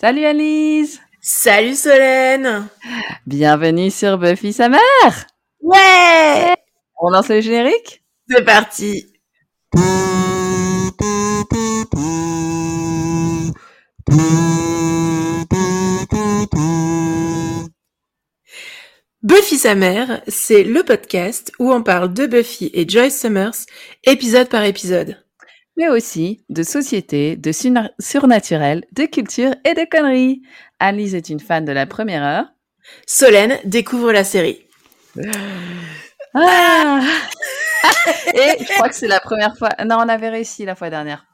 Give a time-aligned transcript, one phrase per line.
[0.00, 0.98] Salut Alice.
[1.20, 2.68] Salut Solène.
[3.26, 5.26] Bienvenue sur Buffy sa mère
[5.60, 6.56] Ouais.
[7.02, 8.02] On lance le générique?
[8.26, 9.12] C'est parti.
[19.22, 23.66] Buffy sa mère, c'est le podcast où on parle de Buffy et Joyce Summers,
[24.04, 25.18] épisode par épisode.
[25.80, 30.42] Mais aussi de société, de surnaturel, de culture et de conneries.
[30.78, 32.44] Alice est une fan de la première heure.
[33.06, 34.66] Solène découvre la série.
[36.34, 37.00] Ah
[38.34, 39.70] et je crois que c'est la première fois.
[39.86, 41.24] Non, on avait réussi la fois dernière.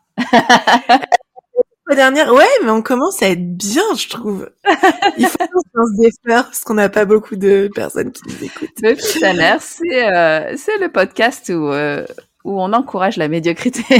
[1.88, 4.48] La dernière, ouais, mais on commence à être bien, je trouve.
[5.18, 8.80] Il faut qu'on se défaire parce qu'on n'a pas beaucoup de personnes qui nous écoutent.
[8.80, 12.04] Le Tanner, c'est euh, c'est le podcast où euh,
[12.46, 13.82] où on encourage la médiocrité.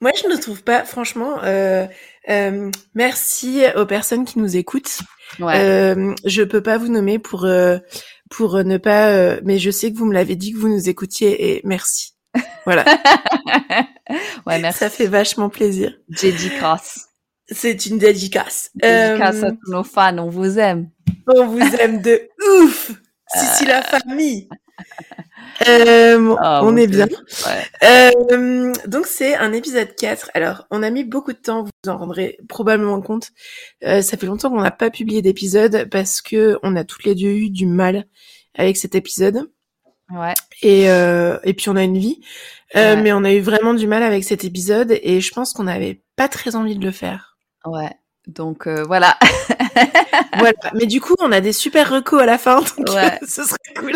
[0.00, 1.38] Moi, je ne trouve pas, franchement.
[1.42, 1.86] Euh,
[2.28, 5.00] euh, merci aux personnes qui nous écoutent.
[5.40, 5.58] Ouais.
[5.58, 7.78] Euh, je peux pas vous nommer pour euh,
[8.28, 11.56] pour ne pas, mais je sais que vous me l'avez dit que vous nous écoutiez
[11.56, 12.12] et merci.
[12.66, 12.84] Voilà.
[14.46, 14.78] ouais, merci.
[14.80, 15.94] Ça fait vachement plaisir.
[16.20, 17.08] Dédicace.
[17.48, 18.70] C'est une dédicace.
[18.74, 20.90] Dédicace à tous nos fans, on vous aime.
[21.26, 22.28] On vous aime de
[22.60, 22.92] ouf.
[23.34, 24.48] Si, si, la famille.
[25.68, 27.06] Euh, oh, on est bien.
[27.06, 27.64] Ouais.
[27.84, 30.30] Euh, donc c'est un épisode 4.
[30.34, 33.30] Alors on a mis beaucoup de temps, vous en rendrez probablement compte.
[33.84, 37.14] Euh, ça fait longtemps qu'on n'a pas publié d'épisode parce que on a toutes les
[37.14, 38.06] deux eu du mal
[38.56, 39.50] avec cet épisode.
[40.10, 40.34] Ouais.
[40.62, 42.20] Et, et puis on a une vie.
[42.74, 42.96] Ouais.
[42.96, 46.02] Mais on a eu vraiment du mal avec cet épisode et je pense qu'on n'avait
[46.16, 47.36] pas très envie de le faire.
[47.64, 47.90] Ouais.
[48.28, 49.18] Donc euh, voilà.
[50.38, 50.54] voilà.
[50.74, 53.18] Mais du coup, on a des super recos à la fin, donc ouais.
[53.26, 53.94] ce serait cool.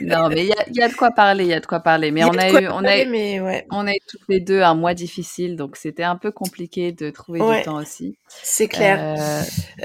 [0.00, 1.80] non, mais il y a, y a, de quoi parler, il y a de quoi
[1.80, 2.10] parler.
[2.10, 3.66] Mais on a eu, on a, mais ouais.
[3.70, 7.10] on a eu toutes les deux un mois difficile, donc c'était un peu compliqué de
[7.10, 7.58] trouver ouais.
[7.58, 8.16] du temps aussi.
[8.28, 8.98] C'est clair.
[8.98, 9.42] Euh,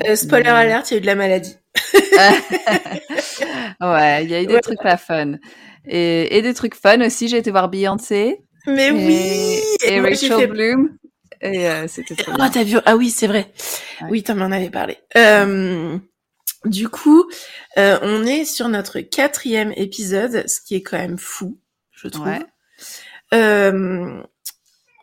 [0.07, 1.57] euh, spoiler alert, il y a eu de la maladie.
[3.81, 5.33] ouais, il y a eu des trucs pas fun.
[5.85, 7.27] Et, et, des trucs fun aussi.
[7.27, 8.41] J'ai été voir Beyoncé.
[8.67, 9.59] Mais et, oui.
[9.85, 10.47] Et, Rachel fait...
[10.47, 10.91] Bloom.
[11.41, 13.51] Et euh, c'était trop oh, t'as vu Ah oui, c'est vrai.
[14.01, 14.07] Ouais.
[14.09, 14.97] Oui, t'en m'en avais parlé.
[15.17, 15.97] Euh,
[16.65, 17.25] du coup,
[17.77, 21.59] euh, on est sur notre quatrième épisode, ce qui est quand même fou,
[21.91, 22.27] je trouve.
[22.27, 22.45] Ouais.
[23.33, 24.21] Euh,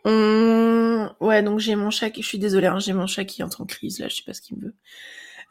[0.05, 1.11] on...
[1.21, 2.23] Ouais, donc j'ai mon chat qui...
[2.23, 4.35] Je suis désolée, hein, j'ai mon chat qui entre en crise, là, je sais pas
[4.35, 4.75] ce qu'il me veut.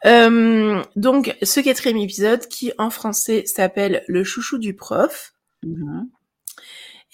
[0.06, 5.34] Euh, donc, ce quatrième épisode, qui en français s'appelle Le chouchou du prof.
[5.62, 6.08] Mm -hmm.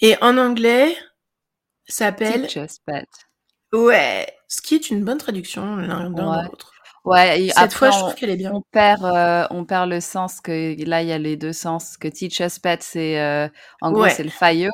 [0.01, 0.95] Et en anglais,
[1.87, 2.43] s'appelle...
[2.43, 3.07] Teacher's Pet.
[3.73, 6.43] Ouais, ce qui est une bonne traduction l'un ouais.
[6.43, 6.71] l'autre.
[7.03, 8.51] Ouais, et Cette après, fois, je trouve qu'elle est bien.
[8.51, 11.97] On perd, euh, on perd le sens que là, il y a les deux sens.
[11.97, 13.47] Que teacher's pet, c'est euh,
[13.81, 14.09] en gros, Ouais.
[14.09, 14.71] c'est le faillot,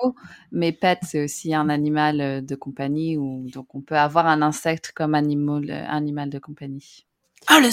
[0.54, 3.18] mais pet, c'est aussi un animal euh, de compagnie.
[3.18, 7.06] Ou, donc, on peut avoir un insecte comme animal, animal de compagnie.
[7.48, 7.70] Ah, le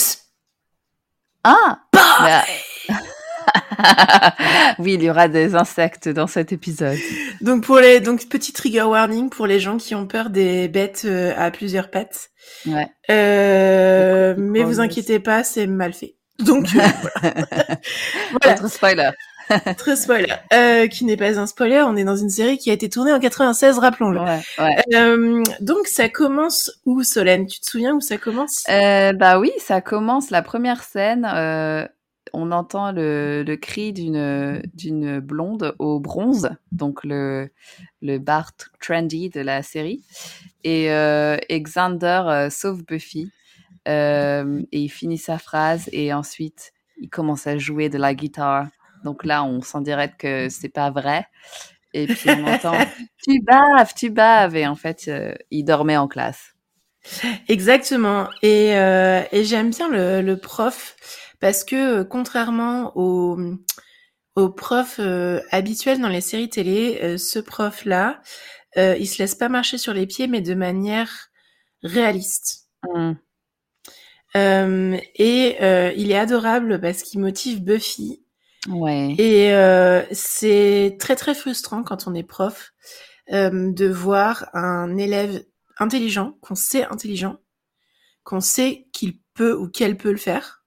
[1.44, 2.42] Ah Bah,
[4.78, 6.98] Oui, il y aura des insectes dans cet épisode.
[7.40, 11.02] Donc pour les donc petit trigger warning pour les gens qui ont peur des bêtes
[11.04, 12.30] euh, à plusieurs pattes.
[12.66, 12.88] Ouais.
[13.10, 16.14] Euh, mais vous inquiétez pas, c'est mal fait.
[16.38, 16.80] Donc euh,
[17.20, 17.36] voilà.
[18.30, 18.54] voilà.
[18.54, 19.10] Autre spoiler.
[19.76, 20.34] Très spoiler.
[20.52, 23.12] Euh, qui n'est pas un spoiler, on est dans une série qui a été tournée
[23.12, 24.20] en 96, rappelons-le.
[24.20, 24.76] Ouais, ouais.
[24.94, 27.46] Euh, donc ça commence où, Solène?
[27.46, 28.64] Tu te souviens où ça commence?
[28.68, 31.24] Euh, bah oui, ça commence la première scène.
[32.32, 37.50] On entend le, le cri d'une d'une blonde au bronze, donc le
[38.02, 40.04] le Bart trendy de la série,
[40.64, 43.30] et, euh, et Xander euh, sauve Buffy
[43.88, 48.68] euh, et il finit sa phrase et ensuite il commence à jouer de la guitare.
[49.04, 51.26] Donc là, on sent direct que c'est pas vrai.
[51.94, 52.74] Et puis on entend
[53.24, 55.10] tu baves, tu baves et en fait
[55.50, 56.54] il dormait en classe.
[57.48, 58.28] Exactement.
[58.42, 60.96] Et, et j'aime bien le, le prof
[61.40, 63.38] parce que euh, contrairement aux,
[64.38, 68.20] aux profs euh, habituels dans les séries télé, euh, ce prof-là,
[68.76, 71.30] euh, il se laisse pas marcher sur les pieds, mais de manière
[71.82, 72.68] réaliste.
[72.94, 73.12] Mm.
[74.36, 75.56] Euh, et
[75.96, 78.22] il est adorable parce qu'il motive Buffy.
[78.68, 79.14] Ouais.
[79.18, 79.50] Et
[80.12, 82.72] c'est très très frustrant quand on est prof
[83.30, 85.44] de voir un élève
[85.78, 87.38] intelligent, qu'on sait intelligent,
[88.22, 90.57] qu'on sait qu'il peut ou qu'elle peut le faire,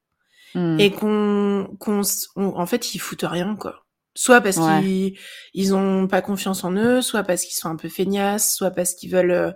[0.55, 0.79] Mm.
[0.79, 2.01] et qu'on, qu'on,
[2.35, 3.85] en fait, ils foutent rien, quoi.
[4.13, 4.81] Soit parce Ouais.
[4.81, 5.17] qu'ils,
[5.53, 8.93] ils ont pas confiance en eux, soit parce qu'ils sont un peu feignasses, soit parce
[8.93, 9.51] qu'ils veulent, euh,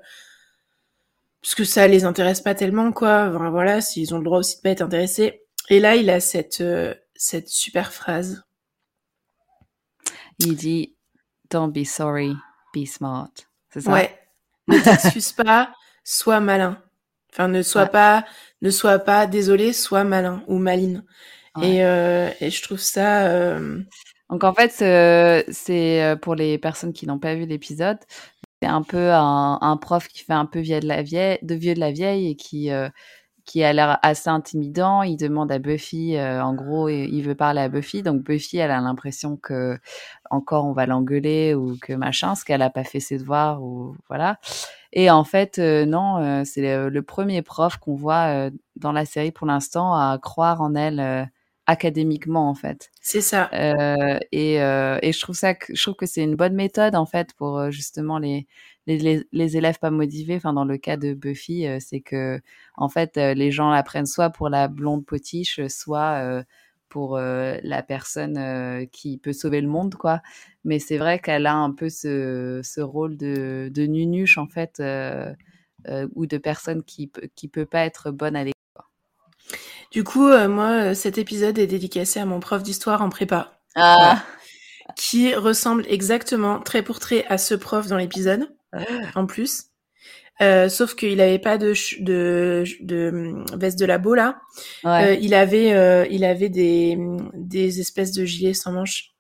[1.42, 3.30] parce que ça les intéresse pas tellement, quoi.
[3.30, 5.42] Enfin, voilà, s'ils ont le droit aussi de pas être intéressés.
[5.70, 8.44] Et là, il a cette, euh, cette super phrase.
[10.40, 10.96] Il dit
[11.50, 12.34] Don't be sorry,
[12.74, 13.30] be smart.
[13.70, 13.92] C'est ça?
[13.92, 14.18] Ouais.
[14.68, 16.82] Ne t'excuse pas, sois malin.
[17.32, 18.26] Enfin, ne sois pas,
[18.66, 21.04] ne sois pas désolé, sois malin ou maline.
[21.62, 23.58] Et, et, je trouve ça.
[24.30, 24.72] Donc en fait,
[25.52, 27.98] c'est pour les personnes qui n'ont pas vu l'épisode,
[28.62, 31.56] c'est un peu un, un, prof qui fait un peu vieux de la vieille, de
[31.56, 32.72] vieux de la vieille et qui
[33.46, 35.04] qui a l'air assez intimidant.
[35.04, 38.02] Il demande à Buffy, euh, en gros, il veut parler à Buffy.
[38.04, 39.78] Donc Buffy, elle a l'impression que
[40.30, 43.96] encore on va l'engueuler ou que machin, ce qu'elle a pas fait ses devoirs ou
[44.10, 44.40] voilà.
[44.96, 49.32] Et en fait, euh, non, euh, c'est le, premier prof qu'on voit dans la série
[49.32, 51.30] pour l'instant à croire en elle
[51.68, 52.92] académiquement en fait.
[53.02, 53.50] C'est ça.
[54.32, 57.72] et, et je trouve ça, je trouve que c'est une bonne méthode en fait pour
[57.72, 58.48] justement les
[58.88, 62.40] les, élèves pas motivés, enfin dans le cas de Buffy, euh, c'est que
[62.76, 66.44] en fait euh, les gens la prennent soit pour la blonde potiche, soit euh,
[66.90, 70.22] pour la personne qui peut sauver le monde, quoi.
[70.64, 74.82] Mais c'est vrai qu'elle a un peu ce, ce rôle de, de, nunuche en fait,
[76.16, 78.56] ou de personne qui qui peut pas être bonne à l'école.
[79.92, 83.60] Du coup, moi, cet épisode est dédicacé à mon prof d'histoire en prépa.
[83.76, 84.24] Ah.
[84.96, 88.48] Qui ressemble exactement, trait pour trait, à ce prof dans l'épisode
[89.16, 89.66] en plus.
[90.42, 94.40] Euh, sauf qu'il avait pas de, de, de veste de labo là.
[94.86, 96.98] Euh, il avait, euh, il avait des,
[97.34, 99.12] des espèces de gilets sans manches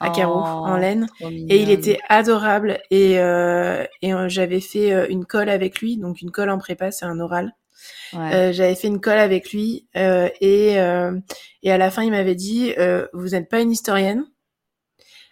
[0.00, 2.80] à carreaux en oh, laine et il était adorable.
[2.90, 5.96] Et, et j'avais fait une colle avec lui.
[5.96, 7.54] Donc une colle en prépa c'est un oral.
[8.12, 9.88] J'avais fait une colle avec lui.
[9.94, 10.72] Et
[11.62, 12.74] et à la fin il m'avait dit
[13.12, 14.24] vous n'êtes pas une historienne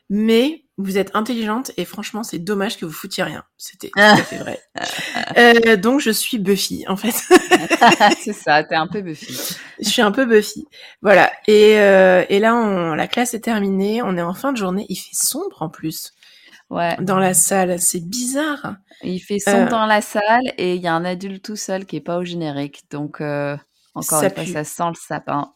[0.08, 3.44] mais vous êtes intelligente et franchement, c'est dommage que vous foutiez rien.
[3.56, 4.60] C'était tout à fait vrai.
[5.38, 7.12] Euh, donc, je suis Buffy, en fait.
[8.20, 9.56] c'est ça, t'es un peu Buffy.
[9.80, 10.66] Je suis un peu Buffy.
[11.02, 11.30] Voilà.
[11.46, 14.02] Et, euh, et là, on, la classe est terminée.
[14.02, 14.86] On est en fin de journée.
[14.88, 16.14] Il fait sombre en plus.
[16.70, 16.96] Ouais.
[17.00, 17.78] Dans la salle.
[17.80, 18.76] C'est bizarre.
[19.02, 21.84] Il fait sombre euh, dans la salle et il y a un adulte tout seul
[21.84, 22.84] qui est pas au générique.
[22.90, 23.20] Donc,
[23.94, 25.52] encore une fois, ça sent le sapin.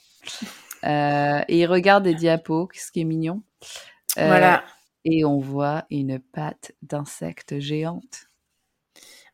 [0.83, 3.43] Et il regarde des diapos, ce qui est mignon.
[4.17, 4.63] voilà
[5.05, 8.31] et on voit une patte d'insecte géante.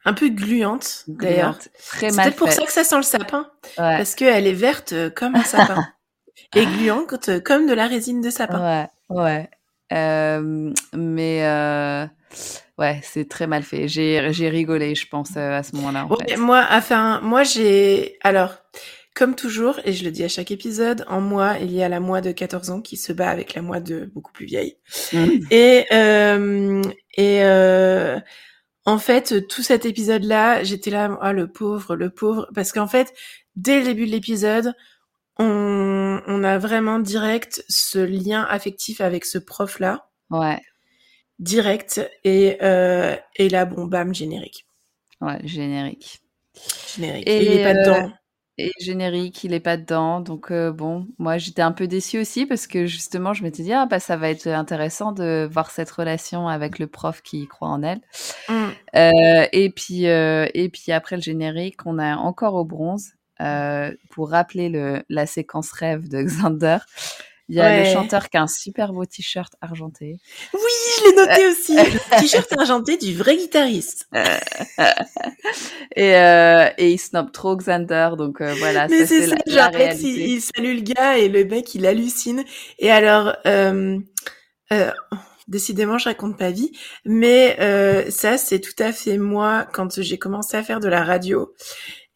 [0.04, 1.58] Un peu gluante, d'ailleurs.
[1.78, 3.50] C'est peut-être pour ça que ça sent le sapin.
[3.76, 5.84] Parce qu'elle est verte euh, comme un sapin.
[6.54, 8.86] et gluante euh, comme de la résine de sapin.
[9.10, 9.50] Ouais, ouais.
[9.92, 11.40] Euh, mais
[12.78, 13.88] ouais, c'est très mal fait.
[13.88, 16.06] J'ai rigolé, je pense, à ce moment-là.
[16.38, 18.16] Moi, enfin, moi j'ai.
[18.22, 18.54] Alors,
[19.16, 22.00] comme toujours, et je le dis à chaque épisode, en moi, il y a la
[22.00, 24.76] moi de 14 ans qui se bat avec la moi de beaucoup plus vieille.
[25.14, 25.28] Mmh.
[25.50, 26.82] Et, euh,
[27.16, 28.20] et euh,
[28.84, 33.14] en fait, tout cet épisode-là, j'étais là, ah, le pauvre, le pauvre, parce qu'en fait,
[33.56, 34.74] dès le début de l'épisode,
[35.38, 40.10] on, on a vraiment direct ce lien affectif avec ce prof-là.
[40.28, 40.60] Ouais.
[41.38, 42.06] Direct.
[42.22, 44.66] Et, euh, et là, bon, bam, générique.
[45.22, 46.20] Ouais, générique.
[46.94, 47.26] Générique.
[47.26, 48.12] Et, il est pas dedans.
[48.58, 50.20] Et générique, il est pas dedans.
[50.20, 53.72] Donc euh, bon, moi j'étais un peu déçue aussi parce que justement je m'étais dit
[53.74, 57.68] ah bah ça va être intéressant de voir cette relation avec le prof qui croit
[57.68, 58.00] en elle.
[58.48, 58.54] Mmh.
[58.96, 63.12] Euh, et puis euh, et puis après le générique, on a encore au bronze
[64.10, 66.78] pour rappeler le, la séquence rêve de Xander.
[67.48, 70.18] Il y a le chanteur qui a un super beau t-shirt argenté.
[70.52, 70.60] Oui,
[70.98, 71.76] je l'ai noté aussi.
[72.18, 74.08] t-shirt argenté du vrai guitariste.
[75.96, 78.88] et, euh, et il snob trop Xander, donc euh, voilà.
[78.88, 82.44] Mais c'est ça, genre, il, salue le gars et le mec il hallucine.
[82.80, 83.98] Et alors, euh,
[84.72, 84.90] euh,
[85.48, 86.72] décidément, je raconte pas vie,
[87.04, 91.04] mais euh, ça c'est tout à fait moi quand j'ai commencé à faire de la
[91.04, 91.54] radio.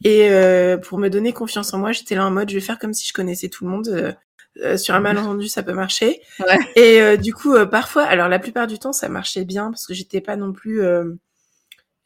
[0.02, 2.78] Et euh, pour me donner confiance en moi, j'étais là en mode, je vais faire
[2.78, 4.16] comme si je connaissais tout le monde.
[4.59, 6.21] Euh, sur un malentendu, ça peut marcher.
[6.40, 6.59] Ouais.
[6.75, 9.87] Et euh, du coup, euh, parfois, alors la plupart du temps, ça marchait bien parce
[9.87, 10.83] que j'étais pas non plus,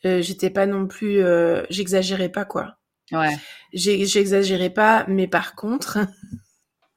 [0.02, 1.22] j'étais pas non plus,
[1.70, 2.76] j'exagérais pas quoi.
[3.12, 3.36] Ouais.
[3.72, 5.98] J'exagérais pas, mais par contre,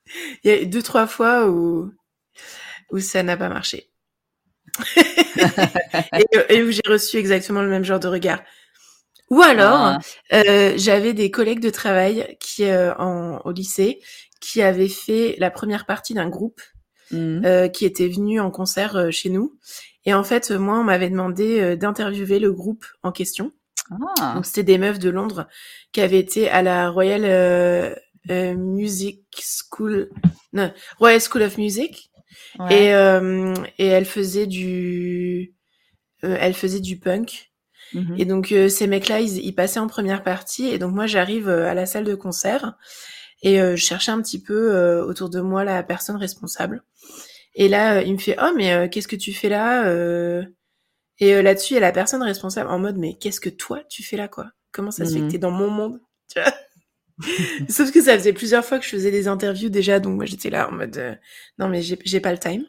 [0.44, 1.92] il y a deux trois fois où
[2.92, 3.90] où ça n'a pas marché.
[6.50, 8.42] et, où j'ai reçu exactement le même genre de regard.
[9.30, 9.98] Ou alors,
[10.30, 10.74] ah.
[10.78, 14.00] j'avais des collègues de travail qui, en, au lycée,
[14.48, 16.62] qui avait fait la première partie d'un groupe
[17.12, 17.46] mmh.
[17.46, 19.58] euh, qui était venu en concert euh, chez nous.
[20.06, 23.52] Et en fait, moi, on m'avait demandé euh, d'interviewer le groupe en question.
[23.92, 24.36] Ah.
[24.36, 25.48] Donc, c'était des meufs de Londres
[25.92, 30.10] qui avaient été à la Royal euh, Music School,
[30.54, 32.10] non, Royal School of Music.
[32.70, 35.54] Et, et elles faisaient du,
[36.22, 37.52] elles faisaient du punk.
[37.94, 40.68] Mmh et donc ces mecs-là, ils, ils, passaient en première partie.
[40.68, 42.76] Et donc moi, j'arrive à la salle de concert
[43.42, 46.84] et euh, je cherchais un petit peu euh, autour de moi la personne responsable.
[47.56, 49.90] Et là, euh, il me fait oh mais qu'est-ce que tu fais là
[51.20, 54.04] Et là-dessus, il y a la personne responsable en mode mais qu'est-ce que toi tu
[54.04, 54.52] fais là quoi?
[54.72, 55.30] Comment ça se fait que mmh.
[55.30, 56.00] t'es dans mon monde?
[56.30, 56.54] Tu vois?
[57.70, 60.50] Sauf que ça faisait plusieurs fois que je faisais des interviews déjà, donc moi j'étais
[60.50, 61.16] là en mode euh,
[61.58, 62.66] non mais j'ai pas le time.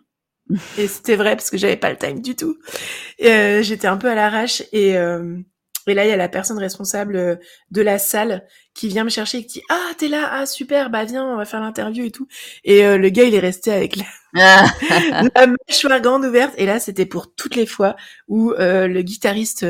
[0.79, 2.59] Et c'était vrai parce que j'avais pas le time du tout.
[3.23, 5.37] Euh, j'étais un peu à l'arrache et euh,
[5.91, 7.37] et là il y a la personne responsable euh,
[7.71, 10.91] de la salle qui vient me chercher et qui dit ah t'es là ah super
[10.91, 12.29] bah viens on va faire l'interview et tout
[12.65, 14.05] et euh, le gars il est resté avec la,
[15.35, 17.97] la mâchoire grande ouverte et là c'était pour toutes les fois
[18.29, 19.67] où le guitariste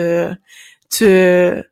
[0.90, 1.62] te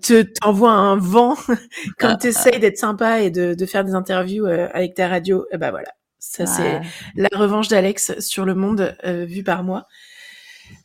[0.00, 1.36] te t'envoie un vent
[1.98, 5.46] quand tu essayes d'être sympa et de, de faire des interviews euh, avec ta radio.
[5.52, 6.80] Et bah voilà, ça c'est
[7.16, 9.86] la revanche d'Alex sur le monde euh, vu par moi.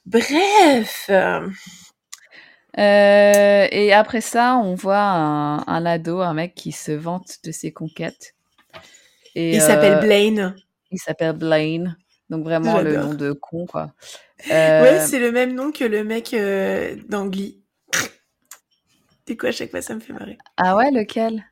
[0.05, 1.09] Bref.
[2.79, 7.51] Euh, et après ça, on voit un, un, ado, un mec qui se vante de
[7.51, 8.35] ses conquêtes.
[9.35, 10.55] Et, il s'appelle Blaine.
[10.91, 11.97] Il s'appelle Blaine.
[12.29, 13.93] Donc vraiment le nom de con, quoi.
[14.49, 16.35] Ouais, c'est le même nom que le mec
[17.07, 17.63] d'Angly.
[19.27, 20.37] C'est quoi à chaque fois ça me fait marrer.
[20.57, 21.45] Ah ouais, lequel?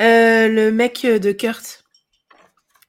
[0.00, 1.77] Euh, Le mec de Kurt.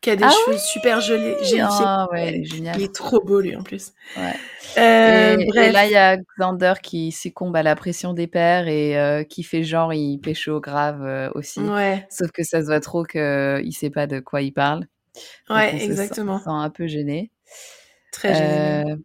[0.02, 1.36] Qui a des ah cheveux super jolis.
[1.62, 2.80] Ah ouais, génial.
[2.80, 3.92] Il est trop beau lui en plus.
[4.16, 4.34] Ouais.
[4.78, 5.74] Euh, et, bref.
[5.74, 9.44] là, il y a Xander qui succombe à la pression des pères et euh, qui
[9.44, 11.60] fait genre il pécho grave euh, aussi.
[11.60, 12.08] Ouais.
[12.10, 14.86] Sauf que ça se voit trop qu'il sait pas de quoi il parle.
[15.50, 16.38] Ouais, exactement.
[16.38, 17.32] Se sent un peu gêné.
[18.14, 18.96] Très gêné.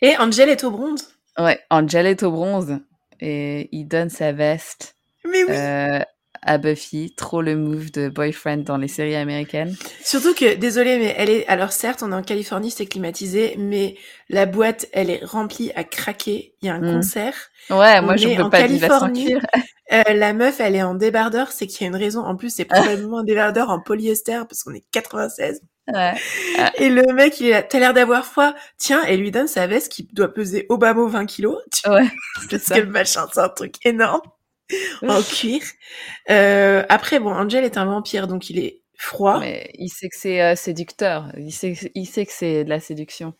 [0.00, 1.08] Et Angel est au bronze.
[1.38, 2.78] Ouais, Angel est au bronze
[3.20, 4.96] et il donne sa veste
[5.26, 6.00] euh,
[6.42, 7.14] à Buffy.
[7.16, 9.76] Trop le move de boyfriend dans les séries américaines.
[10.02, 11.46] Surtout que, désolé, mais elle est.
[11.46, 13.96] Alors certes, on est en Californie, c'est climatisé, mais
[14.28, 16.54] la boîte, elle est remplie à craquer.
[16.62, 16.92] Il y a un mm.
[16.92, 17.34] concert.
[17.70, 19.36] Ouais, moi je peux pas Californie.
[19.90, 22.20] Euh, la meuf, elle est en débardeur, c'est qu'il y a une raison.
[22.20, 25.62] En plus, c'est probablement un débardeur en polyester parce qu'on est 96.
[25.92, 26.14] Ouais.
[26.76, 28.54] Et le mec, il a, t'as l'air d'avoir froid.
[28.76, 31.58] Tiens, et lui donne sa veste qui doit peser au bas mot 20 kilos.
[31.86, 32.06] Ouais.
[32.50, 34.20] Parce que le machin, c'est un truc énorme.
[35.06, 35.62] En cuir.
[36.30, 39.40] Euh, après, bon, Angel est un vampire, donc il est froid.
[39.40, 41.32] Mais il sait que c'est euh, séducteur.
[41.36, 43.34] Il sait, il sait que c'est de la séduction.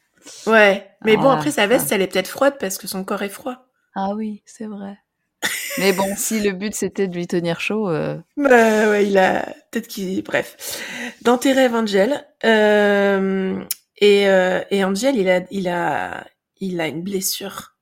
[0.47, 0.88] Ouais.
[1.04, 3.28] Mais bon, ah, après, sa veste, elle est peut-être froide parce que son corps est
[3.28, 3.66] froid.
[3.94, 4.99] Ah oui, c'est vrai.
[5.78, 7.88] Mais bon, si le but c'était de lui tenir chaud.
[7.88, 8.16] Euh...
[8.37, 9.42] Bah ouais, il a.
[9.70, 10.23] Peut-être qu'il.
[10.23, 10.82] Bref.
[11.23, 12.26] Dans tes rêves, Angel.
[12.44, 13.62] Euh...
[13.99, 14.62] Et, euh...
[14.70, 16.26] et Angel, il a, il, a...
[16.61, 17.75] il a une blessure.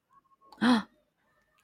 [0.61, 0.87] Ah,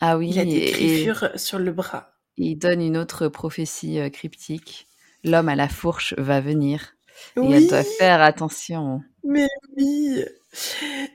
[0.04, 0.30] ah oui.
[0.30, 2.16] Il a des griffures sur le bras.
[2.36, 4.88] Il donne une autre prophétie euh, cryptique.
[5.22, 6.94] L'homme à la fourche va venir.
[7.36, 7.52] Oui.
[7.52, 9.00] Et elle doit faire attention.
[9.22, 10.24] Mais oui.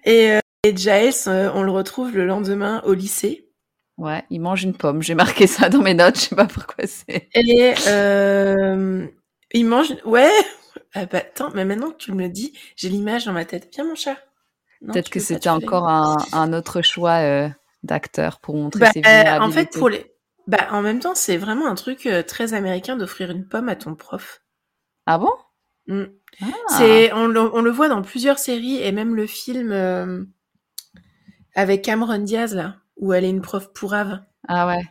[0.05, 3.49] Et, euh, et Giles, euh, on le retrouve le lendemain au lycée.
[3.97, 5.01] Ouais, il mange une pomme.
[5.01, 7.27] J'ai marqué ça dans mes notes, je sais pas pourquoi c'est.
[7.33, 9.05] Et euh,
[9.51, 9.95] il mange.
[10.05, 10.31] Ouais.
[10.93, 13.67] Ah bah, attends, mais maintenant que tu me le dis, j'ai l'image dans ma tête.
[13.73, 14.15] Viens mon chat.
[14.79, 17.49] Peut-être que c'était encore un, un, autre choix
[17.87, 19.43] euh, d'acteur pour montrer bah, ses vulnérabilités.
[19.45, 20.05] En fait, pour les.
[20.47, 23.75] Bah, en même temps, c'est vraiment un truc euh, très américain d'offrir une pomme à
[23.75, 24.41] ton prof.
[25.05, 25.31] Ah bon?
[25.87, 26.03] Mm.
[26.41, 26.45] ah.
[26.77, 30.23] C'est, on le, on le, voit dans plusieurs séries et même le film euh,
[31.55, 34.19] avec Cameron Diaz là où elle est une prof pourrave.
[34.47, 34.81] Ah ouais.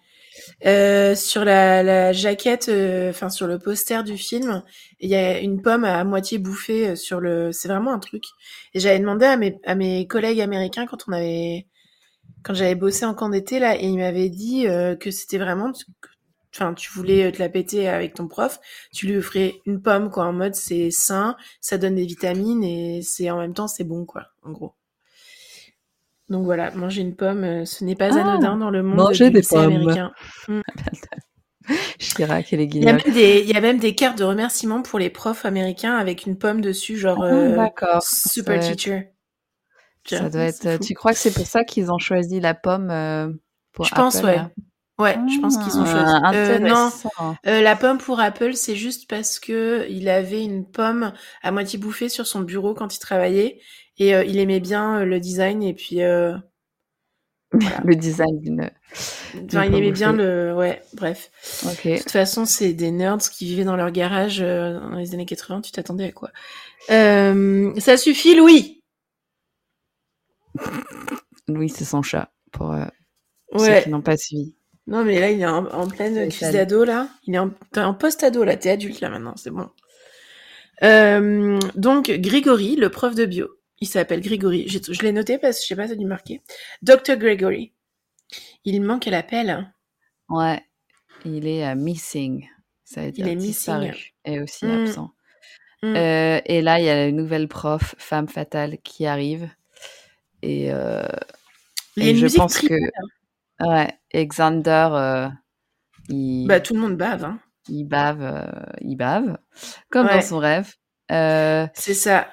[0.67, 4.63] Euh, sur la, la jaquette, euh, enfin sur le poster du film,
[5.01, 7.53] il y a une pomme à, moitié bouffée sur le.
[7.53, 8.25] C'est vraiment un truc.
[8.75, 11.67] Et j'avais demandé à mes, à mes collègues américains quand on avait,
[12.47, 15.73] quand j'avais bossé en camp d'été là, et ils m'avaient dit euh, que c'était vraiment,
[16.55, 18.61] enfin tu voulais te la péter avec ton prof,
[18.95, 23.03] tu lui offrais une pomme quoi, en mode c'est sain, ça donne des vitamines et
[23.03, 24.75] c'est en même temps c'est bon quoi, en gros.
[26.29, 29.31] Donc voilà, manger une pomme, euh, ce n'est pas ah, anodin dans le monde manger
[29.31, 29.65] des pommes.
[29.65, 30.13] américain.
[30.49, 31.75] Mm.
[31.99, 34.23] Chirac et les Il y, a même des, il y a même des cartes de
[34.23, 37.57] remerciement pour les profs américains avec une pomme dessus, genre euh,
[38.01, 39.16] super teacher.
[40.09, 40.79] Ça doit être.
[40.79, 43.29] Tu crois que c'est pour ça qu'ils ont choisi la pomme euh,
[43.73, 44.41] pour Je pense, ouais.
[44.99, 46.37] Ouais, je pense qu'ils ont ah, choisi.
[46.37, 46.91] Euh, non,
[47.47, 51.79] euh, la pomme pour Apple, c'est juste parce que il avait une pomme à moitié
[51.79, 53.61] bouffée sur son bureau quand il travaillait
[53.99, 56.35] et euh, il aimait bien euh, le design et puis euh,
[57.53, 57.81] voilà.
[57.85, 58.71] le design d'une.
[59.45, 60.55] Enfin, il aimait bien le.
[60.55, 61.31] Ouais, bref.
[61.73, 61.97] Okay.
[61.97, 65.61] De toute façon, c'est des nerds qui vivaient dans leur garage dans les années 80.
[65.61, 66.31] Tu t'attendais à quoi?
[66.89, 68.76] Ça suffit, Louis
[71.49, 72.89] Louis, c'est son chat pour ouais.
[73.57, 74.55] ceux qui n'ont pas suivi.
[74.87, 77.09] Non, mais là, il est en, en pleine crise d'ado, là.
[77.25, 78.57] Il est en, en post-ado, là.
[78.57, 79.35] T'es adulte, là, maintenant.
[79.37, 79.69] C'est bon.
[80.83, 83.49] Euh, donc, Grégory, le prof de bio.
[83.81, 84.69] Il s'appelle Grégory.
[84.69, 86.41] Je l'ai noté parce que je sais pas, ça a dû marquer.
[86.83, 87.17] Dr.
[87.17, 87.73] Gregory.
[88.65, 89.73] Il manque à l'appel.
[90.29, 90.63] Ouais.
[91.25, 92.49] Il est uh, missing.
[92.85, 93.89] Ça veut dire il est disparu.
[93.89, 94.13] missing.
[94.25, 94.71] Et aussi mm.
[94.71, 95.11] absent.
[95.83, 95.97] Mm.
[95.97, 99.49] Euh, et là, il y a la nouvelle prof, femme fatale, qui arrive.
[100.47, 101.03] Et, euh,
[101.97, 102.75] et je pense que.
[103.61, 103.89] Ouais.
[104.13, 105.29] Et Xander, euh,
[106.47, 107.25] Bah, tout le monde bave.
[107.25, 107.39] Hein.
[107.69, 108.49] Il bave,
[108.81, 109.39] il bave,
[109.91, 110.73] comme dans son rêve.
[111.09, 112.29] C'est ça.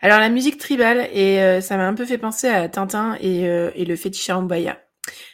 [0.00, 3.84] Alors la musique tribale, et ça m'a un peu fait penser à Tintin et, et
[3.84, 4.36] le fétiche à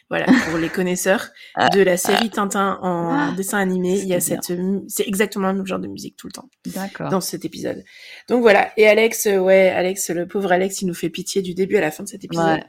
[0.09, 1.69] voilà, pour les connaisseurs ah.
[1.69, 3.35] de la série Tintin en ah.
[3.37, 4.53] dessin animé, il y a cette,
[4.89, 6.49] c'est exactement le même genre de musique tout le temps.
[6.67, 7.11] D'accord.
[7.11, 7.83] Dans cet épisode.
[8.29, 8.73] Donc voilà.
[8.77, 11.81] Et Alex, euh, ouais, Alex, le pauvre Alex, il nous fait pitié du début à
[11.81, 12.47] la fin de cet épisode.
[12.47, 12.65] Ouais.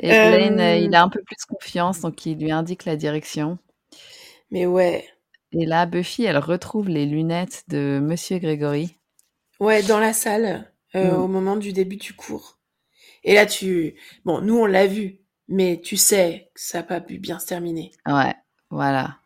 [0.00, 3.58] Et Blaine, euh, il a un peu plus confiance, donc il lui indique la direction.
[4.50, 5.04] Mais ouais.
[5.52, 8.96] Et là, Buffy, elle retrouve les lunettes de Monsieur Grégory.
[9.60, 11.20] Ouais, dans la salle, euh, mm.
[11.20, 12.58] au moment du début du cours.
[13.24, 17.00] Et là, tu, bon, nous on l'a vu, mais tu sais que ça n'a pas
[17.00, 17.92] pu bien se terminer.
[18.06, 18.34] Ouais,
[18.70, 19.16] voilà.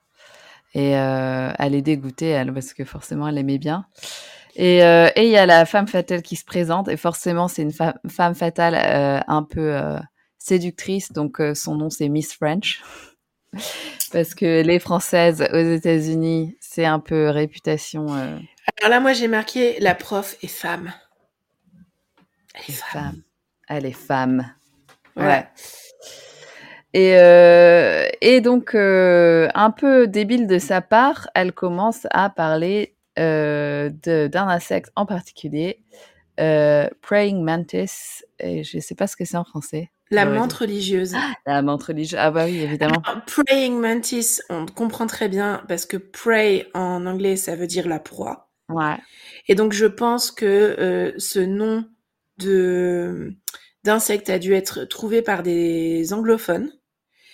[0.74, 3.86] Et euh, elle est dégoûtée, elle, parce que forcément, elle aimait bien.
[4.56, 7.72] Et euh, il y a la femme fatale qui se présente, et forcément, c'est une
[7.72, 9.78] femme fatale euh, un peu
[10.38, 12.82] séductrice, donc son nom, c'est Miss French.
[14.12, 18.06] parce que les Françaises aux États-Unis, c'est un peu réputation.
[18.08, 20.92] Alors là, moi, j'ai marqué la prof est femme.
[22.54, 23.22] Elle est femme.
[23.68, 24.52] Elle est femme.
[25.16, 25.46] Ouais.
[26.96, 32.96] Et, euh, et donc, euh, un peu débile de sa part, elle commence à parler
[33.18, 35.82] euh, d'un insecte en particulier,
[36.38, 39.90] Praying Mantis, et je ne sais pas ce que c'est en français.
[40.10, 41.14] La menthe religieuse.
[41.46, 43.02] la menthe religieuse, ah bah oui, évidemment.
[43.26, 47.98] praying Mantis, on comprend très bien, parce que pray en anglais, ça veut dire la
[47.98, 48.48] proie.
[48.70, 48.96] Ouais.
[49.48, 51.84] Et donc, je pense que ce nom
[52.38, 53.36] de
[53.84, 56.72] d'insecte a dû être trouvé par des anglophones.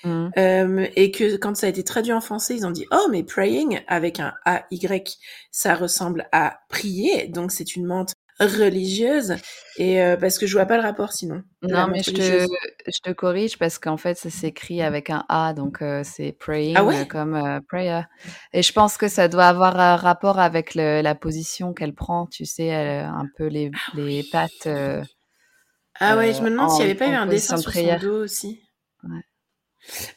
[0.05, 0.31] Mmh.
[0.37, 3.23] Euh, et que quand ça a été traduit en français, ils ont dit oh mais
[3.23, 5.19] praying avec un A Y,
[5.51, 9.37] ça ressemble à prier, donc c'est une menthe religieuse.
[9.77, 11.43] Et euh, parce que je vois pas le rapport sinon.
[11.63, 12.47] Non mais je te,
[12.87, 16.77] je te, corrige parce qu'en fait ça s'écrit avec un A donc euh, c'est praying
[16.77, 18.03] ah comme prayer.
[18.53, 22.27] Et je pense que ça doit avoir un rapport avec le, la position qu'elle prend
[22.27, 24.69] tu sais elle, un peu les, ah les pattes
[26.01, 28.25] ah ouais, je me demande s'il n'y avait pas eu un dessin sur son dos
[28.25, 28.61] aussi.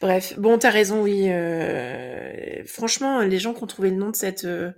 [0.01, 1.25] Bref, bon, t'as raison, oui.
[1.30, 2.63] Euh...
[2.65, 4.71] Franchement, les gens qui ont trouvé le nom de cette, euh...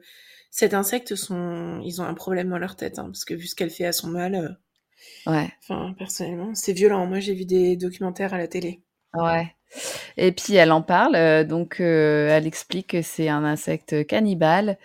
[0.51, 3.55] cet insecte sont, ils ont un problème dans leur tête, hein, parce que vu ce
[3.55, 4.35] qu'elle fait à son mâle.
[4.35, 5.31] Euh...
[5.31, 5.49] Ouais.
[5.61, 7.05] Enfin, personnellement, c'est violent.
[7.05, 8.81] Moi, j'ai vu des documentaires à la télé.
[9.13, 9.53] Ouais.
[10.15, 14.77] Et puis elle en parle, euh, donc euh, elle explique que c'est un insecte cannibale,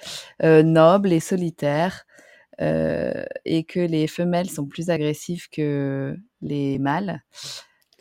[0.43, 2.05] euh, noble et solitaire,
[2.61, 7.23] euh, et que les femelles sont plus agressives que les mâles.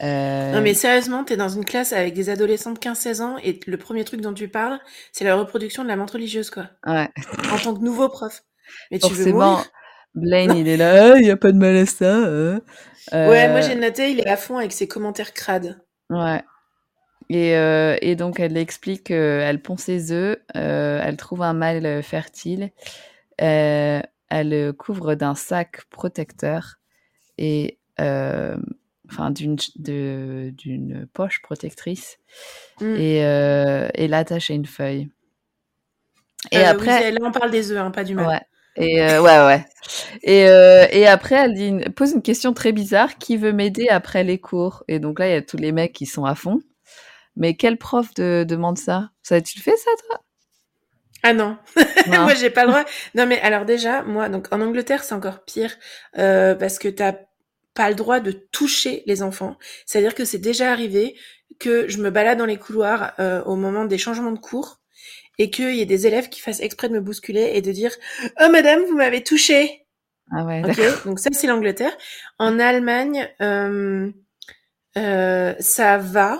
[0.01, 0.51] Euh...
[0.51, 3.77] Non mais sérieusement, t'es dans une classe avec des adolescents de 15-16 ans et le
[3.77, 4.79] premier truc dont tu parles,
[5.11, 6.69] c'est la reproduction de la menthe religieuse quoi.
[6.85, 7.07] Ouais.
[7.51, 8.41] En tant que nouveau prof.
[8.89, 9.63] Mais tu Forcément, veux
[10.15, 12.15] Blaine il est là, il y a pas de mal à ça.
[12.15, 12.61] Hein.
[13.11, 15.81] Ouais, moi euh, j'ai noté, il est à fond avec ses commentaires crades.
[16.09, 16.41] Ouais.
[17.29, 22.71] Et, euh, et donc elle explique, elle pond ses œufs, elle trouve un mâle fertile.
[23.41, 26.79] Euh, elle euh, couvre d'un sac protecteur
[27.37, 28.55] et euh,
[29.11, 32.17] enfin d'une d'une poche protectrice
[32.79, 32.95] mm.
[32.95, 35.09] et, euh, et l'attache à une feuille.
[36.51, 38.27] Et après, là on parle des œufs, hein, pas du mal.
[38.27, 38.41] Ouais.
[38.77, 39.65] Et ouais, ouais.
[40.23, 44.39] Et, et après, elle dit pose une question très bizarre qui veut m'aider après les
[44.39, 44.83] cours?
[44.87, 46.61] Et donc là, il y a tous les mecs qui sont à fond.
[47.35, 49.09] Mais quel prof de, demande ça?
[49.23, 50.21] Ça, tu le fais ça, toi?
[51.23, 51.57] Ah non,
[52.07, 52.83] moi j'ai pas le droit.
[53.13, 55.71] Non mais alors déjà, moi donc en Angleterre c'est encore pire
[56.17, 57.13] euh, parce que t'as
[57.81, 59.57] pas le droit de toucher les enfants.
[59.87, 61.15] C'est-à-dire que c'est déjà arrivé
[61.57, 64.79] que je me balade dans les couloirs euh, au moment des changements de cours
[65.39, 67.91] et qu'il y ait des élèves qui fassent exprès de me bousculer et de dire
[68.39, 69.87] oh madame vous m'avez touché.
[70.31, 70.61] Ah ouais.
[70.63, 71.97] Ok, donc ça c'est l'Angleterre.
[72.37, 74.11] En Allemagne, euh,
[74.97, 76.39] euh, ça va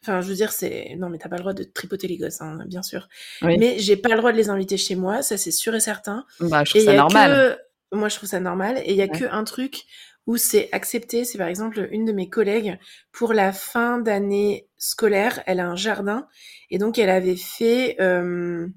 [0.00, 2.42] Enfin, je veux dire, c'est non, mais t'as pas le droit de tripoter les gosses,
[2.42, 3.08] hein, bien sûr.
[3.42, 6.26] Mais j'ai pas le droit de les inviter chez moi, ça c'est sûr et certain.
[6.40, 7.58] Bah, je trouve ça normal.
[7.94, 8.78] Moi, je trouve ça normal.
[8.84, 9.84] Et il y a que un truc
[10.26, 11.24] où c'est accepté.
[11.24, 12.78] C'est par exemple une de mes collègues
[13.12, 16.28] pour la fin d'année scolaire, elle a un jardin
[16.70, 18.68] et donc elle avait fait, euh...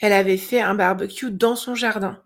[0.00, 2.22] elle avait fait un barbecue dans son jardin.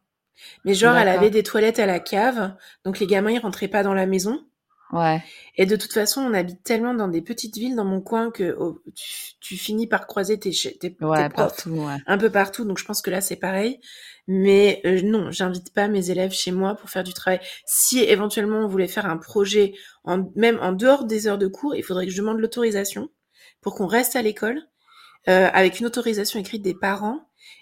[0.64, 3.84] Mais genre, elle avait des toilettes à la cave, donc les gamins ils rentraient pas
[3.84, 4.44] dans la maison.
[4.92, 5.22] Ouais.
[5.56, 8.54] Et de toute façon, on habite tellement dans des petites villes dans mon coin que
[8.58, 8.78] oh,
[9.40, 11.96] tu, finis par croiser tes, tes, ouais, partout, ouais.
[12.06, 12.66] un peu partout.
[12.66, 13.80] Donc je pense que là c'est pareil.
[14.28, 17.40] Mais euh, non, j'invite pas mes élèves chez moi pour faire du travail.
[17.64, 19.72] Si éventuellement on voulait faire un projet,
[20.04, 23.08] en, même en dehors des heures de cours, il faudrait que je demande l'autorisation
[23.62, 24.60] pour qu'on reste à l'école
[25.28, 27.20] euh, avec une autorisation écrite des parents.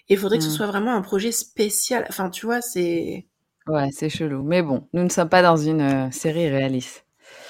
[0.09, 0.53] Et il faudrait que ce mmh.
[0.53, 2.05] soit vraiment un projet spécial.
[2.09, 3.25] Enfin, tu vois, c'est.
[3.67, 4.43] Ouais, c'est chelou.
[4.43, 7.05] Mais bon, nous ne sommes pas dans une euh, série réaliste.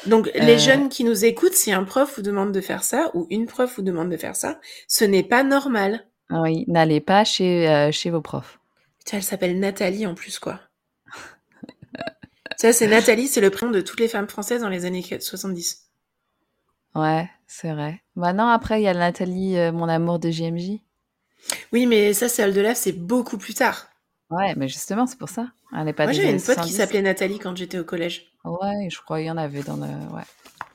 [0.08, 3.28] Donc, les jeunes qui nous écoutent, si un prof vous demande de faire ça, ou
[3.30, 6.08] une prof vous demande de faire ça, ce n'est pas normal.
[6.32, 8.60] Oui, n'allez pas chez, chez vos profs.
[9.06, 10.60] Tiens, elle s'appelle Nathalie en plus, quoi.
[12.58, 15.88] ça, c'est Nathalie, c'est le prénom de toutes les femmes françaises dans les années 70.
[16.96, 18.02] Ouais, c'est vrai.
[18.16, 20.80] Maintenant, bah après, il y a Nathalie, mon amour de JMJ.
[21.72, 23.88] Oui, mais ça, celle de là, c'est beaucoup plus tard.
[24.30, 25.48] Ouais, mais justement, c'est pour ça.
[25.78, 28.31] Elle est pas Moi, j'avais une pote qui s'appelait Nathalie quand j'étais au collège.
[28.44, 29.88] Ouais, je crois qu'il y en avait dans le.
[30.14, 30.24] Ouais.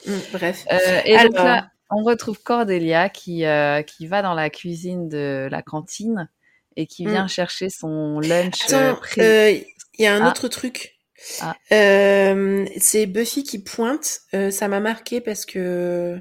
[0.07, 0.65] Mmh, bref.
[0.73, 5.49] Euh, et donc là, on retrouve Cordelia qui, euh, qui va dans la cuisine de
[5.51, 6.29] la cantine
[6.77, 7.29] et qui vient mmh.
[7.29, 8.55] chercher son lunch.
[8.73, 9.65] Euh, Attends, il
[9.99, 10.31] y a un ah.
[10.31, 10.99] autre truc.
[11.41, 11.57] Ah.
[11.71, 14.21] c'est Buffy qui pointe.
[14.51, 16.21] ça m'a marqué parce que.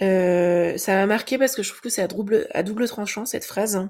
[0.00, 3.44] ça m'a marqué parce que je trouve que c'est à double, à double tranchant cette
[3.44, 3.88] phrase.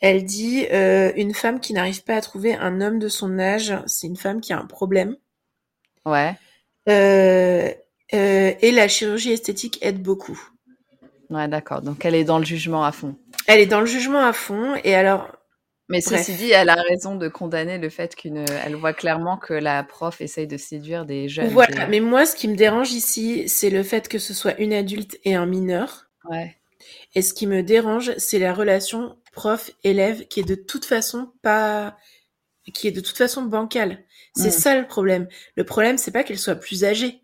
[0.00, 4.06] Elle dit une femme qui n'arrive pas à trouver un homme de son âge, c'est
[4.06, 5.16] une femme qui a un problème.
[6.10, 6.34] Ouais.
[6.88, 7.70] Euh,
[8.14, 10.40] euh, et la chirurgie esthétique aide beaucoup.
[11.30, 11.82] Ouais, d'accord.
[11.82, 13.16] Donc elle est dans le jugement à fond.
[13.46, 14.74] Elle est dans le jugement à fond.
[14.84, 15.30] Et alors.
[15.90, 18.44] Mais ceci dit, elle a raison de condamner le fait qu'une.
[18.64, 21.48] Elle voit clairement que la prof essaye de séduire des jeunes.
[21.48, 21.86] Voilà.
[21.86, 25.18] Mais moi, ce qui me dérange ici, c'est le fait que ce soit une adulte
[25.24, 26.10] et un mineur.
[26.28, 26.56] Ouais.
[27.14, 31.96] Et ce qui me dérange, c'est la relation prof-élève qui est de toute façon pas,
[32.74, 34.04] qui est de toute façon bancale.
[34.38, 35.28] C'est ça le problème.
[35.56, 37.22] Le problème, c'est pas qu'elle soit plus âgée.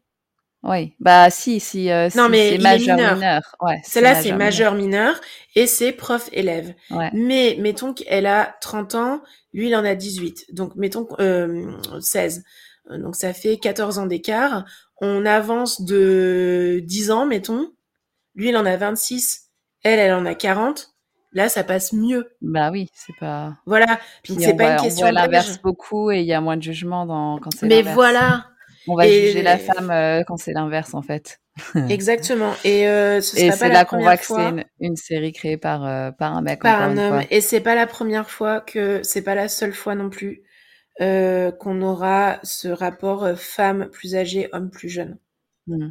[0.65, 3.43] Oui, bah si, si, euh, non, mais c'est majeur mineur.
[3.61, 5.21] Ouais, Celle-là, c'est majeur mineur
[5.55, 6.75] et c'est prof élève.
[6.91, 7.11] Ouais.
[7.13, 9.23] Mais mettons qu'elle a 30 ans,
[9.53, 10.55] lui il en a 18.
[10.55, 12.45] Donc mettons euh, 16.
[12.91, 14.65] Donc ça fait 14 ans d'écart.
[15.03, 17.71] On avance de 10 ans, mettons.
[18.35, 19.51] Lui il en a 26,
[19.83, 20.94] elle elle en a 40.
[21.35, 22.31] Là, ça passe mieux.
[22.41, 23.55] Bah oui, c'est pas.
[23.67, 23.99] Voilà.
[24.23, 25.09] Puis c'est pas une question.
[25.09, 27.67] On l'inverse beaucoup et il y a moins de jugement dans quand c'est.
[27.67, 28.47] Mais voilà.
[28.87, 31.41] On va juger la femme euh, quand c'est l'inverse en fait.
[31.89, 32.53] Exactement.
[32.65, 36.11] Et euh, ce c'est là qu'on voit que c'est une, une, série créée par euh,
[36.11, 36.61] par un mec.
[36.61, 37.23] Par un homme.
[37.31, 40.43] Et c'est pas la première fois que c'est pas la seule fois non plus
[41.01, 45.19] euh, qu'on aura ce rapport femme plus âgée homme plus jeune.
[45.67, 45.91] Mmh.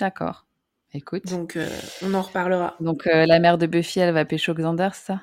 [0.00, 0.45] D'accord.
[0.96, 1.26] Écoute.
[1.26, 1.68] Donc, euh,
[2.02, 2.74] on en reparlera.
[2.80, 5.20] Donc, euh, la mère de Buffy, elle va pécho Xander, ça?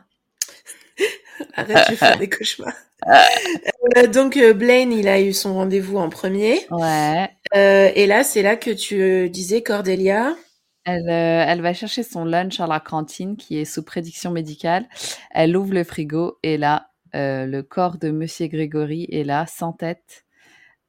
[1.56, 2.76] Arrête, je faire des cauchemars.
[3.08, 6.60] Euh, donc, Blaine, il a eu son rendez-vous en premier.
[6.70, 7.28] Ouais.
[7.54, 10.36] et là, c'est là que tu disais, Cordelia.
[10.86, 14.86] Elle, elle va chercher son lunch à la cantine qui est sous prédiction médicale.
[15.32, 20.23] Elle ouvre le frigo et là, le corps de Monsieur Grégory est là, sans tête.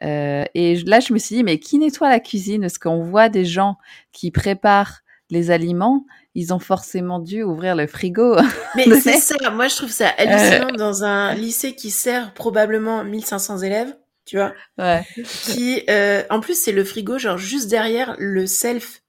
[0.05, 2.63] Euh, et là, je me suis dit, mais qui nettoie la cuisine?
[2.63, 3.79] Parce qu'on voit des gens
[4.13, 8.37] qui préparent les aliments, ils ont forcément dû ouvrir le frigo.
[8.77, 10.77] Mais c'est ça, moi je trouve ça hallucinant euh.
[10.77, 14.53] dans un lycée qui sert probablement 1500 élèves, tu vois.
[14.79, 15.03] Ouais.
[15.25, 19.03] Qui, euh, en plus, c'est le frigo, genre juste derrière le self.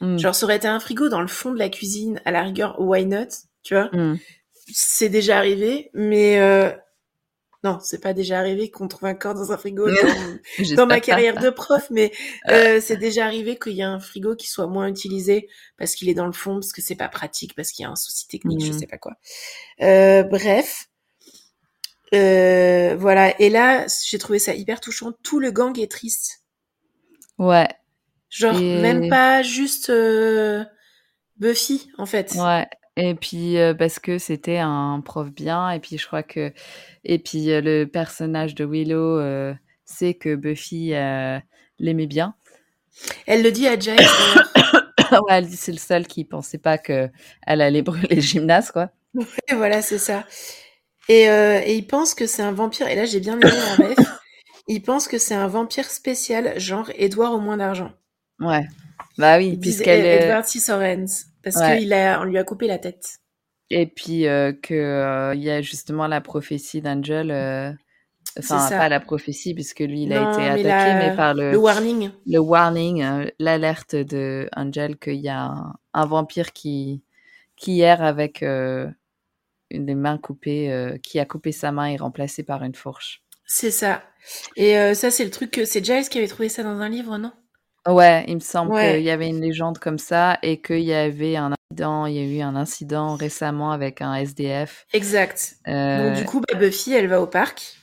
[0.00, 0.18] Mm.
[0.18, 2.80] Genre, ça aurait été un frigo dans le fond de la cuisine, à la rigueur,
[2.80, 3.28] why not,
[3.62, 3.90] tu vois?
[3.92, 4.18] Mm.
[4.72, 6.38] C'est déjà arrivé, mais
[7.64, 9.88] non, c'est pas déjà arrivé qu'on trouve un corps dans un frigo
[10.76, 12.12] dans, ma carrière de prof, mais
[12.48, 16.08] euh, c'est déjà arrivé qu'il y a un frigo qui soit moins utilisé parce qu'il
[16.08, 18.28] est dans le fond, parce que c'est pas pratique, parce qu'il y a un souci
[18.28, 18.78] technique, je mmh.
[18.78, 19.14] sais pas quoi.
[19.82, 20.88] Euh, bref,
[22.14, 23.38] euh, voilà.
[23.40, 25.12] Et là, j'ai trouvé ça hyper touchant.
[25.24, 26.44] Tout le gang est triste.
[27.38, 27.68] Ouais.
[28.30, 29.90] Genre même pas juste
[31.38, 32.34] Buffy, en fait.
[32.34, 32.68] Ouais.
[33.00, 36.52] Et puis parce que c'était un prof bien, et puis je crois que,
[37.04, 40.88] et puis le personnage de Willow sait que Buffy
[41.78, 42.34] l'aimait bien.
[43.26, 43.94] Elle le dit à Giles.
[45.12, 47.08] ouais, elle dit c'est le seul qui pensait pas que
[47.46, 48.90] elle allait brûler le gymnase, quoi.
[49.14, 50.26] Ouais, voilà, c'est ça.
[51.08, 52.88] Et, et, il pense que c'est un vampire.
[52.88, 53.98] Et là, j'ai bien aimé la ref.
[54.66, 57.92] il pense que c'est un vampire spécial, genre Edouard au moins d'argent.
[58.40, 58.66] Ouais.
[59.16, 60.24] Bah oui, puisqu'elle est.
[60.24, 60.44] Edward.
[60.44, 63.20] Sorens parce qu'on a, on lui a coupé la tête.
[63.70, 67.30] Et puis euh, que euh, y a justement la prophétie d'Angel.
[67.30, 67.72] Euh,
[68.38, 72.10] enfin, pas la prophétie puisque lui il a été attaqué, mais par le, le warning.
[72.26, 75.54] Le warning, l'alerte de Angel qu'il y a
[75.92, 77.02] un, vampire qui
[77.56, 78.94] qui erre avec une
[79.70, 83.22] des mains coupées, qui a coupé sa main et remplacé par une fourche.
[83.44, 84.02] C'est ça.
[84.56, 87.18] Et ça, c'est le truc que c'est Giles qui avait trouvé ça dans un livre,
[87.18, 87.32] non?
[87.86, 91.36] Ouais, il me semble qu'il y avait une légende comme ça et qu'il y avait
[91.36, 94.86] un incident, il y a eu un incident récemment avec un SDF.
[94.92, 95.56] Exact.
[95.66, 97.76] Donc du euh, coup, bah, Buffy, elle va au parc.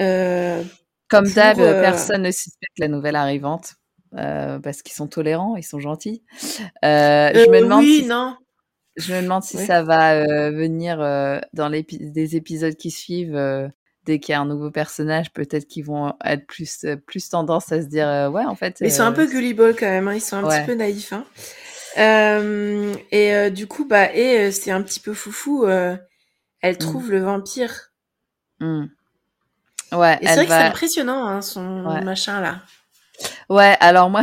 [0.00, 0.62] Euh,
[1.08, 3.74] comme d'hab, euh, personne ne suspecte la nouvelle arrivante
[4.12, 6.22] parce qu'ils sont tolérants, ils sont gentils.
[6.82, 8.06] je me demande oui, si...
[8.06, 8.36] non.
[8.96, 10.98] Je me demande si ça va venir
[11.54, 13.70] dans des épisodes qui suivent
[14.10, 17.80] dès qu'il y a un nouveau personnage, peut-être qu'ils vont être plus, plus tendance à
[17.80, 18.78] se dire ouais, en fait.
[18.80, 21.12] ils sont un peu gullible quand même, hein, ils sont un petit peu naïfs.
[21.12, 21.24] Hein.
[23.12, 25.66] et du coup, bah, et c'est un petit peu foufou.
[25.66, 25.98] elle
[26.62, 26.78] mmh.
[26.78, 27.92] trouve le vampire.
[28.60, 28.86] Mmh.
[29.92, 30.18] Ouais.
[30.20, 32.60] Et c'est vrai que c'est impressionnant, hein, son machin là.
[33.48, 34.22] Ouais, alors moi,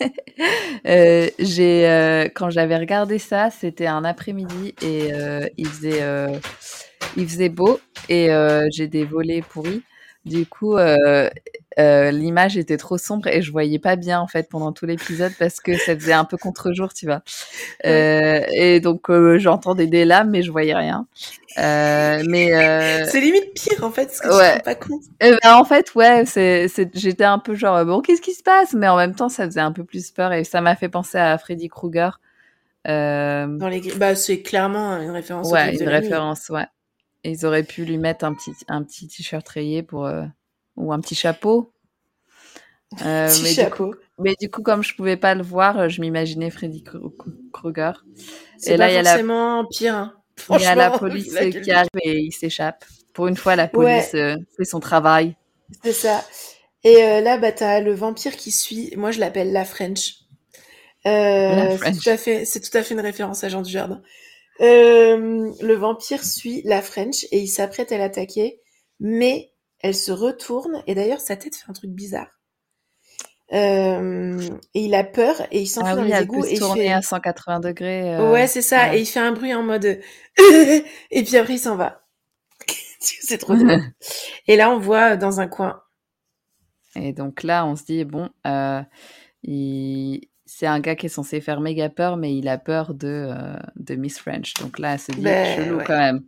[0.86, 6.28] euh, j'ai euh, quand j'avais regardé ça, c'était un après-midi et euh, il faisait euh,
[7.16, 9.82] il faisait beau et euh, j'ai des volets pourris.
[10.26, 11.30] Du coup, euh,
[11.78, 15.32] euh, l'image était trop sombre et je voyais pas bien en fait pendant tout l'épisode
[15.38, 17.22] parce que ça faisait un peu contre-jour, tu vois.
[17.84, 21.06] Euh, et donc euh, j'entendais des lames mais je voyais rien.
[21.56, 24.56] Mais c'est limite pire en fait, parce que ouais.
[24.56, 25.02] tu pas compte.
[25.20, 28.72] ben, en fait, ouais, c'est, j'étais un peu genre bon, qu'est-ce qui se passe?
[28.72, 31.18] Mais en même temps, ça faisait un peu plus peur et ça m'a fait penser
[31.18, 32.20] à Freddy Krueger.
[32.84, 35.52] Dans les, bah c'est clairement une référence.
[35.52, 36.66] Ouais, une référence, ouais
[37.30, 40.24] ils auraient pu lui mettre un petit, un petit t-shirt rayé pour, euh,
[40.76, 41.72] ou un petit chapeau.
[43.04, 43.90] Euh, petit mais, chapeau.
[43.90, 46.84] Du coup, mais du coup, comme je pouvais pas le voir, je m'imaginais Freddy
[47.52, 48.04] Krueger.
[48.64, 49.64] Et là, il y a la...
[49.70, 49.94] pire.
[49.94, 50.14] Hein.
[50.50, 52.84] Il y a la police qui arrive et il s'échappe.
[53.12, 55.36] Pour une fois, la police euh, fait son travail.
[55.82, 56.24] C'est ça.
[56.84, 58.92] Et là, bah, t'as le vampire qui suit.
[58.96, 60.26] Moi, je l'appelle la French.
[61.06, 64.02] Euh, c'est tout à fait, c'est tout à fait une référence à Jean Dujardin.
[64.60, 68.60] Euh, le vampire suit la French et il s'apprête à l'attaquer,
[69.00, 72.30] mais elle se retourne et d'ailleurs sa tête fait un truc bizarre.
[73.52, 74.40] Euh,
[74.74, 76.88] et il a peur et il s'enfuit ah dans les égouts et il fait...
[76.88, 78.16] à 180 degrés.
[78.16, 78.32] Euh...
[78.32, 78.88] Ouais, c'est ça.
[78.88, 78.98] Ouais.
[78.98, 79.84] Et il fait un bruit en mode
[80.36, 82.02] et puis après il s'en va.
[82.98, 83.82] c'est trop drôle.
[84.48, 85.80] et là on voit dans un coin.
[86.96, 88.30] Et donc là on se dit bon,
[89.42, 93.08] il c'est un gars qui est censé faire méga peur, mais il a peur de,
[93.08, 94.54] euh, de Miss French.
[94.54, 95.84] Donc là, c'est bien ben, chelou ouais.
[95.84, 96.24] quand même.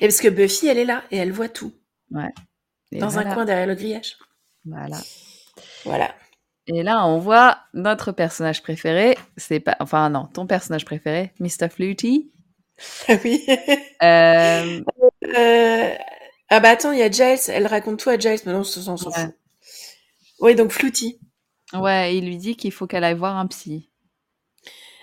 [0.00, 1.72] Et parce que Buffy, elle est là et elle voit tout.
[2.10, 2.32] Ouais.
[2.90, 3.30] Et dans voilà.
[3.30, 4.16] un coin derrière le grillage.
[4.64, 4.98] Voilà.
[5.84, 6.14] Voilà.
[6.66, 9.16] Et là, on voit notre personnage préféré.
[9.36, 11.68] C'est pas, enfin non, ton personnage préféré, Mr.
[11.70, 12.32] Flutie.
[13.08, 13.44] Ah oui.
[14.02, 14.80] euh...
[15.24, 15.94] Euh...
[16.48, 17.38] Ah bah attends, il y a Giles.
[17.48, 19.12] Elle raconte tout à Giles, mais non, ça s'en fout.
[20.40, 21.18] Oui, donc Flutie.
[21.74, 23.88] Ouais, il lui dit qu'il faut qu'elle aille voir un psy.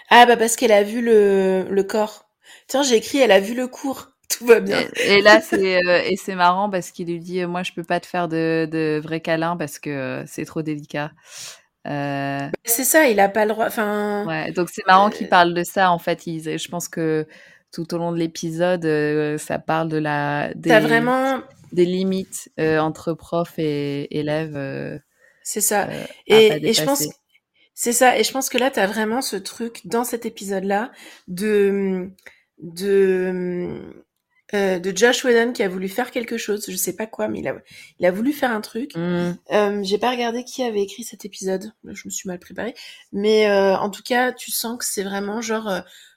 [0.09, 2.25] Ah bah parce qu'elle a vu le, le corps.
[2.67, 4.07] Tiens, j'ai écrit, elle a vu le cours.
[4.29, 4.79] Tout va bien.
[4.95, 7.83] Et, et là, c'est euh, et c'est marrant parce qu'il lui dit, moi, je peux
[7.83, 11.11] pas te faire de, de vrais câlins parce que euh, c'est trop délicat.
[11.87, 12.39] Euh...
[12.39, 13.67] Bah, c'est ça, il a pas le droit.
[13.67, 14.25] Enfin.
[14.27, 15.91] Ouais, donc c'est marrant qu'il parle de ça.
[15.91, 17.27] En fait, il, je pense que
[17.71, 21.41] tout au long de l'épisode, euh, ça parle de la des, vraiment...
[21.71, 25.01] des limites euh, entre prof et élève.
[25.43, 25.89] C'est ça.
[25.89, 27.07] Euh, et, et je pense
[27.79, 28.19] c'est ça.
[28.19, 30.91] Et je pense que là, tu as vraiment ce truc dans cet épisode-là
[31.29, 32.09] de
[32.57, 33.93] de
[34.53, 36.65] euh, de Josh Whedon qui a voulu faire quelque chose.
[36.67, 37.55] Je sais pas quoi, mais il a
[37.99, 38.97] il a voulu faire un truc.
[38.97, 39.31] Mmh.
[39.53, 41.71] Euh, J'ai pas regardé qui avait écrit cet épisode.
[41.85, 42.73] Je me suis mal préparée.
[43.13, 45.71] Mais euh, en tout cas, tu sens que c'est vraiment genre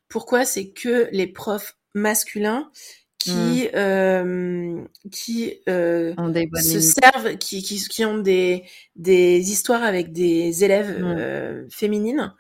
[0.08, 2.72] pourquoi c'est que les profs masculins
[3.22, 3.76] qui mmh.
[3.76, 6.14] euh, qui euh,
[6.56, 8.64] se servent, qui, qui, qui ont des
[8.96, 11.04] des histoires avec des élèves mmh.
[11.04, 12.34] euh, féminines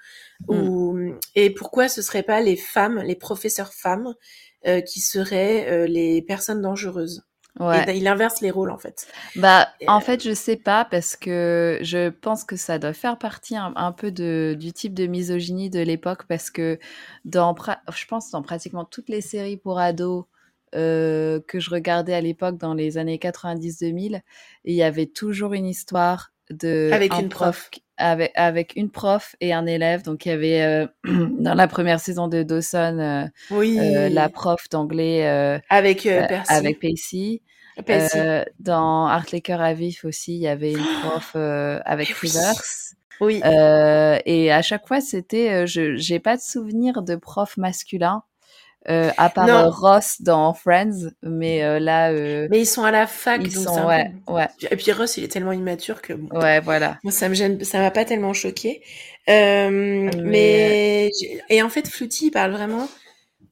[0.48, 0.54] mmh.
[0.54, 4.14] ou et pourquoi ce serait pas les femmes, les professeurs femmes
[4.86, 7.24] qui seraient les personnes dangereuses?
[7.60, 7.84] Ouais.
[7.90, 9.06] Et il inverse les rôles en fait.
[9.36, 13.18] Bah, et en fait, je sais pas parce que je pense que ça doit faire
[13.18, 16.78] partie un, un peu de, du type de misogynie de l'époque parce que
[17.26, 17.54] dans,
[17.94, 20.24] je pense dans pratiquement toutes les séries pour ados
[20.74, 24.20] euh, que je regardais à l'époque dans les années 90-2000,
[24.64, 29.36] il y avait toujours une histoire de avec une prof, prof avec avec une prof
[29.40, 30.02] et un élève.
[30.02, 30.86] Donc il y avait euh,
[31.38, 33.78] dans la première saison de Dawson euh, oui.
[33.80, 36.52] euh, la prof d'anglais euh, avec Percy.
[36.52, 37.42] avec Pacey.
[37.86, 38.44] Pacey.
[38.58, 41.34] dans Art Laker à vif aussi, il y avait une prof
[41.84, 42.62] avec Rivers.
[43.20, 43.40] Oui.
[43.44, 48.24] et à chaque fois, c'était, je j'ai pas de souvenir de prof masculin.
[48.88, 52.10] Euh, à part euh, Ross dans Friends, mais euh, là.
[52.48, 55.16] mais ils sont à la fac, ils donc sont, ouais, peu- ouais, Et puis Ross,
[55.18, 56.98] il est tellement immature que bon, ouais, voilà.
[57.04, 58.82] moi ça me gêne, ça m'a pas tellement choqué.
[59.28, 61.10] Mais,
[61.48, 62.88] et en fait, Fluty il parle vraiment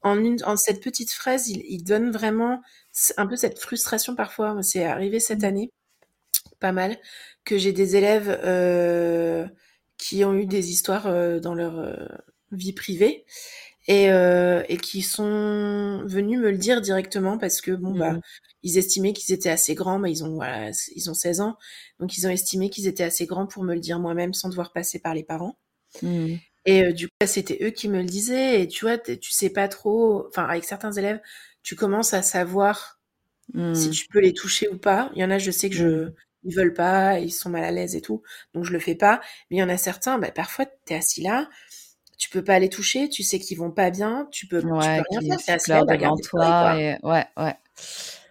[0.03, 2.61] en une, en cette petite phrase, il, il donne vraiment
[3.17, 4.57] un peu cette frustration parfois.
[4.63, 5.71] C'est arrivé cette année,
[6.59, 6.97] pas mal,
[7.45, 8.41] que j'ai des élèves
[9.97, 11.05] qui ont eu des histoires
[11.41, 11.97] dans leur
[12.51, 13.25] vie privée
[13.91, 18.23] et, euh, et qui sont venus me le dire directement parce que bon bah Mhm.
[18.63, 21.57] ils estimaient qu'ils étaient assez grands, bah ils ont voilà, ils ont 16 ans,
[22.01, 24.73] donc ils ont estimé qu'ils étaient assez grands pour me le dire moi-même sans devoir
[24.73, 25.59] passer par les parents.
[26.03, 26.41] Mhm.
[26.67, 28.63] Et euh, du coup, c'était eux qui me le disaient.
[28.63, 30.27] Et tu vois, t'es- tu sais pas trop.
[30.29, 31.21] Enfin, avec certains élèves,
[31.63, 33.01] tu commences à savoir
[33.73, 33.91] si mmh.
[33.91, 35.11] tu peux les toucher ou pas.
[35.17, 36.13] Il y en a, je sais que je
[36.45, 38.23] ils veulent pas, ils sont mal à l'aise et tout,
[38.55, 39.21] donc je le fais pas.
[39.51, 41.51] Mais il y en a certains, bah, parfois tu es assis là,
[42.21, 44.75] tu peux pas les toucher, tu sais qu'ils vont pas bien, tu peux, tu peux
[44.75, 46.79] rien faire, là, devant toi.
[46.79, 46.99] Et...
[47.03, 47.57] Ouais, ouais.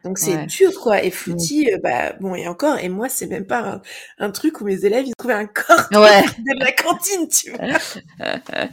[0.03, 1.03] Donc c'est dur quoi.
[1.03, 1.73] Et Fluty, mmh.
[1.73, 2.77] euh, bah bon et encore.
[2.77, 3.81] Et moi c'est même pas
[4.19, 6.21] un, truc où mes élèves ils trouvaient un corps ouais.
[6.37, 7.79] de la cantine, tu vois.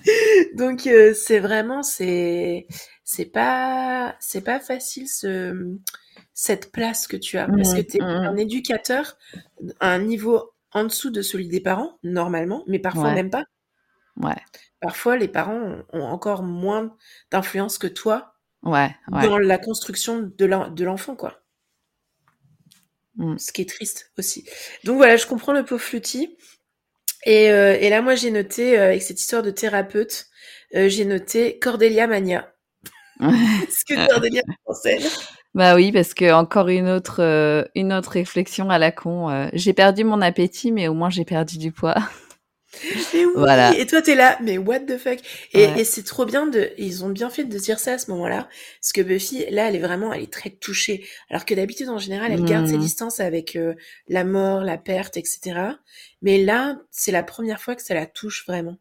[0.55, 2.66] Donc euh, c'est vraiment c'est
[3.02, 5.79] c'est pas c'est pas facile ce
[6.35, 9.16] cette place que tu as parce que mmh, tu es mmh, un éducateur
[9.81, 13.44] à un niveau en dessous de celui des parents normalement, mais parfois même pas.
[14.18, 14.37] Ouais.
[14.87, 16.96] Parfois les parents ont encore moins
[17.31, 21.40] d'influence que toi Ouais, dans la construction de l'enfant, quoi.
[23.16, 23.38] Mm.
[23.38, 24.44] Ce qui est triste aussi.
[24.85, 26.37] Donc voilà, je comprends le pauvre Fluty.
[27.25, 30.27] Et, euh, et là, moi, j'ai noté, euh, avec cette histoire de thérapeute,
[30.75, 32.53] euh, j'ai noté Cordelia Mania.
[33.20, 35.11] Est-ce que Cordelia française
[35.55, 39.49] Bah oui, parce que encore une autre, une autre réflexion à la con.
[39.55, 41.96] j'ai perdu mon appétit, mais au moins j'ai perdu du poids.
[43.34, 43.76] Voilà.
[43.76, 45.18] Et toi, t'es là, mais what the fuck?
[45.52, 48.10] Et, et c'est trop bien de, ils ont bien fait de dire ça à ce
[48.10, 48.48] moment-là,
[48.80, 51.98] parce que Buffy, là, elle est vraiment, elle est très touchée, alors que d'habitude, en
[51.98, 52.80] général, elle garde ses mmh.
[52.80, 53.74] distances avec euh,
[54.08, 55.60] la mort, la perte, etc.
[56.22, 58.78] Mais là, c'est la première fois que ça la touche vraiment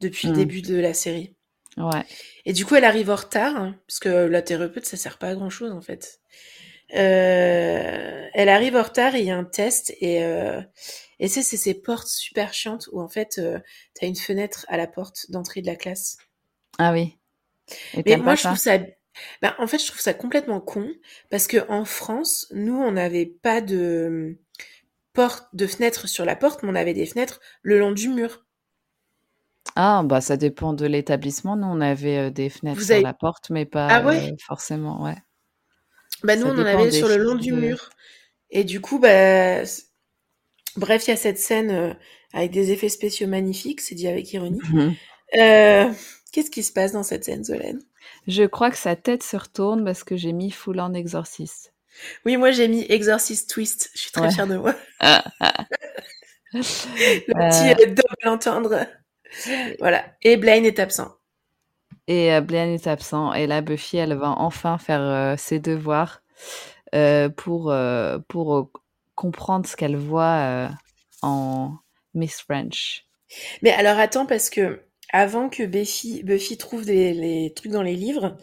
[0.00, 0.36] depuis le mmh.
[0.36, 1.34] début de la série.
[1.76, 2.04] Ouais.
[2.44, 5.28] Et du coup, elle arrive en retard, hein, parce que la thérapeute, ça sert pas
[5.28, 6.20] à grand chose en fait.
[6.94, 10.60] Euh, elle arrive en retard et il y a un test et euh,
[11.18, 13.58] et c'est ces portes super chiantes où en fait euh,
[13.96, 16.18] tu as une fenêtre à la porte d'entrée de la classe.
[16.78, 17.18] Ah oui.
[18.04, 18.78] Mais moi je trouve ça
[19.40, 20.88] ben, en fait je trouve ça complètement con
[21.30, 24.38] parce que en France nous on n'avait pas de
[25.12, 28.44] porte de fenêtre sur la porte mais on avait des fenêtres le long du mur.
[29.76, 31.56] Ah bah ça dépend de l'établissement.
[31.56, 34.34] Nous on avait euh, des fenêtres sur la porte mais pas ah ouais?
[34.46, 35.16] forcément ouais.
[36.24, 37.90] Bah nous, on en avait sur le long du mur.
[38.50, 39.62] Et du coup, bah,
[40.76, 41.94] bref, il y a cette scène euh,
[42.32, 44.60] avec des effets spéciaux magnifiques, c'est dit avec ironie.
[44.70, 44.94] Mhm.
[45.38, 45.90] Euh,
[46.32, 47.80] qu'est-ce qui se passe dans cette scène, Zolène
[48.28, 51.72] Je crois que sa tête se retourne parce que j'ai mis full en exorciste.
[52.24, 53.90] Oui, moi j'ai mis exorcist twist.
[53.94, 54.74] Je suis très fière de moi.
[56.52, 57.86] le petit euh...
[57.86, 58.86] double entendre.
[59.78, 60.04] Voilà.
[60.22, 61.12] Et Blaine est absent.
[62.08, 63.32] Et euh, Blaine est absent.
[63.32, 66.22] Et là, Buffy, elle va enfin faire euh, ses devoirs
[66.94, 67.74] euh, pour,
[68.28, 68.70] pour
[69.14, 70.68] comprendre ce qu'elle voit
[71.22, 71.76] en
[72.14, 73.06] Miss French.
[73.62, 78.36] Mais alors attends, parce que avant que Buffy, Buffy trouve les trucs dans les livres,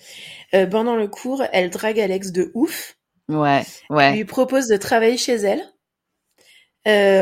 [0.72, 2.96] pendant le cours, elle drague Alex de ouf.
[3.28, 4.06] Ouais, ouais.
[4.06, 5.62] Elle lui propose de travailler chez elle.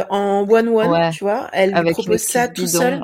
[0.10, 1.50] en one-one, tu vois.
[1.52, 3.04] Elle lui propose ça tout seul.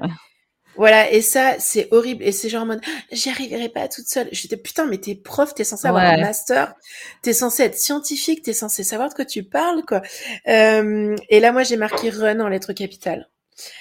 [0.75, 2.23] Voilà, et ça, c'est horrible.
[2.23, 2.81] Et c'est genre en mode,
[3.11, 4.27] j'y arriverai pas toute seule.
[4.31, 6.73] J'étais, putain, mais t'es prof, t'es censé avoir un master,
[7.21, 10.01] t'es censé être scientifique, t'es censé savoir de quoi tu parles, quoi.
[10.47, 13.29] Euh, et là, moi, j'ai marqué run en lettres capitales.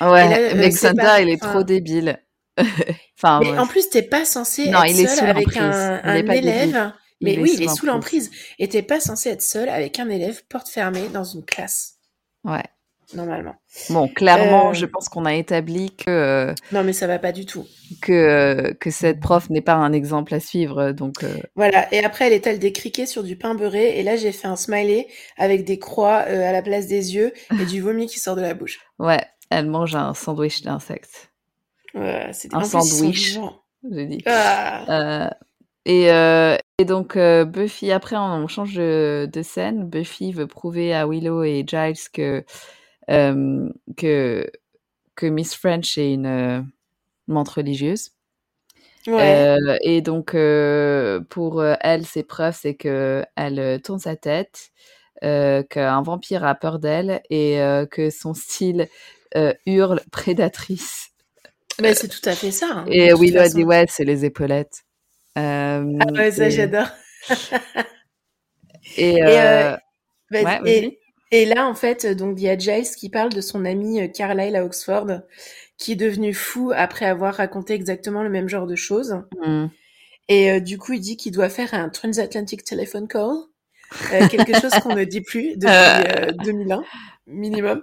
[0.01, 2.19] Ouais, Alexander, il est trop débile.
[3.19, 6.93] enfin, mais en plus, t'es pas censé non, être il seul avec un, un élève.
[7.23, 8.31] Mais oui, il est sous l'emprise.
[8.59, 11.95] Et t'es pas censé être seul avec un élève porte fermée dans une classe.
[12.45, 12.65] Ouais
[13.15, 13.55] normalement.
[13.91, 16.11] Bon, clairement, euh, je pense qu'on a établi que.
[16.11, 17.67] Euh, non, mais ça va pas du tout.
[18.01, 21.25] Que, euh, que cette prof n'est pas un exemple à suivre, donc.
[21.57, 21.93] Voilà.
[21.93, 24.57] Et après, elle étale des criquets sur du pain beurré, et là, j'ai fait un
[24.57, 28.43] smiley avec des croix à la place des yeux et du vomi qui sort de
[28.43, 28.81] la bouche.
[28.99, 31.33] Ouais, elle mange un sandwich d'insectes.
[31.93, 33.37] Ouais, c'est un sandwich.
[33.91, 34.23] J'ai dit.
[34.27, 35.35] Ah.
[35.85, 39.89] Et, et, donc Buffy, après on change de, de, scène.
[39.89, 42.45] Buffy veut prouver à Willow et Giles que euh,
[43.09, 44.51] que,
[45.15, 46.61] que Miss French est une euh,
[47.27, 48.11] montre religieuse.
[49.07, 49.59] Ouais.
[49.59, 50.37] Euh, et donc,
[51.29, 54.71] pour elle, ses preuves, c'est qu'elle tourne sa tête,
[55.21, 57.59] qu'un vampire a peur d'elle et
[57.91, 58.89] que son style
[59.67, 61.09] hurle prédatrice.
[61.81, 62.67] Mais c'est tout à fait ça.
[62.71, 64.85] Hein, et Willow a dit ouais, c'est les épaulettes.
[65.35, 65.81] ah
[66.13, 66.89] ouais, ça j'adore.
[68.97, 69.23] et, et,
[70.31, 71.02] ouais, et,
[71.33, 74.07] et là, en fait, donc il y a Giles qui parle de son ami euh,
[74.07, 75.07] Carlyle à Oxford,
[75.79, 79.17] qui est devenu fou après avoir raconté exactement le même genre de choses.
[79.43, 79.67] Mm.
[80.29, 83.31] Et euh, du coup, il dit qu'il doit faire un transatlantic telephone call,
[84.13, 86.85] euh, quelque chose qu'on ne dit plus depuis 2001
[87.27, 87.83] minimum.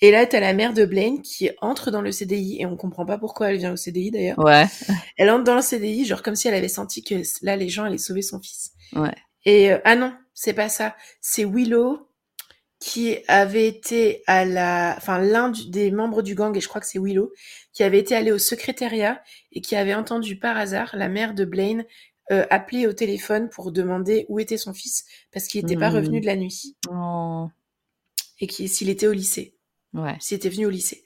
[0.00, 2.76] Et là, tu as la mère de Blaine qui entre dans le CDI et on
[2.76, 4.38] comprend pas pourquoi elle vient au CDI d'ailleurs.
[4.38, 4.66] Ouais.
[5.16, 7.82] Elle entre dans le CDI, genre comme si elle avait senti que là, les gens
[7.82, 8.70] allaient sauver son fils.
[8.94, 9.14] Ouais.
[9.44, 10.94] Et ah non, c'est pas ça.
[11.20, 12.08] C'est Willow
[12.84, 16.86] qui avait été à la, enfin l'un des membres du gang, et je crois que
[16.86, 17.32] c'est Willow,
[17.72, 19.22] qui avait été allé au secrétariat
[19.52, 21.86] et qui avait entendu par hasard la mère de Blaine
[22.28, 26.20] appelé au téléphone pour demander où était son fils parce qu'il n'était pas revenu mmh.
[26.20, 26.76] de la nuit.
[26.90, 27.48] Oh.
[28.38, 29.56] Et s'il était au lycée.
[29.94, 30.16] Ouais.
[30.20, 31.04] S'il était venu au lycée.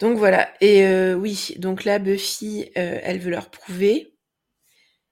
[0.00, 0.52] Donc voilà.
[0.60, 4.14] Et oui, donc là, Buffy, elle veut leur prouver.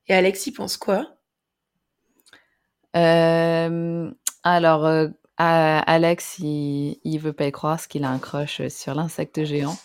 [0.08, 1.16] Et Alex, il pense quoi?
[2.92, 5.08] Alors,
[5.38, 9.76] Alex, il, il veut pas y croire parce qu'il a un crush sur l'insecte géant.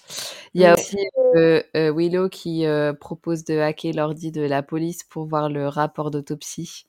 [0.53, 0.97] Il y a aussi
[1.35, 5.67] euh, euh, Willow qui euh, propose de hacker l'ordi de la police pour voir le
[5.67, 6.85] rapport d'autopsie.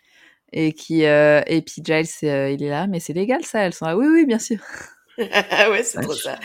[0.53, 3.97] Et qui et puis Giles, il est là, mais c'est légal ça Elles sont là,
[3.97, 4.59] oui, oui, bien sûr.
[5.19, 6.39] ouais, c'est trop ça.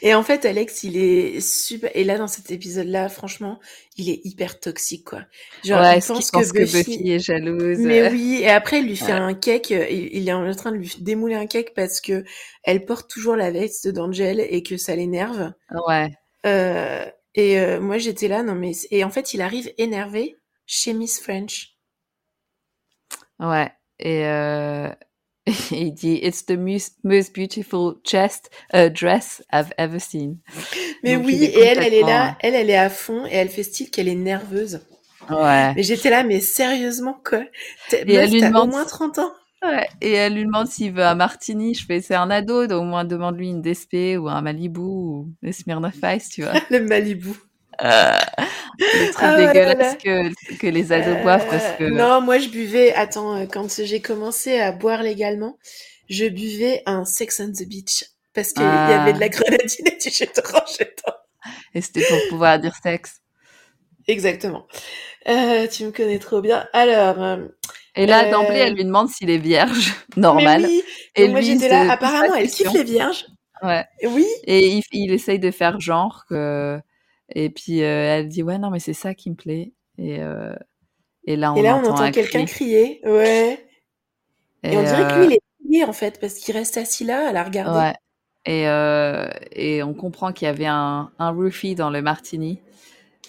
[0.00, 1.90] Et en fait, Alex, il est super.
[1.94, 3.58] Et là, dans cet épisode-là, franchement,
[3.96, 5.22] il est hyper toxique, quoi.
[5.64, 7.10] Genre, ouais, il pense, que, Buffy...
[7.10, 7.78] est jalouse.
[7.78, 9.70] Mais oui, et après, il lui fait un cake.
[9.70, 12.24] Il est en train de lui démouler un cake parce que
[12.62, 15.52] elle porte toujours la veste d'Angel et que ça l'énerve.
[15.86, 16.10] Ouais.
[16.46, 17.04] Euh,
[17.34, 18.72] et euh, moi, j'étais là, non mais...
[18.90, 21.76] Et en fait, il arrive énervé chez Miss French.
[23.40, 23.72] Ouais.
[23.98, 24.26] Et...
[24.26, 24.90] Euh...
[25.72, 30.38] il dit It's the most, beautiful chest uh, dress I've ever seen.
[31.02, 33.64] Mais oui, et elle, elle est là, elle, elle est à fond et elle fait
[33.64, 34.80] style qu'elle est nerveuse.
[35.30, 35.74] Ouais.
[35.74, 37.44] Mais j'étais là, mais sérieusement, quoi?
[37.92, 38.68] Et elle lui demande...
[38.68, 39.32] au moins 30 ans.
[39.64, 39.86] Ouais.
[40.00, 41.74] Et elle lui demande s'il veut un martini.
[41.74, 45.28] Je fais, c'est un ado, donc au moins demande-lui une DSP ou un Malibu ou
[45.42, 46.52] des Smirnoff Ice, tu vois.
[46.70, 47.34] le Malibu.
[47.80, 48.12] Euh,
[48.78, 51.84] le truc ah dégueulasse que, que les ados euh, boivent parce que.
[51.84, 52.92] Non, moi je buvais.
[52.94, 55.58] Attends, euh, quand j'ai commencé à boire légalement,
[56.08, 58.04] je buvais un Sex on the Beach
[58.34, 59.28] parce qu'il y avait de la ah.
[59.28, 60.76] grenadine et du jus d'orange
[61.74, 63.20] Et c'était pour pouvoir dire sexe.
[64.06, 64.66] Exactement.
[65.28, 66.66] Euh, tu me connais trop bien.
[66.72, 67.38] Alors.
[67.94, 70.64] et là, d'emblée, elle lui demande s'il est vierge, normal.
[70.66, 70.82] Oui.
[71.14, 71.90] Et moi, j'étais là.
[71.90, 73.26] Apparemment, elle kiffe les vierges.
[73.62, 73.84] Ouais.
[74.04, 74.26] Oui.
[74.44, 76.80] Et il, il, essaye de faire genre que
[77.34, 79.72] et puis euh, elle dit ouais non mais c'est ça qui me plaît.
[79.98, 80.54] Et, euh,
[81.24, 83.00] et là on, et là, on entend, quelqu'un crier.
[83.04, 83.66] Ouais.
[84.62, 87.04] Et, on dirait que lui euh il est crié en fait parce qu'il reste assis
[87.04, 87.78] là à la regarder.
[87.78, 87.94] Ouais.
[88.44, 88.64] Et,
[89.52, 92.60] et on comprend qu'il y avait un, un roofie dans le martini.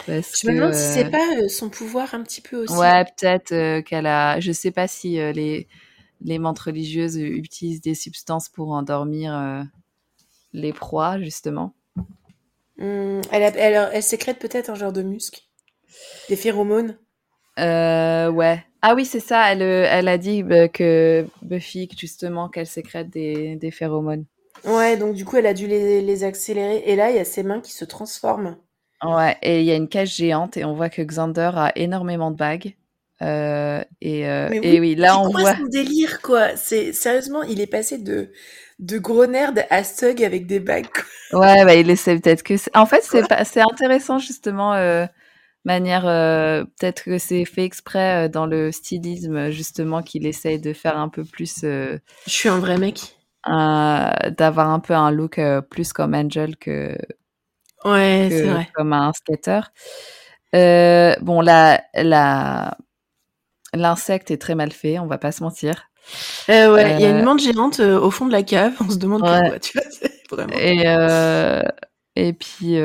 [0.08, 2.74] Parce je me demande si c'est pas son pouvoir un petit peu aussi.
[2.76, 4.40] Ouais, peut-être qu'elle a.
[4.40, 5.68] Je sais pas si les
[6.22, 9.68] les menthes religieuses utilisent des substances pour endormir
[10.54, 11.76] les proies justement.
[12.78, 15.42] Mmh, elle, elle, elle, sécrète peut-être un genre de muscle
[16.30, 16.98] Des phéromones
[17.60, 18.64] euh, Ouais.
[18.82, 19.52] Ah oui, c'est ça.
[19.52, 24.26] Elle, elle a dit bah, que Buffy, justement, qu'elle sécrète des, des, phéromones.
[24.66, 26.84] Ouais, donc du coup, elle a dû les, les, accélérer.
[26.86, 28.58] Et là, il y a ses mains qui se transforment.
[29.04, 32.32] Ouais, et il y a une cage géante et on voit que Xander a énormément
[32.32, 32.76] de bagues.
[33.24, 36.56] Euh, et, euh, oui, et, oui, là on voit son délire quoi?
[36.56, 38.32] C'est sérieusement, il est passé de
[38.80, 40.88] de gros nerd à Sug avec des bagues.
[41.32, 42.56] Ouais, bah, il essaie peut-être que.
[42.76, 44.74] En fait, c'est c'est intéressant justement.
[44.74, 45.06] Euh,
[45.66, 51.08] manière peut-être que c'est fait exprès dans le stylisme justement qu'il essaye de faire un
[51.08, 51.62] peu plus.
[51.62, 53.16] Je suis un vrai mec.
[53.48, 56.98] D'avoir un peu un look plus comme Angel que.
[57.86, 58.68] Ouais, c'est vrai.
[58.74, 59.62] Comme un skater.
[61.22, 62.78] bon, la la
[63.74, 65.90] l'insecte est très mal fait, on va pas se mentir.
[66.50, 68.74] Euh, ouais, il y a une euh, menthe géante euh, au fond de la cave.
[68.82, 70.10] On se demande pourquoi, tu vois.
[70.32, 70.54] Vraiment...
[70.60, 71.64] Et, euh,
[72.16, 72.78] et puis,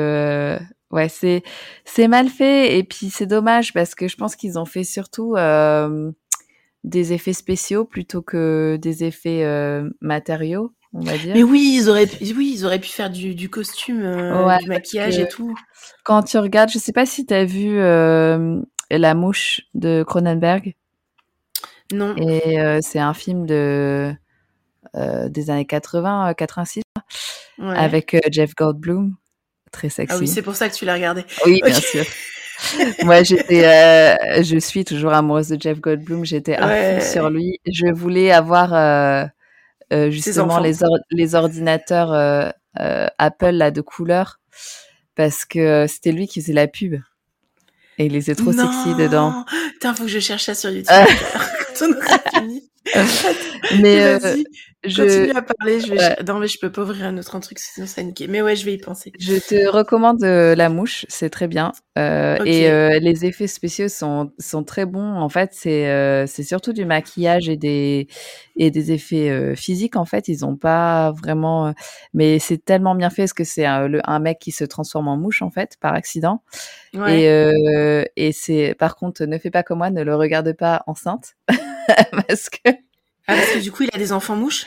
[0.91, 1.43] ouais, c'est,
[1.85, 2.77] c'est mal fait.
[2.77, 5.35] Et puis, c'est dommage parce que je pense qu'ils ont fait surtout
[6.83, 9.45] des effets spéciaux plutôt que des effets
[10.01, 10.73] matériaux.
[10.91, 11.35] On va dire.
[11.35, 14.01] Mais oui, ils auraient, oui, ils auraient pu faire du, du costume,
[14.61, 15.55] du maquillage et tout.
[16.03, 17.79] Quand tu regardes, je sais pas si tu as vu
[18.91, 20.75] La mouche de Cronenberg.
[21.91, 22.15] Non.
[22.17, 24.13] Et euh, c'est un film de
[24.95, 26.81] euh, des années 80, 86,
[27.59, 29.15] euh, avec Jeff Goldblum,
[29.71, 30.15] très sexy.
[30.15, 31.25] Ah oui, c'est pour ça que tu l'as regardé.
[31.45, 32.05] Oui, bien sûr.
[33.03, 33.63] Moi, j'étais,
[34.43, 36.25] je suis toujours amoureuse de Jeff Goldblum.
[36.25, 36.67] J'étais à
[36.99, 37.59] fond sur lui.
[37.65, 39.29] Je voulais avoir
[39.91, 40.73] justement les,
[41.11, 44.39] les ordinateurs Apple là de couleur
[45.15, 47.01] parce que c'était lui qui faisait la pub.
[47.99, 49.45] Et il était trop sexy dedans.
[49.73, 50.87] Putain, faut que je cherche ça sur YouTube.
[51.77, 52.63] Quand on aura fini.
[53.81, 54.37] mais euh,
[54.85, 55.81] je continue à parler.
[55.81, 56.23] Je vais...
[56.25, 58.27] Non, mais je peux pas ouvrir un autre truc, sinon ça niquer.
[58.27, 59.11] Mais ouais, je vais y penser.
[59.19, 61.73] Je te recommande euh, La Mouche, c'est très bien.
[61.97, 65.17] Euh, Et euh, les effets spéciaux sont, sont très bons.
[65.17, 68.07] En fait, c'est euh, c'est surtout du maquillage et des
[68.55, 69.97] et des effets euh, physiques.
[69.97, 71.73] En fait, ils ont pas vraiment.
[72.13, 75.17] Mais c'est tellement bien fait parce que c'est un, un, mec qui se transforme en
[75.17, 76.41] mouche en fait par accident.
[76.93, 77.21] Ouais.
[78.15, 81.35] Et et c'est par contre, ne fais pas comme moi, ne le regarde pas enceinte
[82.27, 82.88] parce que
[83.29, 84.65] Ah, parce que du coup, il a des enfants mouches?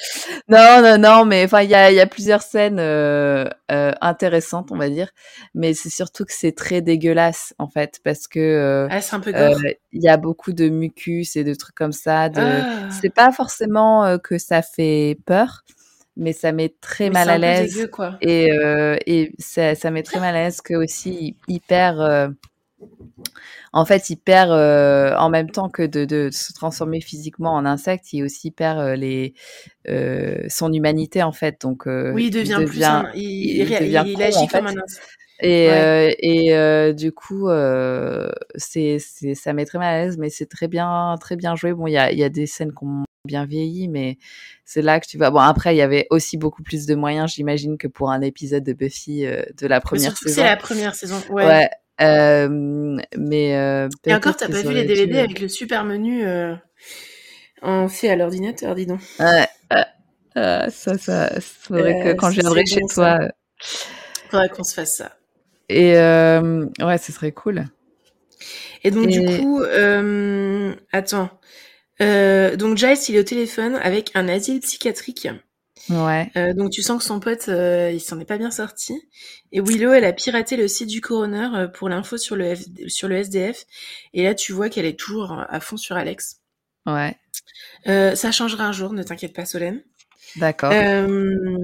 [0.49, 4.71] Non, non, non, mais enfin, il y a, y a plusieurs scènes euh, euh, intéressantes,
[4.71, 5.11] on va dire.
[5.53, 9.21] Mais c'est surtout que c'est très dégueulasse, en fait, parce que euh, ah, c'est un
[9.21, 12.29] peu il y a beaucoup de mucus et de trucs comme ça.
[12.29, 12.41] De...
[12.41, 12.89] Ah.
[13.01, 15.65] C'est pas forcément que ça fait peur,
[16.17, 17.89] mais ça met très mal à l'aise.
[18.21, 18.49] Et,
[19.07, 22.31] et ça, ça met très mal à l'aise que aussi hyper
[23.73, 27.65] en fait, il perd euh, en même temps que de, de, se transformer physiquement en
[27.65, 29.35] insecte, il aussi perd euh, les
[29.89, 31.61] euh, son humanité en fait.
[31.63, 35.09] Donc oui, il devient, il plus un, il, il, devient il, agit comme un insecte.
[35.41, 36.17] Et, ouais.
[36.21, 37.49] et du coup,
[38.57, 41.73] c'est ça met très mal à l'aise, mais c'est très bien très bien joué.
[41.73, 44.19] Bon, il y a, y a des scènes qui ont bien vieilli, mais
[44.65, 45.31] c'est là que tu vas.
[45.31, 48.65] Bon, après, il y avait aussi beaucoup plus de moyens, j'imagine, que pour un épisode
[48.65, 50.35] de Buffy de la première saison.
[50.35, 51.47] C'est la première saison, ouais.
[51.47, 51.71] ouais
[52.01, 52.49] euh,
[53.17, 56.55] mais euh, et encore, t'as pas vu les DVD avec le super menu euh,
[57.61, 59.01] en fait à l'ordinateur, dis donc.
[59.21, 59.47] Ouais,
[60.35, 63.19] ça, ça, faudrait que quand je viendrai chez toi.
[64.31, 65.17] Faudrait qu'on se fasse ça.
[65.69, 67.65] Et ouais, ce serait cool.
[68.85, 69.63] Et donc du coup,
[70.93, 71.31] attends.
[72.01, 75.29] donc Giles, il est au téléphone avec un asile psychiatrique.
[75.89, 76.31] Ouais.
[76.37, 79.01] Euh, donc tu sens que son pote, euh, il s'en est pas bien sorti.
[79.51, 82.55] Et Willow, elle a piraté le site du coroner euh, pour l'info sur le
[82.87, 83.65] sur le SDF.
[84.15, 86.41] Et là, tu vois qu'elle est toujours à fond sur Alex.
[86.87, 87.17] Ouais.
[87.89, 89.83] Euh, ça changera un jour, ne t'inquiète pas, Solène.
[90.37, 90.73] D'accord.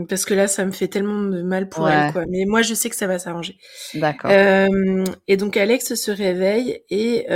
[0.08, 2.24] Parce que là, ça me fait tellement de mal pour elle, quoi.
[2.28, 3.56] Mais moi, je sais que ça va s'arranger.
[3.94, 4.30] D'accord.
[4.30, 7.26] et donc Alex se réveille et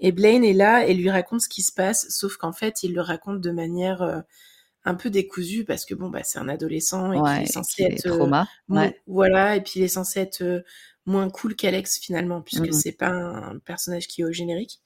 [0.00, 2.94] et Blaine est là et lui raconte ce qui se passe, sauf qu'en fait, il
[2.94, 4.22] le raconte de manière
[4.84, 8.06] un peu décousu parce que bon bah c'est un adolescent et ouais, est censé être
[8.06, 8.48] euh, trauma.
[8.68, 8.98] ouais.
[9.06, 10.60] voilà et puis il est censé être euh,
[11.04, 12.72] moins cool qu'Alex finalement puisque mmh.
[12.72, 14.78] c'est pas un personnage qui est au générique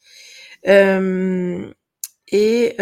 [0.67, 1.73] euh,
[2.29, 2.75] et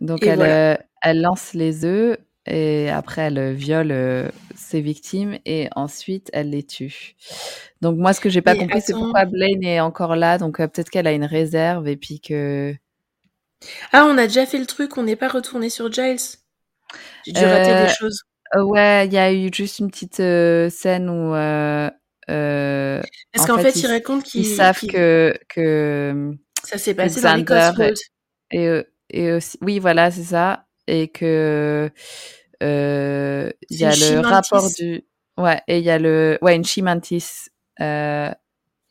[0.00, 0.80] donc elle voilà.
[1.02, 7.14] elle lance les œufs et après elle viole ses victimes et ensuite elle les tue.
[7.80, 10.90] Donc moi ce que j'ai pas compris c'est pourquoi Blaine est encore là donc peut-être
[10.90, 12.74] qu'elle a une réserve et puis que
[13.92, 16.18] ah, on a déjà fait le truc, on n'est pas retourné sur Giles.
[17.26, 18.22] J'ai dû rater des choses.
[18.54, 21.34] Euh, ouais, il y a eu juste une petite euh, scène où.
[21.34, 21.90] Euh,
[23.32, 26.34] Parce qu'en fait, fait, ils, racontent qu'ils savent que, que.
[26.64, 27.94] Ça s'est passé dans les.
[28.50, 30.66] Et, et aussi, oui, voilà, c'est ça.
[30.86, 31.90] Et que.
[32.60, 32.66] Il
[33.70, 35.04] y a le rapport du.
[35.38, 36.38] Ouais, et il y a le.
[36.42, 37.48] Ouais, une chimantis.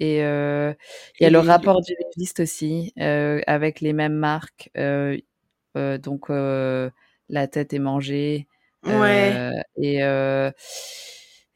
[0.01, 0.73] Et euh,
[1.19, 4.71] il y a le rapport du légiste aussi, euh, avec les mêmes marques.
[4.75, 5.15] Euh,
[5.75, 8.47] donc, la tête est mangée.
[8.83, 9.51] Ouais.
[9.77, 9.97] et,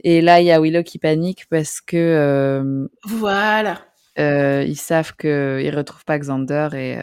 [0.03, 2.87] et là, il y a Willow qui panique parce que.
[3.03, 3.81] voilà.
[4.15, 6.97] ils savent qu'ils ne retrouvent pas Xander et.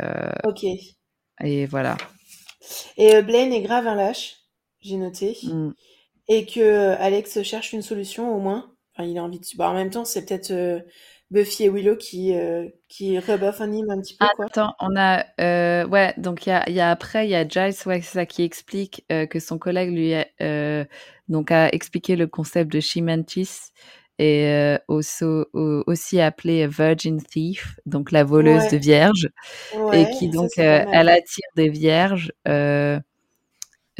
[0.45, 0.64] ok.
[1.43, 1.97] Et voilà.
[2.97, 4.36] Et Blaine est grave un lâche,
[4.80, 5.36] j'ai noté.
[5.43, 5.70] Mmh.
[6.28, 8.72] Et que Alex cherche une solution au moins.
[8.95, 9.47] Enfin, il a envie de.
[9.57, 10.84] Bah, en même temps, c'est peut-être
[11.33, 14.26] Buffy et Willow qui, euh, qui rebuffent un un petit peu.
[14.37, 14.47] Quoi.
[14.47, 15.24] Attends, on a.
[15.41, 18.26] Euh, ouais, donc il y a, y a, après, il y a Giles ouais, ça,
[18.26, 20.85] qui explique euh, que son collègue lui a, euh,
[21.28, 23.70] donc a expliqué le concept de Chimantis
[24.18, 28.70] et aussi, appelé Virgin Thief, donc la voleuse ouais.
[28.70, 29.28] de vierges,
[29.74, 32.30] ouais, et qui donc elle attire des vierges.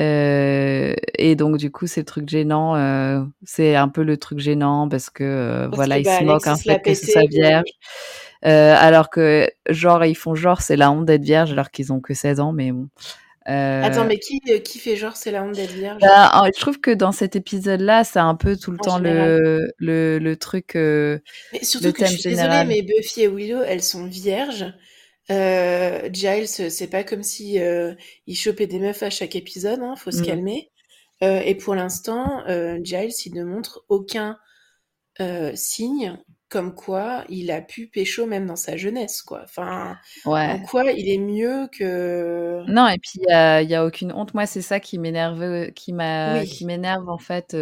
[0.01, 4.39] Euh, et donc du coup c'est le truc gênant, euh, c'est un peu le truc
[4.39, 7.13] gênant parce que euh, parce voilà que, ils bah, se moquent un fait que c'est
[7.13, 7.69] sa vierge,
[8.43, 12.15] alors que genre ils font genre c'est la honte d'être vierge alors qu'ils ont que
[12.15, 12.89] 16 ans mais bon.
[13.45, 16.01] Attends mais qui qui fait genre c'est la honte d'être vierge?
[16.01, 18.99] Bah, Je trouve que dans cet épisode là c'est un peu tout le en temps
[18.99, 20.73] le, le, le truc.
[20.75, 21.21] mais
[21.61, 24.73] surtout le que je suis désolée mais Buffy et Willow elles sont vierges.
[25.31, 27.95] Euh, Giles, c'est pas comme si euh,
[28.27, 30.27] il chopait des meufs à chaque épisode, hein, faut se mmh.
[30.27, 30.71] calmer.
[31.23, 34.39] Euh, et pour l'instant, euh, Giles, il ne montre aucun
[35.55, 36.19] signe
[36.49, 39.43] comme quoi il a pu pécho même dans sa jeunesse, quoi.
[39.45, 39.97] Enfin,
[40.27, 40.49] ouais.
[40.49, 42.65] en quoi il est mieux que.
[42.67, 44.35] Non, et puis il y a, aucune honte.
[44.35, 46.49] Moi, c'est ça qui m'énerve, qui m'a, oui.
[46.49, 47.57] qui m'énerve en fait.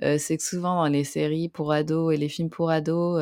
[0.00, 3.20] c'est que souvent dans les séries pour ados et les films pour ados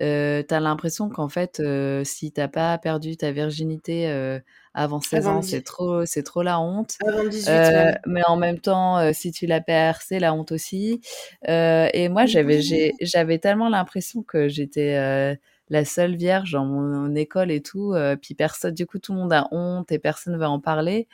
[0.00, 4.38] euh, t'as l'impression qu'en fait, euh, si t'as pas perdu ta virginité euh,
[4.74, 6.96] avant 16 avant ans, c'est trop, c'est trop la honte.
[7.06, 7.94] Avant 18 ouais.
[8.06, 11.00] Mais en même temps, si tu la perds, c'est la honte aussi.
[11.46, 12.60] et moi, j'avais,
[13.00, 15.36] j'avais tellement l'impression que j'étais
[15.70, 17.94] la seule vierge dans mon, école et tout.
[18.22, 21.08] puis personne, du coup, tout le monde a honte et personne ne va en parler.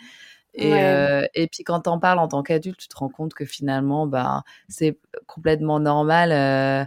[0.55, 0.85] Et, ouais.
[0.85, 4.07] euh, et puis quand t'en parles en tant qu'adulte, tu te rends compte que finalement,
[4.07, 6.30] bah, c'est complètement normal.
[6.32, 6.85] Euh,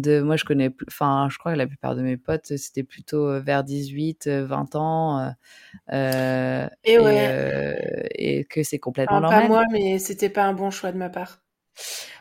[0.00, 3.40] de moi je connais enfin je crois que la plupart de mes potes c'était plutôt
[3.40, 5.32] vers 18 20 ans
[5.92, 8.08] euh, et, ouais.
[8.14, 11.08] et, que c'est complètement normal pas moi mais c'était pas un bon choix de ma
[11.08, 11.40] part.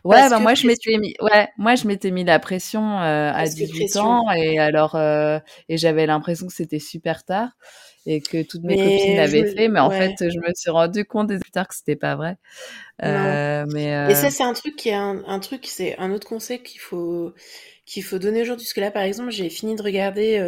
[0.03, 3.45] Ouais, bah moi je m'étais mis, ouais, moi je m'étais mis la pression euh, à
[3.45, 7.51] 18 ans et alors euh, et j'avais l'impression que c'était super tard
[8.06, 11.30] et que toutes mes copines l'avaient fait, mais en fait je me suis rendu compte
[11.39, 12.38] plus tard que c'était pas vrai.
[13.04, 16.28] Euh, mais et ça c'est un truc qui est un, un truc, c'est un autre
[16.28, 17.34] conseil qu'il faut
[17.86, 20.39] qu'il faut donner aujourd'hui parce que là par exemple j'ai fini de regarder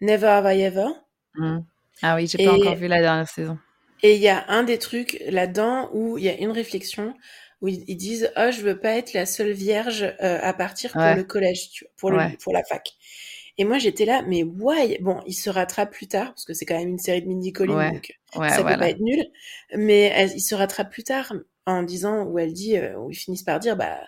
[0.00, 0.88] Never Have I Ever.
[1.34, 1.58] Mmh.
[2.02, 3.58] Ah oui, j'ai pas encore vu la dernière saison.
[4.02, 7.14] Et il y a un des trucs là-dedans où il y a une réflexion
[7.60, 11.02] où ils, disent oh je veux pas être la seule vierge euh, à partir pour
[11.02, 12.92] le collège le pour la fac
[13.58, 14.98] et moi j'étais là mais why?
[15.00, 17.52] Bon il se rattrape plus tard parce que c'est quand même une série de Mindy
[17.52, 19.24] Collins donc ça peut pas être nul.
[19.74, 21.32] Mais elle, il se rattrape plus tard
[21.66, 24.00] en disant où elle dit euh, où ils finissent par dire bah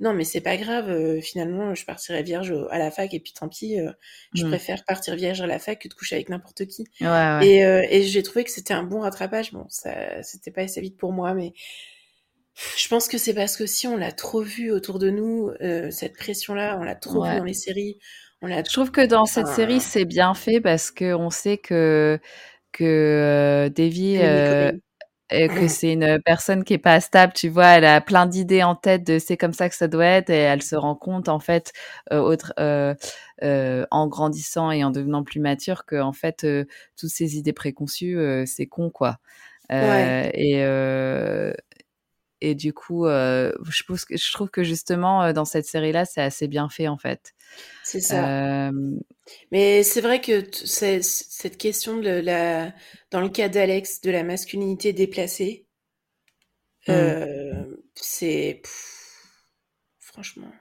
[0.00, 3.32] non mais c'est pas grave euh, finalement je partirai vierge à la fac et puis
[3.32, 3.76] tant pis
[4.34, 4.48] je mmh.
[4.48, 6.86] préfère partir vierge à la fac que de coucher avec n'importe qui.
[7.42, 9.52] Et, et j'ai trouvé que c'était un bon rattrapage.
[9.52, 11.52] Bon ça c'était pas assez vite pour moi mais
[12.76, 15.90] je pense que c'est parce que si on l'a trop vu autour de nous, euh,
[15.90, 17.98] cette pression-là, on l'a trop vu dans les séries.
[18.48, 22.18] Je trouve que dans cette série, c'est bien fait parce que on sait que
[22.72, 24.72] que euh, Davy, euh,
[25.30, 27.32] que c'est une personne qui est pas stable.
[27.34, 30.04] Tu vois, elle a plein d'idées en tête de c'est comme ça que ça doit
[30.06, 31.72] être et elle se rend compte en fait,
[32.10, 36.46] autre, en grandissant et en devenant plus mature, que en fait,
[36.98, 39.18] toutes ces idées préconçues, c'est con quoi.
[39.70, 40.30] Ouais.
[40.34, 40.62] Et
[42.44, 46.04] et du coup, euh, je, pense que, je trouve que justement, euh, dans cette série-là,
[46.04, 47.32] c'est assez bien fait, en fait.
[47.82, 48.70] C'est ça.
[49.50, 52.74] Mais c'est vrai que cette question de la,
[53.10, 55.66] dans le cas d'Alex, de la masculinité déplacée,
[56.86, 56.92] mmh.
[56.92, 57.64] euh,
[57.94, 58.60] c'est
[59.98, 60.52] franchement.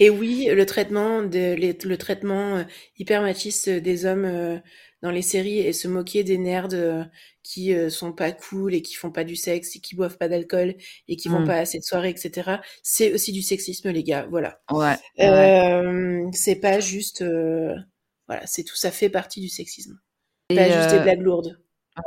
[0.00, 2.64] Et oui, le traitement, de, le traitement
[2.98, 4.60] hyper machiste des hommes
[5.04, 7.04] dans les séries et se moquer des nerds euh,
[7.44, 10.28] qui euh, sont pas cool et qui font pas du sexe et qui boivent pas
[10.28, 10.74] d'alcool
[11.06, 11.46] et qui vont mmh.
[11.46, 12.56] pas assez de soirées, etc.
[12.82, 14.26] C'est aussi du sexisme, les gars.
[14.28, 14.58] Voilà.
[14.72, 14.96] Ouais.
[15.20, 17.22] Euh, c'est pas juste,
[18.26, 20.00] voilà, c'est tout, ça fait partie du sexisme.
[20.48, 21.60] Et pas juste des blagues lourdes.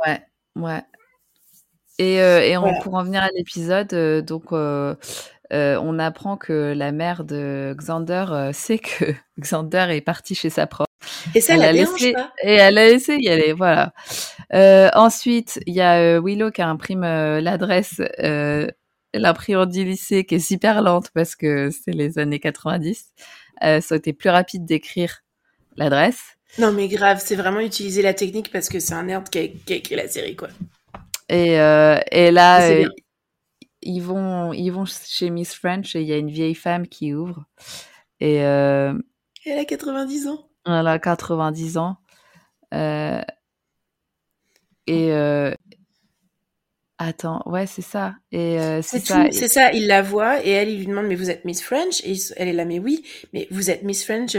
[0.04, 0.20] Ouais,
[0.56, 0.82] ouais.
[1.98, 7.74] Et, et on, pour en venir à l'épisode, donc on apprend que la mère de
[7.78, 10.88] Xander sait que Xander est parti chez sa prof
[11.34, 13.92] et ça, elle, a laissé, Et elle a laissé y aller, voilà.
[14.54, 18.66] Euh, ensuite, il y a euh, Willow qui imprime euh, l'adresse, euh,
[19.14, 23.12] l'imprimante du lycée qui est super lente parce que c'est les années 90.
[23.64, 25.22] Euh, ça a été plus rapide d'écrire
[25.76, 26.36] l'adresse.
[26.58, 29.48] Non, mais grave, c'est vraiment utiliser la technique parce que c'est un nerd qui a,
[29.48, 30.48] qui a, écrit la série, quoi.
[31.28, 32.70] Et, euh, et là,
[33.82, 37.12] ils vont, ils vont chez Miss French et il y a une vieille femme qui
[37.12, 37.44] ouvre.
[38.20, 40.48] Et, elle a 90 ans.
[40.66, 41.98] Elle a 90 ans.
[44.88, 45.54] Euh, et euh,
[46.98, 48.14] attends, ouais, c'est ça.
[48.32, 49.26] Et euh, c'est ça.
[49.30, 49.72] C'est ça.
[49.72, 52.00] Il la voit et elle, il lui demande mais vous êtes Miss French?
[52.04, 54.36] Et elle est là mais oui, mais vous êtes Miss French,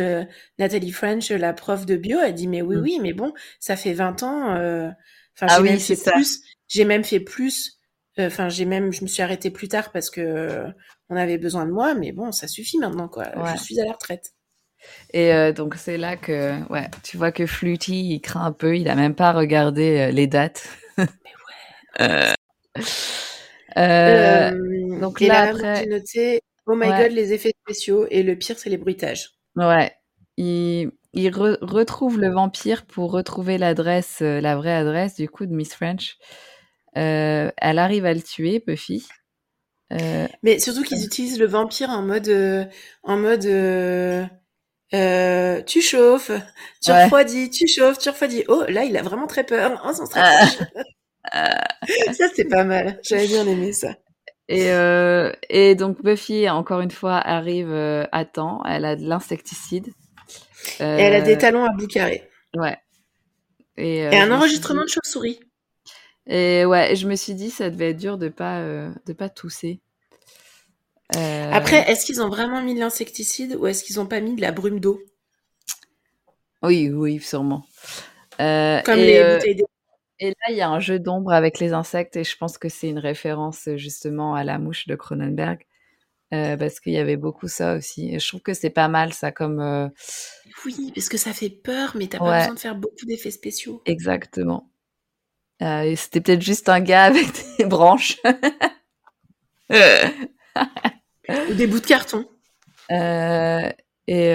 [0.57, 2.19] Nathalie French, la prof de bio?
[2.19, 2.81] Elle dit mais oui, mm.
[2.81, 4.53] oui, mais bon, ça fait 20 ans.
[4.53, 6.11] Enfin, ah j'ai oui, même fait ça.
[6.11, 6.41] plus.
[6.67, 7.79] J'ai même fait plus.
[8.17, 10.65] Enfin, j'ai même, je me suis arrêtée plus tard parce que
[11.09, 13.25] on avait besoin de moi, mais bon, ça suffit maintenant quoi.
[13.55, 14.33] Je suis à la retraite.
[15.11, 18.77] Et euh, donc c'est là que ouais, tu vois que Fluty il craint un peu,
[18.77, 20.67] il a même pas regardé euh, les dates.
[20.97, 21.05] Mais
[21.97, 22.33] ouais.
[23.77, 28.69] euh, donc là, après, noté oh my god les effets spéciaux et le pire c'est
[28.69, 29.31] les bruitages.
[29.55, 29.91] Ouais,
[30.37, 35.73] il, il retrouve le vampire pour retrouver l'adresse, la vraie adresse du coup de Miss
[35.73, 36.17] French.
[36.93, 39.07] elle arrive à le tuer, Buffy.
[40.43, 42.69] Mais surtout qu'ils utilisent le vampire en mode,
[43.01, 44.23] en mode euh,
[44.91, 46.31] tu chauffes,
[46.81, 48.43] tu refroidis, tu chauffes, tu refroidis.
[48.47, 49.81] Oh, là, il a vraiment très peur.
[49.85, 50.45] Oh, ah.
[52.13, 52.99] ça, c'est pas mal.
[53.03, 53.95] J'avais bien aimé ça.
[54.47, 58.63] Et, euh, et donc Buffy, encore une fois, arrive euh, à temps.
[58.67, 59.89] Elle a de l'insecticide.
[60.79, 62.27] et elle a des talons à bout carré.
[62.55, 62.77] Ouais.
[63.77, 65.39] Et, et un enregistrement de chauve-souris.
[66.25, 69.81] Et ouais, je me suis dit, ça devait être dur de pas de pas tousser.
[71.15, 74.35] Euh, Après, est-ce qu'ils ont vraiment mis de l'insecticide ou est-ce qu'ils n'ont pas mis
[74.35, 75.01] de la brume d'eau?
[76.61, 77.63] Oui, oui, sûrement.
[78.39, 79.63] Euh, Comme les euh, bouteilles
[80.19, 82.69] Et là, il y a un jeu d'ombre avec les insectes et je pense que
[82.69, 85.65] c'est une référence justement à la mouche de Cronenberg.
[86.31, 88.13] parce qu'il y avait beaucoup ça aussi.
[88.13, 89.89] Et je trouve que c'est pas mal ça comme.
[90.65, 93.81] Oui, parce que ça fait peur, mais t'as pas besoin de faire beaucoup d'effets spéciaux.
[93.85, 94.69] Exactement.
[95.59, 98.17] C'était peut-être juste un gars avec des branches.
[101.55, 102.25] Des bouts de carton.
[102.89, 104.31] et,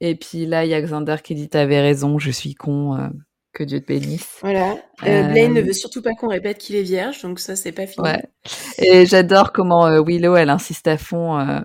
[0.00, 3.10] et puis là, il y a Xander qui dit T'avais raison, je suis con.
[3.52, 4.38] Que Dieu te bénisse.
[4.42, 4.76] Voilà.
[5.04, 7.86] Euh, Blaine ne veut surtout pas qu'on répète qu'il est vierge, donc ça, c'est pas
[7.86, 8.06] fini.
[8.06, 8.22] Ouais.
[8.78, 11.64] Et j'adore comment Willow, elle insiste à fond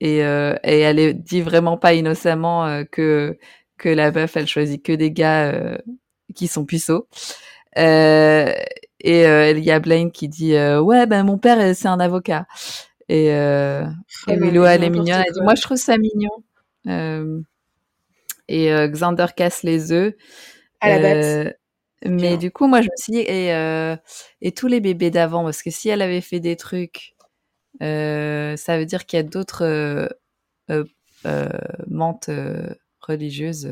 [0.00, 3.36] et, et elle dit vraiment pas innocemment que
[3.78, 5.78] que la meuf, elle choisit que des gars
[6.36, 7.08] qui sont puceaux.
[7.78, 8.52] Euh,
[9.00, 12.46] et il y a Blaine qui dit ouais ben mon père c'est un avocat
[13.08, 13.84] et, euh,
[14.26, 16.30] et Willow elle est mignonne elle dit moi je trouve ça mignon
[18.48, 20.14] et Xander casse les œufs
[20.80, 21.60] à la bête.
[22.06, 23.50] mais du coup moi je me suis dit et,
[24.40, 27.14] et tous les bébés d'avant parce que si elle avait fait des trucs
[27.80, 30.08] ça veut dire qu'il y a d'autres
[31.86, 32.30] mentes
[33.00, 33.70] religieuses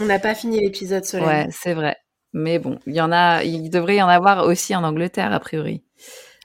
[0.00, 1.28] on n'a pas fini l'épisode Solène.
[1.28, 1.96] Ouais, c'est vrai.
[2.32, 5.40] Mais bon, il y en a, il devrait y en avoir aussi en Angleterre, a
[5.40, 5.84] priori.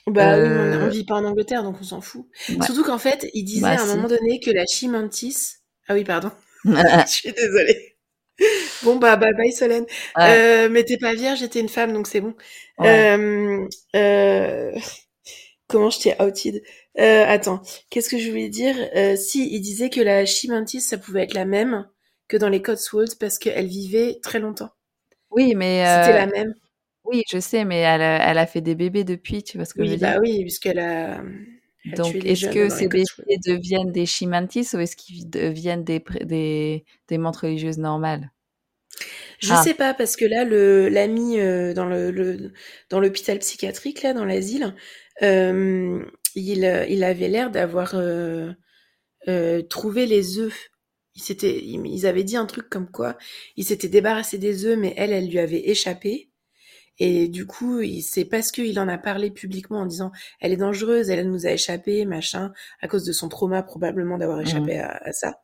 [0.08, 2.26] Bah oui, on, euh, vit pas en Angleterre, donc on s'en fout.
[2.64, 5.56] Surtout qu'en fait, il disait bah, à un moment donné que la chimantis.
[5.88, 6.32] Ah oui, pardon.
[6.64, 7.98] Je suis désolée.
[8.84, 9.86] Bon, bah, bye bye, Solène.
[10.20, 12.36] Euh, mais t'es pas vierge, j'étais une femme, donc c'est bon.
[12.82, 14.72] Euh, euh...
[15.68, 16.64] Comment je t'ai outed?
[16.98, 18.76] Attends, qu'est-ce que je voulais dire?
[19.18, 21.86] Si, il disait que la chimantis, ça pouvait être la même
[22.30, 24.70] que dans les Cotswolds parce qu'elle vivait très longtemps.
[25.32, 25.84] Oui, mais.
[25.86, 26.54] C'était la même.
[27.08, 29.74] Oui, je sais, mais elle a, elle a, fait des bébés depuis, tu vois ce
[29.74, 30.22] que oui, je veux bah dire?
[30.22, 31.22] Oui, puisqu'elle a.
[31.96, 33.06] Donc, est-ce que ces bébés
[33.46, 38.32] deviennent des chimantis ou est-ce qu'ils deviennent des, des, des montres religieuses normales?
[39.40, 39.62] Je ah.
[39.64, 42.52] sais pas parce que là le l'ami euh, dans le, le
[42.90, 44.74] dans l'hôpital psychiatrique là dans l'asile
[45.22, 46.04] euh,
[46.34, 48.52] il il avait l'air d'avoir euh,
[49.28, 50.72] euh, trouvé les œufs
[51.18, 53.18] ils, ils avaient dit un truc comme quoi
[53.56, 56.27] il s'était débarrassé des œufs, mais elle, elle lui avait échappé.
[57.00, 61.10] Et du coup, c'est parce qu'il en a parlé publiquement en disant elle est dangereuse,
[61.10, 65.00] elle nous a échappé, machin, à cause de son trauma probablement d'avoir échappé mmh.
[65.02, 65.42] à, ça,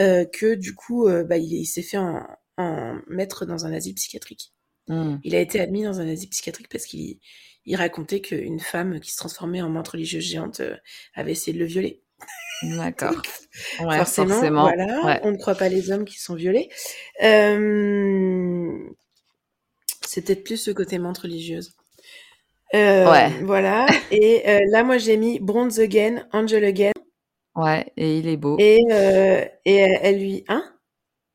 [0.00, 2.22] euh, que du coup, euh, bah, il, s'est fait en,
[3.08, 4.52] mettre dans un asile psychiatrique.
[4.88, 5.16] Mmh.
[5.24, 7.18] Il a été admis dans un asile psychiatrique parce qu'il
[7.64, 10.76] il racontait qu'une femme qui se transformait en menthe religieuse géante euh,
[11.14, 12.02] avait essayé de le violer.
[12.62, 13.22] D'accord.
[13.78, 16.68] forcément, voilà, on ne croit pas les hommes qui sont violés.
[17.22, 18.78] Euh...
[20.10, 21.76] C'est peut-être plus ce côté menthe religieuse.
[22.74, 23.30] Euh, ouais.
[23.44, 23.86] Voilà.
[24.10, 26.90] Et euh, là, moi, j'ai mis Bronze Again, Angel Again.
[27.54, 28.56] Ouais, et il est beau.
[28.58, 30.44] Et, euh, et elle, lui.
[30.48, 30.64] Hein?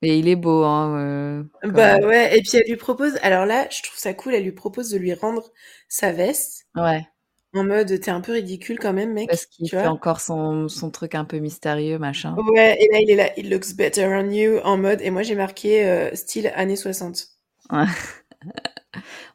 [0.02, 1.46] Et il est beau, hein.
[1.64, 3.18] bah ouais, et puis elle lui propose.
[3.22, 5.52] Alors là, je trouve ça cool, elle lui propose de lui rendre
[5.90, 6.68] sa veste.
[6.76, 7.06] Ouais.
[7.54, 9.30] En mode, t'es un peu ridicule quand même, mec.
[9.30, 12.36] Parce qu'il fait encore son, son, truc un peu mystérieux, machin.
[12.54, 15.22] Ouais, et là, il est là, it looks better on you, en mode, et moi,
[15.22, 17.28] j'ai marqué style années 60.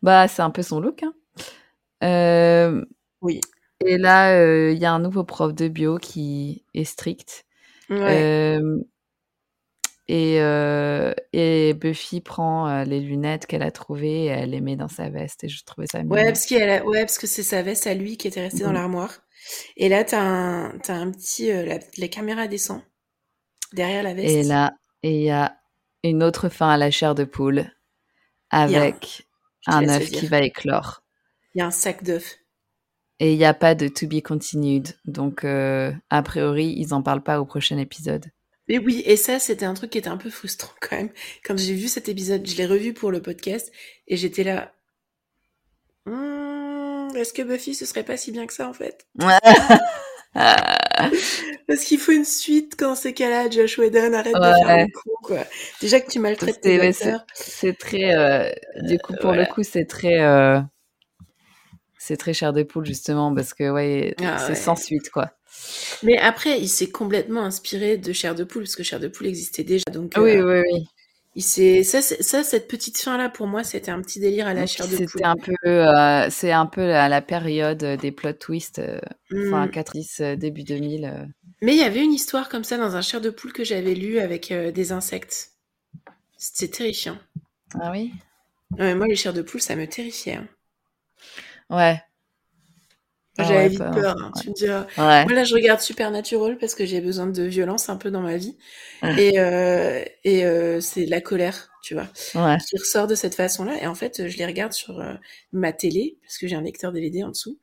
[0.03, 1.15] bah, c'est un peu son look, hein.
[2.03, 2.85] Euh,
[3.21, 3.41] oui.
[3.85, 7.45] Et là, euh, il y a un nouveau prof de bio qui est strict.
[7.89, 8.59] Ouais.
[10.09, 14.89] Et, euh, et Buffy prend les lunettes qu'elle a trouvées et elle les met dans
[14.89, 15.45] sa veste.
[15.45, 16.17] Et je trouvais ça mignon.
[16.17, 18.75] Ouais, parce, ouais, parce que c'est sa veste à lui qui était restée dans mmh.
[18.75, 19.21] l'armoire.
[19.77, 21.51] Et là, t'as un, as un petit.
[21.51, 22.83] Euh, la, caméra descend
[23.73, 24.35] derrière la veste.
[24.35, 25.57] Et là, il y a
[26.03, 27.71] une autre fin à la chair de poule
[28.51, 29.27] avec
[29.67, 31.03] un œuf qui va éclore.
[31.55, 32.39] Il y a un sac d'œufs.
[33.19, 34.89] Et il n'y a pas de to be continued.
[35.05, 38.27] Donc, a priori, ils n'en parlent pas au prochain épisode.
[38.71, 41.11] Mais oui, et ça, c'était un truc qui était un peu frustrant quand même.
[41.45, 43.73] Quand j'ai vu cet épisode, je l'ai revu pour le podcast
[44.07, 44.73] et j'étais là.
[46.07, 49.09] Hmm, est-ce que Buffy, ce serait pas si bien que ça en fait?
[50.35, 53.51] Parce qu'il faut une suite quand c'est cas-là.
[53.51, 55.45] Josh Whedon, arrête de faire le coup, quoi.
[55.81, 57.25] Déjà que tu maltraites tes acteurs.
[57.35, 58.15] C'est très.
[58.15, 58.53] Euh,
[58.83, 60.21] du coup, pour le coup, c'est très.
[60.21, 60.61] Euh,
[61.99, 65.31] c'est très cher de poule, justement, parce que, ouais, ah c'est sans suite, quoi.
[66.03, 69.27] Mais après, il s'est complètement inspiré de Chair de Poule, parce que Chair de Poule
[69.27, 69.85] existait déjà.
[69.93, 70.87] Donc, oui, euh, oui, oui.
[71.41, 74.67] Il ça, ça, cette petite fin là pour moi, c'était un petit délire à la
[74.67, 75.09] chair de poule.
[75.09, 79.01] C'était un peu, euh, c'est un peu à la période des plot twists, euh,
[79.51, 80.37] fin 90, mm.
[80.37, 81.29] début 2000.
[81.63, 83.95] Mais il y avait une histoire comme ça dans un chair de poule que j'avais
[83.95, 85.53] lu avec des insectes.
[86.37, 87.19] C'était terrifiant.
[87.81, 88.13] Ah oui?
[88.79, 90.37] moi, les chairs de poule, ça me terrifiait.
[90.37, 90.49] Hein.
[91.71, 92.03] Ouais.
[93.39, 94.17] Ah J'avais vite peur.
[94.19, 94.87] Hein, tu me diras.
[94.97, 98.37] Moi là, je regarde Supernatural parce que j'ai besoin de violence un peu dans ma
[98.37, 98.57] vie.
[99.19, 103.81] Et, euh, et euh, c'est la colère, tu vois, qui ressort de cette façon-là.
[103.83, 105.15] Et en fait, je les regarde sur euh,
[105.53, 107.59] ma télé parce que j'ai un lecteur DVD en dessous.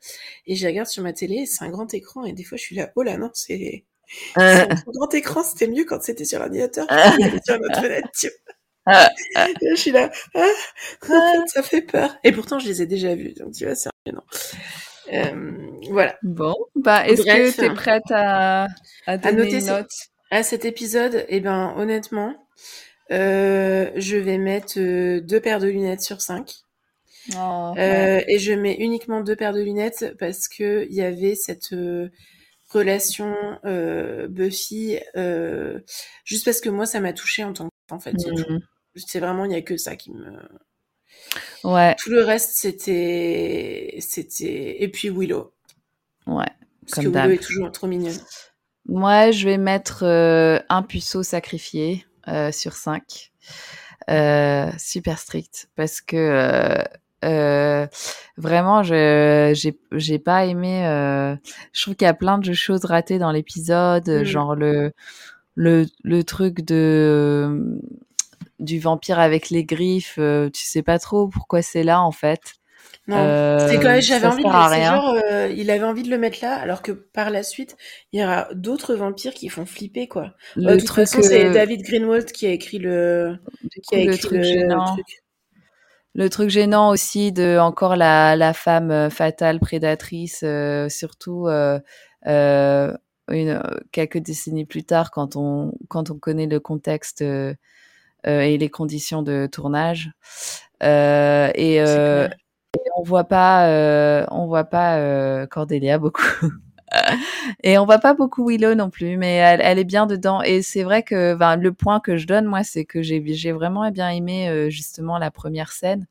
[0.45, 1.45] Et je les regarde sur ma télé.
[1.45, 2.23] C'est un grand écran.
[2.25, 3.83] Et des fois, je suis là, oh là non, c'est
[4.35, 5.43] un grand écran.
[5.43, 6.87] C'était mieux quand c'était sur l'ordinateur.
[7.45, 8.53] sur notre fenêtre, tu vois.
[9.69, 10.47] je suis là, ah,
[11.01, 12.15] en fait, ça fait peur.
[12.23, 13.33] Et pourtant, je les ai déjà vus.
[13.33, 14.21] Donc, tu vois, c'est non.
[15.89, 16.17] Voilà.
[16.23, 18.67] Bon, bah, est-ce que tu es prête à,
[19.05, 19.91] à donner noter une note?
[20.31, 22.35] À cet épisode, eh ben, honnêtement,
[23.09, 24.77] je vais mettre
[25.19, 26.53] deux paires de lunettes sur cinq.
[27.35, 31.75] Oh, et je mets uniquement deux paires de lunettes parce que il y avait cette
[32.69, 33.35] relation
[34.29, 34.97] Buffy,
[36.23, 38.13] juste parce que moi ça m'a touché en tant que en fait.
[38.13, 38.59] Mmh.
[38.95, 40.39] C'est vraiment il y a que ça qui me
[41.63, 41.95] Ouais.
[41.99, 43.97] Tout le reste, c'était.
[43.99, 45.53] c'était Et puis Willow.
[46.25, 46.45] Ouais.
[46.89, 48.17] Parce que Willow est toujours trop mignonne.
[48.87, 53.31] Moi, je vais mettre euh, un puceau sacrifié euh, sur 5.
[54.09, 55.69] Euh, super strict.
[55.75, 56.85] Parce que
[58.37, 60.83] vraiment, je j'ai pas aimé.
[61.73, 64.23] je trouve qu'il y a plein de choses ratées dans l'épisode, mm.
[64.23, 64.93] genre le,
[65.55, 67.81] le, le truc de
[68.59, 72.41] du vampire avec les griffes, euh, tu sais pas trop pourquoi c'est là en fait.
[73.07, 76.39] Non, euh, c'est quand j'avais envie de genre, euh, il avait envie de le mettre
[76.41, 77.77] là, alors que par la suite,
[78.11, 80.33] il y aura d'autres vampires qui font flipper quoi.
[80.55, 83.37] Le de toute façon, c'est David Greenwald qui a écrit le,
[83.87, 84.95] qui a écrit truc gênant.
[84.95, 85.23] Le truc.
[86.15, 90.43] Le truc gênant aussi de encore la, la femme fatale prédatrice,
[90.89, 91.47] surtout
[93.29, 97.53] une, quelques décennies plus tard, quand on, quand on connaît le contexte euh,
[98.27, 100.11] et les conditions de tournage.
[100.83, 106.23] Euh, et, euh, et, on voit pas, on voit pas Cordelia beaucoup.
[107.63, 110.41] et on voit pas beaucoup Willow non plus, mais elle, elle est bien dedans.
[110.41, 113.89] Et c'est vrai que ben, le point que je donne, moi, c'est que j'ai vraiment
[113.91, 116.05] bien aimé justement la première scène.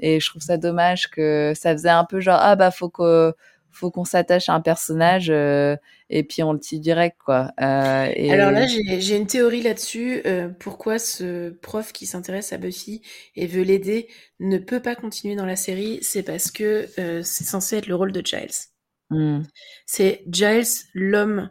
[0.00, 3.32] Et je trouve ça dommage que ça faisait un peu genre ah bah faut que
[3.72, 5.76] faut qu'on s'attache à un personnage euh,
[6.10, 7.50] et puis on le tire direct quoi.
[7.60, 8.30] Euh, et...
[8.30, 10.20] Alors là j'ai une théorie là-dessus.
[10.26, 13.02] Euh, pourquoi ce prof qui s'intéresse à Buffy
[13.34, 14.08] et veut l'aider
[14.40, 16.88] ne peut pas continuer dans la série C'est parce que
[17.22, 18.68] c'est censé être le rôle de Giles.
[19.10, 19.42] Hmm.
[19.86, 21.50] C'est Giles l'homme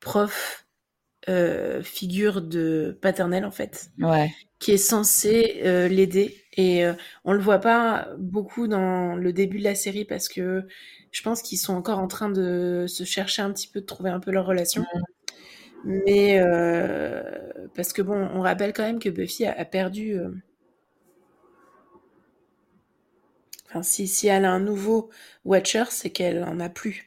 [0.00, 0.66] prof
[1.82, 3.90] figure de paternelle en fait.
[4.00, 4.32] Ouais.
[4.58, 6.84] Qui est censé l'aider et
[7.24, 10.66] on le voit pas beaucoup dans le début de la série parce que
[11.10, 14.10] je pense qu'ils sont encore en train de se chercher un petit peu, de trouver
[14.10, 14.84] un peu leur relation.
[15.84, 17.22] Mais euh,
[17.74, 20.12] parce que bon, on rappelle quand même que Buffy a, perdu.
[20.12, 20.30] Euh,
[23.68, 25.10] enfin, si, si elle a un nouveau
[25.44, 27.06] Watcher, c'est qu'elle en a plus.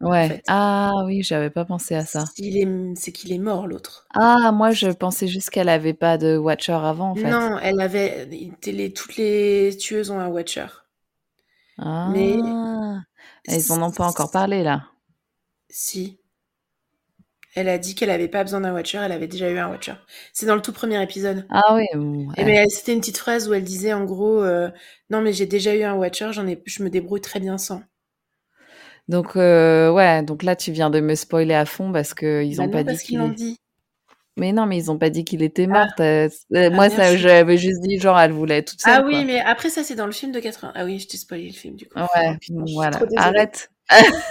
[0.00, 0.42] Ouais.
[0.48, 2.24] Ah oui, j'avais pas pensé à ça.
[2.26, 4.06] C'est qu'il est mort l'autre.
[4.14, 7.30] Ah, moi je pensais juste qu'elle avait pas de Watcher avant en fait.
[7.30, 8.26] Non, elle avait.
[8.26, 10.66] Les, toutes les tueuses ont un Watcher.
[11.78, 12.10] Ah.
[12.12, 12.36] Mais
[13.48, 14.88] ils en ont pas encore parlé là.
[15.68, 16.18] Si.
[17.54, 19.94] Elle a dit qu'elle avait pas besoin d'un Watcher, elle avait déjà eu un Watcher.
[20.32, 21.46] C'est dans le tout premier épisode.
[21.50, 21.84] Ah oui.
[22.38, 24.70] Et mais c'était une petite phrase où elle disait en gros, euh,
[25.10, 27.82] non mais j'ai déjà eu un Watcher, j'en ai, je me débrouille très bien sans.
[29.08, 32.56] Donc euh, ouais, donc là tu viens de me spoiler à fond parce que ils
[32.56, 33.58] bah ont pas dit qu'ils l'ont dit.
[34.36, 35.88] Mais non, mais ils ont pas dit qu'il était mort.
[35.98, 36.28] Ah.
[36.54, 38.94] Ah, moi, ça, j'avais juste dit, genre, elle voulait toute seule.
[38.96, 40.72] Ah oui, mais après, ça, c'est dans le film de 80.
[40.74, 41.98] Ah oui, je t'ai spoilé le film, du coup.
[41.98, 42.38] Ouais,
[42.72, 42.98] voilà.
[43.16, 43.70] Arrête.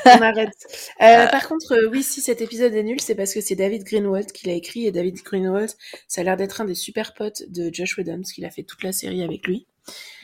[0.06, 0.50] On arrête.
[1.02, 3.84] Euh, par contre, euh, oui, si cet épisode est nul, c'est parce que c'est David
[3.84, 4.86] Greenwald qui l'a écrit.
[4.86, 5.72] Et David Greenwald,
[6.08, 8.62] ça a l'air d'être un des super potes de Josh Whedon, parce qu'il a fait
[8.62, 9.66] toute la série avec lui.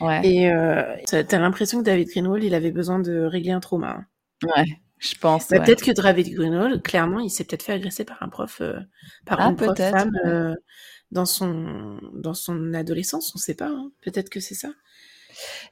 [0.00, 0.20] Ouais.
[0.24, 3.98] Et euh, t'as l'impression que David Greenwald, il avait besoin de régler un trauma.
[3.98, 4.06] Hein.
[4.56, 4.64] Ouais.
[4.98, 5.48] Je pense.
[5.48, 8.78] Bah, peut-être que David Greenwald, clairement, il s'est peut-être fait agresser par un prof, euh,
[9.24, 10.54] par ah, une prof femme euh,
[11.12, 13.32] dans son dans son adolescence.
[13.34, 13.68] On ne sait pas.
[13.68, 13.90] Hein.
[14.02, 14.68] Peut-être que c'est ça.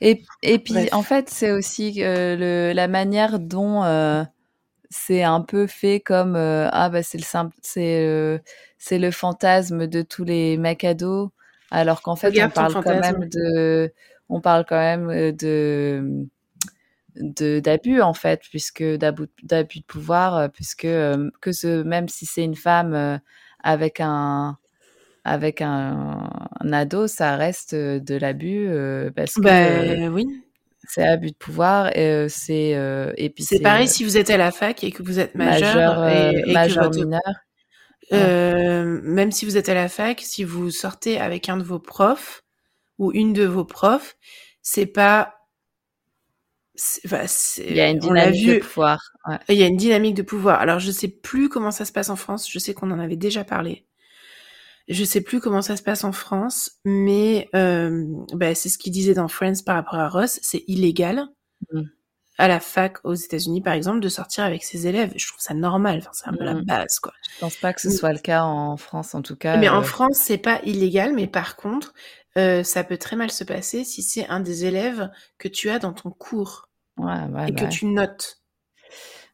[0.00, 3.82] Et, et puis, en fait, c'est aussi euh, le, la manière dont
[4.90, 8.40] c'est un peu fait comme ah bah c'est le simple, c'est
[8.78, 11.30] c'est le fantasme de tous les mecs ados,
[11.72, 13.92] alors qu'en fait on parle quand même de
[14.28, 16.28] on parle quand même de
[17.20, 22.44] d'abus en fait puisque d'abus de pouvoir euh, puisque euh, que ce même si c'est
[22.44, 23.18] une femme euh,
[23.62, 24.58] avec un
[25.24, 26.28] avec un,
[26.72, 28.68] ado ça reste de l'abus
[29.16, 30.24] parce que bah, oui.
[30.86, 32.78] c'est abus de pouvoir et c'est
[33.16, 36.06] et puis c'est pareil si vous êtes à la fac et que vous êtes majeur,
[36.06, 37.20] et, majeur mineur.
[38.12, 42.44] même si vous êtes à la fac si vous sortez avec un de vos profs
[42.98, 44.16] ou une de vos profs
[44.62, 45.35] c'est pas
[47.58, 49.00] il y a une dynamique de pouvoir.
[49.48, 50.60] Il y a une dynamique de pouvoir.
[50.60, 52.50] Alors, je sais plus comment ça se passe en France.
[52.50, 53.86] Je sais qu'on en avait déjà parlé.
[54.88, 58.92] Je sais plus comment ça se passe en France, mais euh, bah, c'est ce qu'il
[58.92, 60.38] disait dans Friends par rapport à Ross.
[60.42, 61.26] C'est illégal
[61.72, 61.82] mm.
[62.38, 65.12] à la fac aux États-Unis, par exemple, de sortir avec ses élèves.
[65.16, 65.98] Je trouve ça normal.
[65.98, 66.64] Enfin, c'est un peu la mm.
[66.64, 67.12] base, quoi.
[67.34, 69.56] Je pense pas que ce soit le cas en France, en tout cas.
[69.56, 69.82] Mais en euh.
[69.82, 71.14] France, c'est pas illégal.
[71.14, 71.92] Mais par contre,
[72.36, 75.78] euh, ça peut très mal se passer si c'est un des élèves que tu as
[75.78, 76.68] dans ton cours.
[76.98, 78.40] et que tu notes.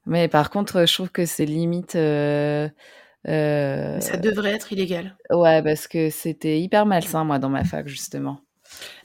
[0.06, 1.94] Mais par contre, je trouve que c'est limite.
[1.94, 2.68] Euh,
[3.28, 5.16] euh, ça devrait être illégal.
[5.30, 8.40] Ouais, parce que c'était hyper malsain, moi, dans ma fac, justement.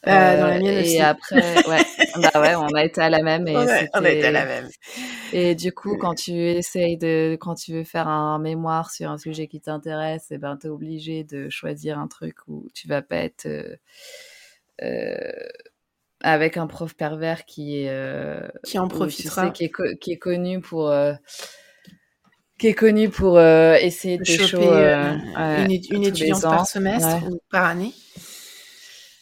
[0.08, 1.84] Euh, dans la mienne et après, ouais,
[2.22, 3.48] bah ouais, on a été à la même.
[3.48, 4.70] Et on, a, été à la même.
[5.34, 9.18] Et du coup, quand tu essayes de, quand tu veux faire un mémoire sur un
[9.18, 13.02] sujet qui t'intéresse, et eh ben, t'es obligé de choisir un truc où tu vas
[13.02, 13.48] pas être
[14.84, 15.32] euh,
[16.22, 20.62] avec un prof pervers qui est euh, qui en profitera, qui, est qui, est connu
[20.62, 21.14] pour euh,
[22.58, 27.94] qui est connu pour essayer de choper une, une étudiante par semestre ou par année.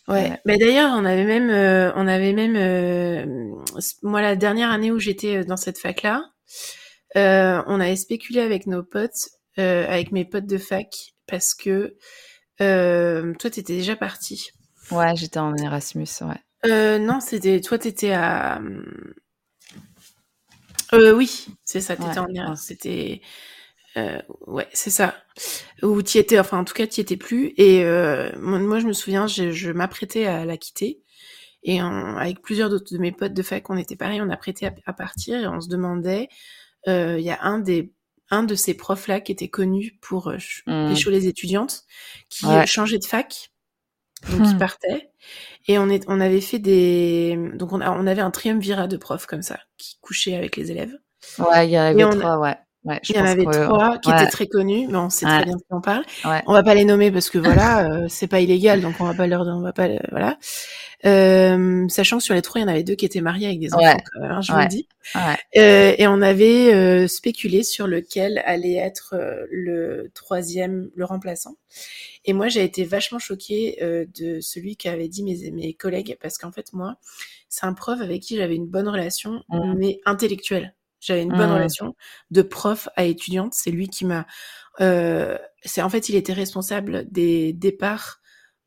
[0.07, 0.39] Ouais.
[0.45, 1.49] Mais d'ailleurs, on avait même,
[1.95, 3.55] on avait même,
[4.03, 6.23] moi la dernière année où j'étais dans cette fac là,
[7.15, 11.95] on avait spéculé avec nos potes, avec mes potes de fac, parce que
[12.59, 14.51] toi t'étais déjà parti.
[14.91, 16.39] Ouais, j'étais en Erasmus, ouais.
[16.65, 18.59] Euh, non, c'était toi, t'étais à.
[20.93, 22.57] Euh, oui, c'est ça, t'étais en Erasmus.
[22.57, 23.21] C'était.
[23.97, 25.15] Euh, ouais, c'est ça.
[25.81, 27.53] Ou t'y étais, enfin, en tout cas, t'y étais plus.
[27.57, 31.01] Et euh, moi, je me souviens, je, je m'apprêtais à la quitter.
[31.63, 34.69] Et avec plusieurs d'autres de mes potes de fac, on était pareil, on a prêté
[34.85, 36.29] à, partir et on se demandait.
[36.85, 37.91] Il y a un des
[38.31, 40.37] un de ces profs là qui était connu pour euh,
[40.67, 40.93] mmh.
[41.09, 41.83] les étudiantes,
[42.29, 43.51] qui changeait de fac
[44.29, 44.57] donc ils hmm.
[44.57, 45.11] partaient.
[45.67, 47.37] Et on, est, on avait fait des...
[47.53, 50.97] Donc on, on avait un triumvirat de profs comme ça, qui couchaient avec les élèves.
[51.39, 52.57] Ouais, il y en avait trois, ouais.
[52.85, 55.55] Ouais, il y en avait trois qui étaient très connus, mais on sait très bien
[55.69, 56.03] qu'on parle.
[56.45, 59.13] On va pas les nommer parce que voilà, euh, c'est pas illégal, donc on va
[59.13, 60.37] pas leur, on va pas, voilà.
[61.05, 63.59] Euh, sachant que sur les trois, il y en avait deux qui étaient mariés avec
[63.59, 64.87] des enfants, hein, je vous le dis.
[65.57, 71.55] Euh, et on avait euh, spéculé sur lequel allait être euh, le troisième, le remplaçant.
[72.23, 76.37] Et moi, j'ai été vachement choquée de celui qui avait dit mes, mes collègues, parce
[76.37, 76.95] qu'en fait, moi,
[77.49, 79.73] c'est un prof avec qui j'avais une bonne relation, mmh.
[79.77, 80.74] mais intellectuelle.
[81.05, 81.53] J'avais une bonne mmh.
[81.53, 81.95] relation
[82.31, 83.53] de prof à étudiante.
[83.53, 84.25] C'est lui qui m'a.
[84.81, 88.21] Euh, c'est en fait, il était responsable des départs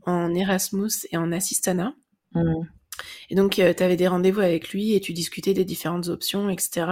[0.07, 1.95] en Erasmus et en Assistana.
[2.35, 2.63] Mmh.
[3.31, 6.49] Et donc, euh, tu avais des rendez-vous avec lui et tu discutais des différentes options,
[6.49, 6.87] etc.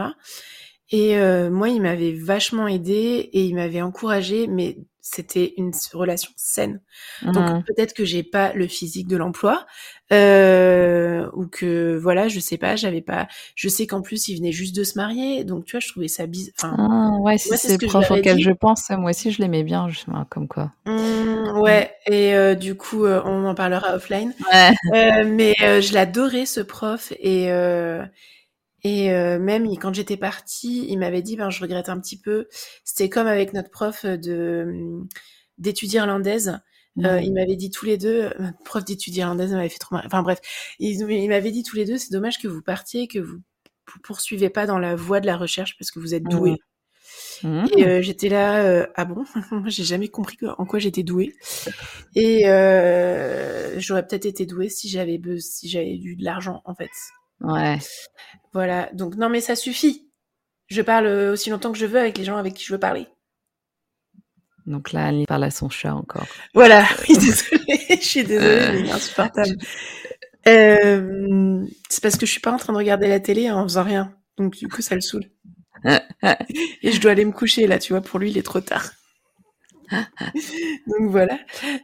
[0.91, 4.79] Et euh, moi, il m'avait vachement aidé et il m'avait encouragé, mais
[5.09, 6.81] c'était une relation saine.
[7.23, 7.63] Donc mmh.
[7.65, 9.65] peut-être que j'ai pas le physique de l'emploi
[10.13, 13.29] euh, ou que voilà, je sais pas, j'avais pas.
[13.55, 16.09] Je sais qu'en plus il venait juste de se marier, donc tu vois, je trouvais
[16.09, 16.55] ça bizarre.
[16.59, 19.89] Enfin, ah, ouais, si c'est le prof auquel je pense, moi aussi je l'aimais bien,
[19.89, 20.73] justement, comme quoi.
[20.87, 24.35] Mmh, ouais, et euh, du coup euh, on en parlera offline.
[24.53, 24.71] Ouais.
[24.93, 27.49] Euh, mais je l'adorais ce prof et
[28.87, 32.47] et euh, même quand j'étais partie, il m'avait dit, ben, je regrette un petit peu.
[32.85, 35.03] C'était comme avec notre prof de
[35.59, 36.61] d'études irlandaises.
[37.05, 38.31] Euh, il m'avait dit tous les deux,
[38.65, 40.05] prof d'études irlandaises m'avait fait trop mal.
[40.07, 40.39] Enfin bref,
[40.79, 43.41] il, m'avait dit tous les deux, c'est dommage que vous partiez, que vous,
[44.05, 46.57] poursuivez pas dans la voie de la recherche parce que vous êtes doués.
[47.43, 47.65] Mmh.
[47.77, 49.25] Et euh, j'étais là, ah bon?
[49.51, 51.35] Moi, j'ai jamais compris en quoi j'étais douée.
[52.15, 52.43] Et
[53.79, 56.91] j'aurais peut-être été douée si j'avais si j'avais eu de l'argent en fait.
[57.41, 57.79] Ouais.
[58.53, 58.89] Voilà.
[58.93, 60.11] Donc, non, mais ça suffit.
[60.69, 63.07] Je parle aussi longtemps que je veux avec les gens avec qui je veux parler.
[64.67, 66.27] Donc là, elle parle à son chat encore.
[66.55, 66.85] Voilà.
[67.09, 67.87] Oui, désolée.
[67.89, 69.57] je suis désolée, mais insupportable.
[70.49, 73.85] Euh, c'est parce que je suis pas en train de regarder la télé en faisant
[73.85, 74.15] rien.
[74.37, 75.25] Donc, du coup, ça le saoule.
[76.83, 78.03] Et je dois aller me coucher, là, tu vois.
[78.03, 78.91] Pour lui, il est trop tard.
[80.87, 81.39] Donc voilà.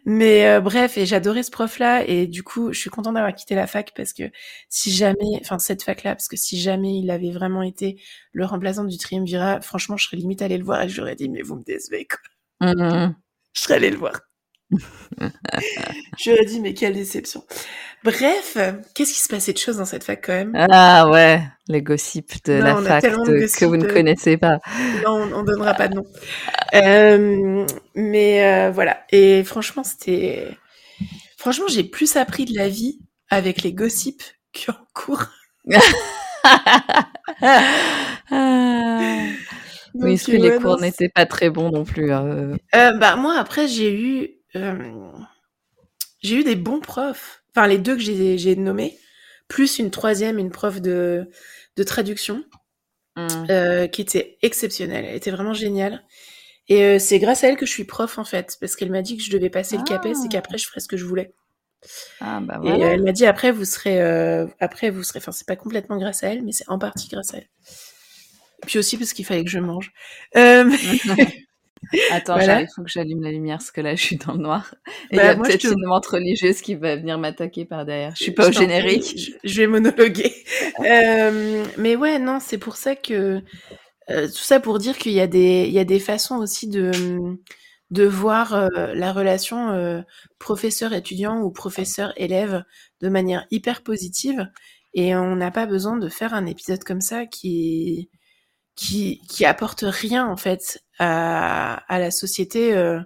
[0.05, 3.55] Mais euh, bref, et j'adorais ce prof-là, et du coup, je suis contente d'avoir quitté
[3.55, 4.25] la fac parce que
[4.69, 8.01] si jamais, enfin cette fac-là, parce que si jamais il avait vraiment été
[8.33, 11.43] le remplaçant du triumvirat, franchement, je serais limite allée le voir et j'aurais dit, mais
[11.43, 12.19] vous me décevez, quoi.
[12.73, 13.15] Mmh.
[13.55, 14.21] Je serais allée le voir.
[16.19, 17.45] J'aurais dit, mais quelle déception.
[18.05, 18.57] Bref,
[18.95, 20.53] qu'est-ce qui se passait de choses dans cette fac quand même?
[20.71, 24.59] Ah ouais, les gossips de la fac que vous ne connaissez pas.
[25.05, 26.05] Non, on, ne donnera pas de nom.
[26.75, 27.65] Euh,
[27.95, 29.05] mais euh, voilà.
[29.11, 30.49] Et franchement, c'était.
[31.37, 32.99] Franchement, j'ai plus appris de la vie
[33.31, 35.25] avec les gossips qu'en cours.
[35.67, 35.77] oui,
[39.95, 42.13] parce que les cours n'étaient pas très bons non plus.
[42.13, 42.57] Hein.
[42.75, 47.43] Euh, bah moi après j'ai eu j'ai eu des bons profs.
[47.55, 48.99] Enfin, les deux que j'ai nommés,
[49.49, 51.29] plus une troisième, une prof de,
[51.77, 52.45] de traduction,
[53.17, 53.29] mmh.
[53.51, 55.05] euh, qui était exceptionnelle.
[55.05, 56.03] Elle était vraiment géniale.
[56.69, 59.03] Et euh, c'est grâce à elle que je suis prof, en fait, parce qu'elle m'a
[59.03, 60.29] dit que je devais passer le CAPES et ah.
[60.31, 61.35] qu'après, je ferais ce que je voulais.
[62.21, 62.79] Ah, bah voilà.
[62.79, 64.01] Et elle m'a dit, après, vous serez...
[64.01, 65.19] Euh, après, vous serez...
[65.19, 67.49] Enfin, c'est pas complètement grâce à elle, mais c'est en partie grâce à elle.
[68.67, 69.93] Puis aussi parce qu'il fallait que je mange.
[72.11, 74.75] Attends, il faut que j'allume la lumière parce que là, je suis dans le noir.
[75.11, 78.15] Et bah, il y a peut-être une montre religieuse qui va venir m'attaquer par derrière.
[78.17, 79.33] Je suis pas au générique.
[79.45, 80.33] Je, vais monologuer.
[80.81, 83.43] euh, mais ouais, non, c'est pour ça que
[84.11, 86.69] euh, tout ça pour dire qu'il y a des il y a des façons aussi
[86.69, 86.91] de
[87.91, 90.05] de voir euh, la relation
[90.39, 92.65] professeur-étudiant ou professeur-élève
[93.01, 94.49] de manière hyper positive.
[94.95, 98.11] Et on n'a pas besoin de faire un épisode comme ça qui
[98.75, 103.01] qui, qui apporte rien en fait à, à la société, euh,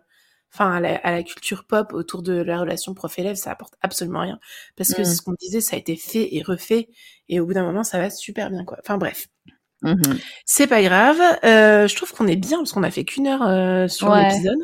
[0.52, 4.38] enfin à, à, la culture pop autour de la relation prof-élève, ça apporte absolument rien
[4.76, 5.04] parce que mmh.
[5.04, 6.88] ce qu'on disait, ça a été fait et refait
[7.28, 8.78] et au bout d'un moment, ça va super bien quoi.
[8.80, 9.28] Enfin bref.
[9.82, 9.94] Mmh
[10.46, 11.20] c'est pas grave.
[11.44, 14.58] Euh, je trouve qu'on est bien parce qu'on a fait qu'une heure euh, sur l'épisode.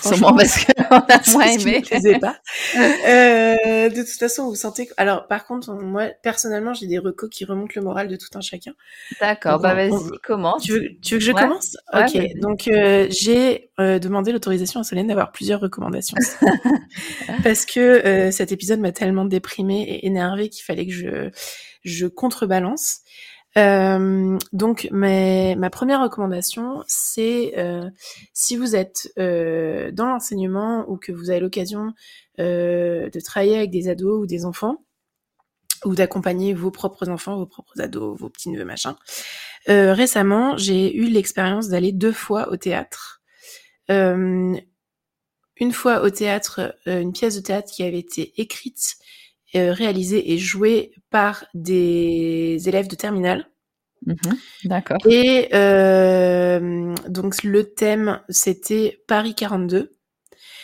[0.00, 1.82] Sûrement parce qu'on a moins aimé.
[1.84, 2.36] Je pas.
[2.76, 4.86] euh, de toute façon, vous sentez.
[4.86, 4.94] Que...
[4.96, 8.40] Alors, par contre, moi, personnellement, j'ai des recos qui remontent le moral de tout un
[8.40, 8.72] chacun.
[9.20, 9.60] D'accord.
[9.60, 9.90] Bah, vas-y,
[10.22, 10.62] commence.
[10.62, 11.76] Tu veux, tu veux que je commence?
[11.92, 12.18] Ok.
[12.40, 16.16] Donc, euh, j'ai euh, demandé l'autorisation à Solène d'avoir plusieurs recommandations
[17.44, 21.30] parce que euh, cet épisode m'a tellement déprimée et énervée qu'il fallait que je
[21.84, 23.00] je contrebalance.
[23.58, 27.90] Euh, donc ma première recommandation, c'est euh,
[28.32, 31.92] si vous êtes euh, dans l'enseignement ou que vous avez l'occasion
[32.38, 34.84] de travailler avec des ados ou des enfants,
[35.84, 38.96] ou d'accompagner vos propres enfants, vos propres ados, vos petits neveux, machin.
[39.66, 43.22] Récemment, j'ai eu l'expérience d'aller deux fois au théâtre.
[43.88, 44.62] une
[45.72, 48.96] fois au théâtre, une pièce de théâtre qui avait été écrite
[49.54, 53.48] réalisé et joué par des élèves de terminale.
[54.06, 54.14] Mmh
[54.64, 54.98] D'accord.
[55.08, 59.92] Et euh, donc le thème c'était Paris 42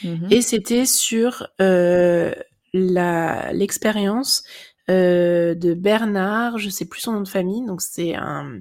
[0.03, 2.33] mmh et c'était sur euh,
[2.73, 4.43] l'expérience
[4.91, 8.61] euh, de Bernard, je sais plus son nom de famille, donc c'est un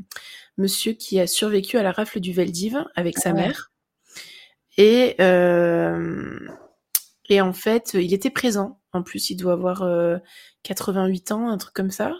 [0.57, 3.71] monsieur qui a survécu à la rafle du Veldiv avec sa mère.
[4.77, 6.37] Et euh,
[7.29, 9.85] et en fait il était présent en plus, il doit avoir
[10.63, 12.13] 88 euh, ans, un truc comme ça.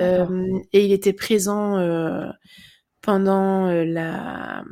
[0.00, 2.28] Euh, et il était présent euh,
[3.02, 4.64] pendant la,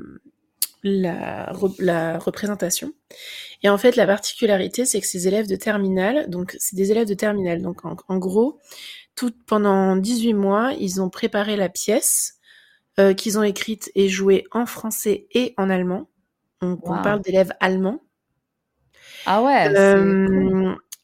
[0.83, 2.93] la, la, représentation.
[3.63, 7.07] Et en fait, la particularité, c'est que ces élèves de terminale, donc c'est des élèves
[7.07, 8.59] de terminale, donc en, gros,
[9.15, 12.39] tout, pendant 18 mois, ils ont préparé la pièce
[13.17, 16.09] qu'ils ont écrite et jouée en français et en allemand.
[16.61, 18.03] Donc, on parle d'élèves allemands.
[19.27, 19.69] Ah ouais.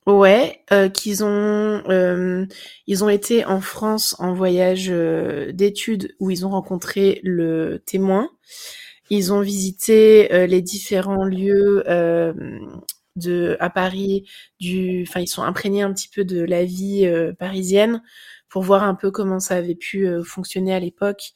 [0.06, 1.28] Ouais, euh, qu'ils ont
[1.90, 2.46] euh,
[2.86, 8.30] ils ont été en France en voyage euh, d'études où ils ont rencontré le témoin.
[9.10, 11.84] Ils ont visité euh, les différents lieux
[13.16, 14.24] de à Paris
[14.60, 18.02] du enfin ils sont imprégnés un petit peu de la vie parisienne
[18.48, 21.32] pour voir un peu comment ça avait pu fonctionner à l'époque.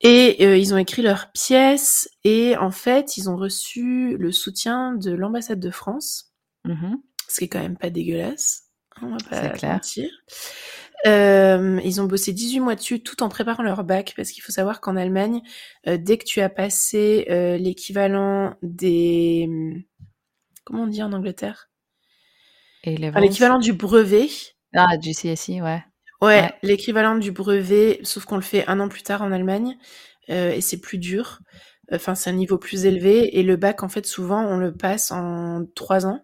[0.00, 5.10] Et ils ont écrit leur pièce et en fait, ils ont reçu le soutien de
[5.10, 6.32] l'ambassade de France.
[6.64, 6.94] Mmh
[7.28, 8.64] ce qui est quand même pas dégueulasse.
[8.96, 9.18] Hein, on va
[9.52, 10.10] pas mentir.
[11.06, 14.50] Euh, ils ont bossé 18 mois dessus tout en préparant leur bac parce qu'il faut
[14.50, 15.42] savoir qu'en Allemagne,
[15.86, 19.48] euh, dès que tu as passé euh, l'équivalent des...
[20.64, 21.70] Comment on dit en Angleterre?
[22.84, 24.28] L'équivalent du brevet.
[24.74, 25.82] Ah, du CSI, ouais.
[26.20, 29.76] Ouais, l'équivalent du brevet, sauf qu'on le fait un an plus tard en Allemagne
[30.28, 31.40] et c'est plus dur.
[31.92, 35.10] Enfin, c'est un niveau plus élevé et le bac, en fait, souvent, on le passe
[35.12, 36.22] en trois ans.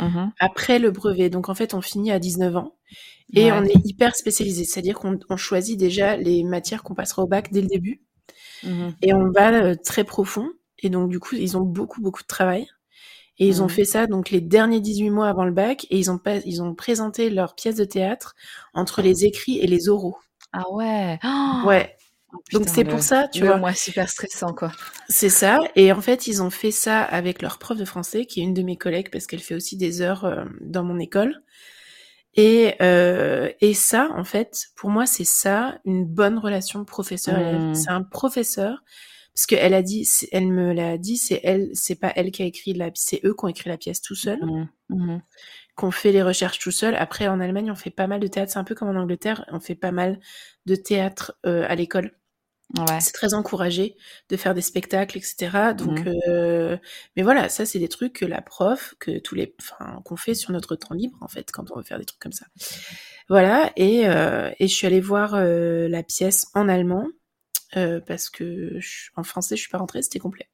[0.00, 1.30] Mmh après le brevet.
[1.30, 2.76] Donc en fait, on finit à 19 ans
[3.34, 7.50] et on est hyper spécialisé, c'est-à-dire qu'on choisit déjà les matières qu'on passera au bac
[7.52, 8.02] dès le début
[8.62, 10.48] mmh et on va euh, très profond.
[10.80, 12.66] Et donc du coup, ils ont beaucoup beaucoup de travail.
[13.38, 15.98] Et ils ont mmh fait ça donc les derniers 18 mois avant le bac et
[15.98, 18.34] ils ont pas, ils ont présenté leur pièce de théâtre
[18.72, 20.16] entre les écrits et les oraux.
[20.52, 21.18] Ah ouais.
[21.66, 21.96] ouais.
[22.32, 23.56] Oh, Donc c'est pour ça, tu vois.
[23.56, 24.72] Moi, super stressant, quoi.
[25.08, 25.58] C'est ça.
[25.76, 28.54] Et en fait, ils ont fait ça avec leur prof de français, qui est une
[28.54, 31.42] de mes collègues, parce qu'elle fait aussi des heures euh, dans mon école.
[32.34, 37.60] Et, euh, et ça, en fait, pour moi, c'est ça, une bonne relation professeur-élève.
[37.60, 37.74] Mmh.
[37.74, 38.82] C'est un professeur,
[39.36, 42.46] parce qu'elle a dit, elle me l'a dit, c'est elle, c'est pas elle qui a
[42.46, 44.38] écrit la, c'est eux qui ont écrit la pièce tout seul.
[44.42, 44.68] Mmh.
[44.88, 45.20] Mmh.
[45.74, 46.94] qu'on fait les recherches tout seul.
[46.94, 48.52] Après, en Allemagne, on fait pas mal de théâtre.
[48.52, 50.20] C'est un peu comme en Angleterre, on fait pas mal
[50.64, 52.12] de théâtre euh, à l'école.
[52.78, 52.98] Ouais.
[53.00, 53.98] C'est très encouragé
[54.30, 55.74] de faire des spectacles, etc.
[55.76, 56.14] Donc, mmh.
[56.28, 56.78] euh,
[57.14, 60.34] mais voilà, ça c'est des trucs que la prof, que tous les, enfin, qu'on fait
[60.34, 62.46] sur notre temps libre en fait, quand on veut faire des trucs comme ça.
[63.28, 67.06] Voilà, et euh, et je suis allée voir euh, la pièce en allemand
[67.76, 68.78] euh, parce que
[69.16, 70.48] en français je suis pas rentrée, c'était complet.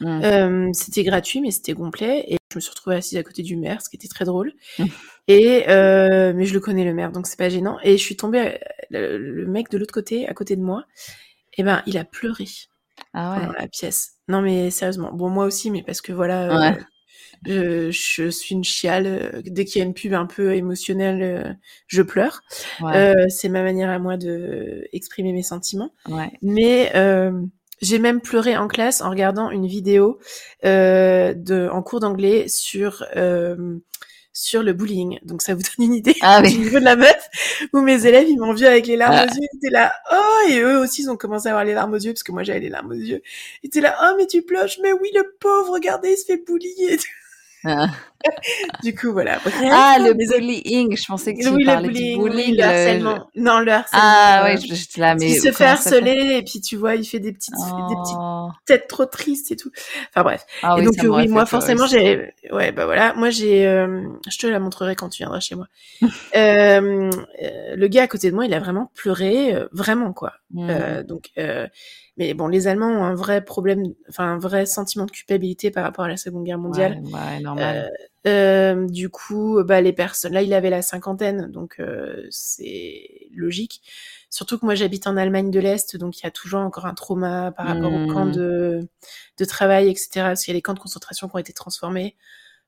[0.00, 0.06] Mmh.
[0.24, 2.24] Euh, c'était gratuit, mais c'était complet.
[2.28, 4.52] Et je me suis retrouvée assise à côté du maire, ce qui était très drôle.
[4.78, 4.84] Mmh.
[5.28, 7.78] Et mais je le connais le maire, donc c'est pas gênant.
[7.82, 8.58] Et je suis tombée,
[8.90, 10.84] le, le mec de l'autre côté, à côté de moi,
[11.58, 12.46] eh ben, il a pleuré.
[13.14, 14.14] ah pendant la pièce.
[14.28, 15.12] Non, mais sérieusement.
[15.12, 16.74] Bon, moi aussi, mais parce que voilà, euh,
[17.44, 19.06] je, je, suis une chiale.
[19.06, 21.52] Euh, dès qu'il y a une pub un peu émotionnelle, euh,
[21.86, 22.42] je pleure.
[23.28, 25.92] c'est ma manière à moi de exprimer mes sentiments.
[26.42, 26.92] Mais
[27.82, 30.18] j'ai même pleuré en classe en regardant une vidéo
[30.62, 33.04] de, en cours d'anglais sur
[34.36, 35.18] sur le bullying.
[35.22, 37.30] Donc ça vous donne une idée ah, du niveau de la meuf
[37.72, 39.24] où mes élèves ils m'ont vu avec les larmes ah.
[39.24, 41.72] aux yeux, ils étaient là oh et eux aussi ils ont commencé à avoir les
[41.72, 43.22] larmes aux yeux parce que moi j'avais les larmes aux yeux.
[43.62, 46.44] Ils étaient là oh mais tu pleures mais oui le pauvre regardez il se fait
[46.44, 46.98] bullier.
[47.64, 47.88] Ah.
[48.82, 49.38] du coup, voilà.
[49.70, 50.96] ah, le bullying.
[50.96, 52.56] Je pensais que tu oui, parlais bullying, du bullying.
[52.56, 53.30] le harcèlement.
[53.36, 54.04] Non, le harcèlement.
[54.04, 55.30] Ah, ouais, j'étais là, mais.
[55.30, 58.50] Il se fait harceler, et puis tu vois, il fait des petites, des petites oh.
[58.66, 59.70] têtes trop tristes et tout.
[60.10, 60.46] Enfin, bref.
[60.62, 63.14] Ah, et donc, oui, moi, forcément, j'ai, ouais, bah voilà.
[63.14, 65.66] Moi, j'ai, euh, je te la montrerai quand tu viendras chez moi.
[66.36, 67.10] euh,
[67.76, 70.34] le gars à côté de moi, il a vraiment pleuré, euh, vraiment, quoi.
[70.50, 70.70] Mmh.
[70.70, 71.30] Euh, donc,
[72.16, 75.84] mais bon, les Allemands ont un vrai problème, enfin un vrai sentiment de culpabilité par
[75.84, 77.02] rapport à la Seconde Guerre mondiale.
[77.04, 77.90] Ouais, normal.
[78.26, 83.28] Euh, euh, du coup, bah les personnes, là il avait la cinquantaine, donc euh, c'est
[83.34, 83.82] logique.
[84.30, 86.94] Surtout que moi j'habite en Allemagne de l'Est, donc il y a toujours encore un
[86.94, 88.32] trauma par rapport aux camps mmh.
[88.32, 88.88] de,
[89.38, 90.08] de travail, etc.
[90.14, 92.16] Parce qu'il y a les camps de concentration qui ont été transformés.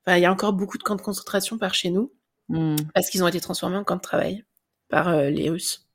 [0.06, 2.12] Enfin, il y a encore beaucoup de camps de concentration par chez nous,
[2.50, 2.76] mmh.
[2.94, 4.44] parce qu'ils ont été transformés en camps de travail
[4.88, 5.88] par euh, les Russes.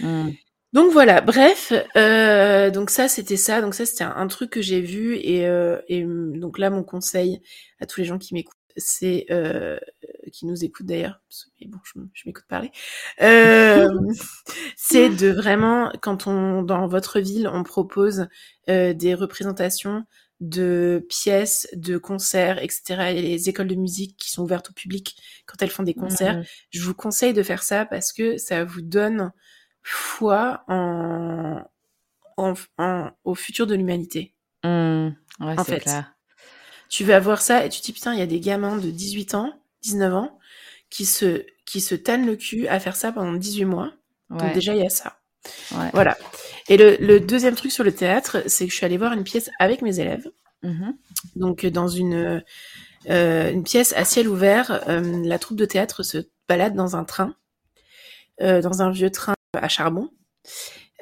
[0.00, 0.30] Mmh.
[0.76, 4.82] Donc voilà, bref, euh, donc ça c'était ça, donc ça c'était un, truc que j'ai
[4.82, 7.40] vu et, euh, et, donc là mon conseil
[7.80, 9.78] à tous les gens qui m'écoutent, c'est euh,
[10.34, 11.22] qui nous écoutent d'ailleurs,
[11.58, 12.72] mais bon je, je m'écoute parler,
[13.22, 13.88] euh,
[14.76, 18.26] c'est de vraiment quand on dans votre ville on propose
[18.68, 20.04] euh, des représentations
[20.40, 23.14] de pièces, de concerts, etc.
[23.14, 25.16] Et les écoles de musique qui sont ouvertes au public
[25.46, 28.82] quand elles font des concerts, je vous conseille de faire ça parce que ça vous
[28.82, 29.32] donne
[29.88, 31.62] foi en,
[32.36, 34.34] en, au futur de l'humanité.
[34.64, 35.08] Mmh.
[35.40, 36.14] Ouais, en fait, clair.
[36.88, 38.90] tu vas voir ça et tu te dis putain, il y a des gamins de
[38.90, 39.52] 18 ans,
[39.82, 40.38] 19 ans
[40.90, 43.92] qui se qui se tannent le cul à faire ça pendant 18 mois.
[44.30, 45.18] Donc déjà il y a ça.
[45.70, 45.90] Ouais.
[45.92, 46.16] Voilà.
[46.68, 49.22] Et le, le, deuxième truc sur le théâtre, c'est que je suis allée voir une
[49.22, 50.28] pièce avec mes élèves.
[50.64, 50.90] Mmh
[51.36, 52.42] Donc dans une
[53.08, 56.18] euh, une pièce à ciel ouvert, euh, la troupe de théâtre se
[56.48, 57.36] balade dans un train,
[58.40, 60.10] euh, dans un vieux train à charbon,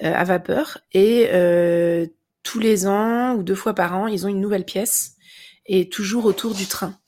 [0.03, 2.07] euh, à vapeur, et euh,
[2.43, 5.17] tous les ans ou deux fois par an, ils ont une nouvelle pièce,
[5.67, 6.99] et toujours autour du train.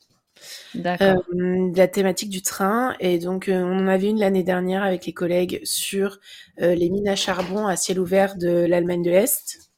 [0.75, 1.23] D'accord.
[1.35, 2.95] Euh, la thématique du train.
[3.01, 6.21] Et donc, on en avait une l'année dernière avec les collègues sur
[6.59, 9.71] les mines à charbon à ciel ouvert de l'Allemagne de l'Est,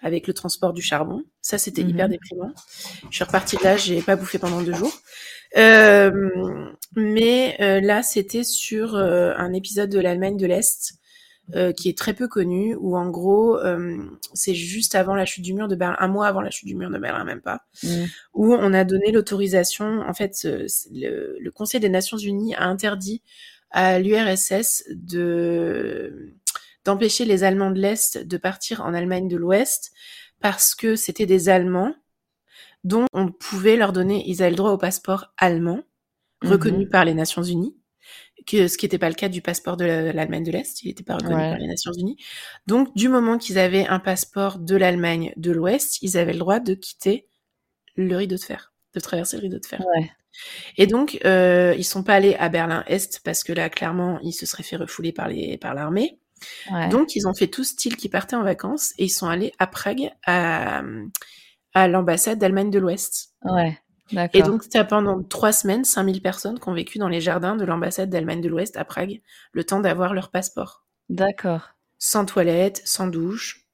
[0.00, 1.24] avec le transport du charbon.
[1.40, 2.12] Ça, c'était hyper mhm.
[2.12, 2.52] déprimant.
[3.10, 4.92] Je suis repartie de là, j'ai pas bouffé pendant deux jours.
[6.94, 10.98] Mais là, c'était sur un épisode de l'Allemagne de l'Est
[11.54, 13.98] euh, qui est très peu connu, où en gros, euh,
[14.32, 16.76] c'est juste avant la chute du mur de Berlin, un mois avant la chute du
[16.76, 18.04] mur de Berlin, même pas, mmh.
[18.32, 23.22] où on a donné l'autorisation, en fait, le, le, Conseil des Nations Unies a interdit
[23.70, 26.32] à l'URSS de
[26.84, 29.92] d'empêcher les Allemands de l'Est de partir en Allemagne de l'Ouest
[30.40, 31.94] parce que c'était des Allemands
[32.84, 35.82] dont on pouvait leur donner, ils avaient le droit au passeport allemand,
[36.42, 36.90] reconnu mmh.
[36.90, 37.76] par les Nations Unies,
[38.48, 41.14] ce qui n'était pas le cas du passeport de l'Allemagne de l'Est, il n'était pas
[41.14, 42.16] reconnu par les Nations Unies.
[42.66, 46.60] Donc, du moment qu'ils avaient un passeport de l'Allemagne de l'Ouest, ils avaient le droit
[46.60, 47.28] de quitter
[47.96, 49.80] le rideau de fer, de traverser le rideau de fer.
[49.80, 50.10] Ouais.
[50.78, 54.46] Et donc, euh, ils sont pas allés à Berlin-Est parce que là, clairement, ils se
[54.46, 56.18] seraient fait refouler par les par l'armée.
[56.70, 56.88] Ouais.
[56.88, 59.66] Donc, ils ont fait tout style qui partaient en vacances et ils sont allés à
[59.66, 60.82] Prague à,
[61.74, 63.32] à l'ambassade d'Allemagne de l'Ouest.
[63.44, 63.78] Ouais.
[64.34, 67.64] Et donc, as pendant trois semaines 5000 personnes qui ont vécu dans les jardins de
[67.64, 69.22] l'ambassade d'Allemagne de l'Ouest à Prague,
[69.52, 70.84] le temps d'avoir leur passeport.
[71.08, 71.70] D'accord.
[71.98, 73.66] Sans toilette, sans douche.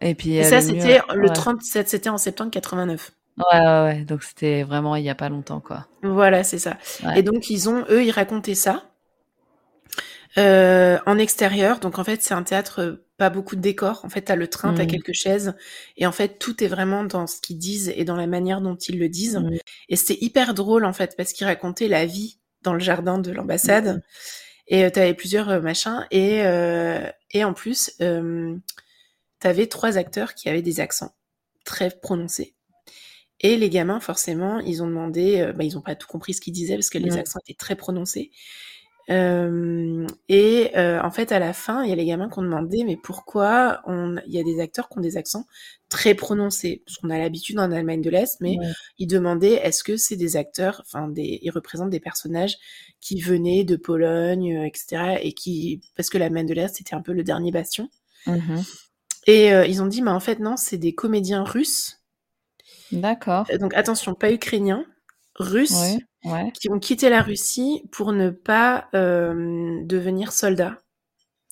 [0.00, 0.36] Et puis.
[0.36, 3.12] Et ça, c'était le 37, c'était en septembre 89.
[3.36, 4.04] Ouais, ouais, ouais.
[4.04, 5.86] Donc, c'était vraiment il y a pas longtemps, quoi.
[6.02, 6.78] Voilà, c'est ça.
[7.16, 8.84] Et donc, ils ont, eux, ils racontaient ça.
[10.36, 14.04] Euh, en extérieur, donc en fait c'est un théâtre pas beaucoup de décors.
[14.04, 14.88] En fait, t'as le train, tu t'as mmh.
[14.88, 15.54] quelques chaises,
[15.96, 18.76] et en fait, tout est vraiment dans ce qu'ils disent et dans la manière dont
[18.76, 19.36] ils le disent.
[19.36, 19.58] Mmh.
[19.88, 23.30] Et c'est hyper drôle en fait parce qu'ils racontaient la vie dans le jardin de
[23.30, 23.96] l'ambassade.
[23.96, 24.00] Mmh.
[24.66, 28.56] Et euh, t'avais plusieurs euh, machins et euh, et en plus, euh,
[29.40, 31.14] t'avais trois acteurs qui avaient des accents
[31.64, 32.54] très prononcés.
[33.40, 36.52] Et les gamins, forcément, ils ont demandé, bah, ils ont pas tout compris ce qu'ils
[36.52, 38.30] disaient parce que les accents étaient très prononcés.
[39.10, 42.42] Euh, et euh, en fait, à la fin, il y a les gamins qui ont
[42.42, 44.16] demandé, mais pourquoi on...
[44.26, 45.46] il y a des acteurs qui ont des accents
[45.88, 46.82] très prononcés?
[46.86, 48.56] Parce qu'on a l'habitude en Allemagne de l'Est, mais
[48.98, 51.38] ils demandaient, est-ce que c'est des acteurs, enfin, des...
[51.42, 52.56] ils représentent des personnages
[53.00, 57.02] qui venaient de Pologne, euh, etc., et qui, parce que l'Allemagne de l'Est c'était un
[57.02, 57.90] peu le dernier bastion.
[58.26, 58.62] Mmh
[59.26, 62.00] Et ils ont dit, mais en fait, non, c'est des comédiens russes.
[62.90, 63.46] D'accord.
[63.60, 64.86] Donc attention, pas ukrainiens,
[65.36, 65.98] russes,
[66.54, 70.78] qui ont quitté la Russie pour ne pas devenir soldats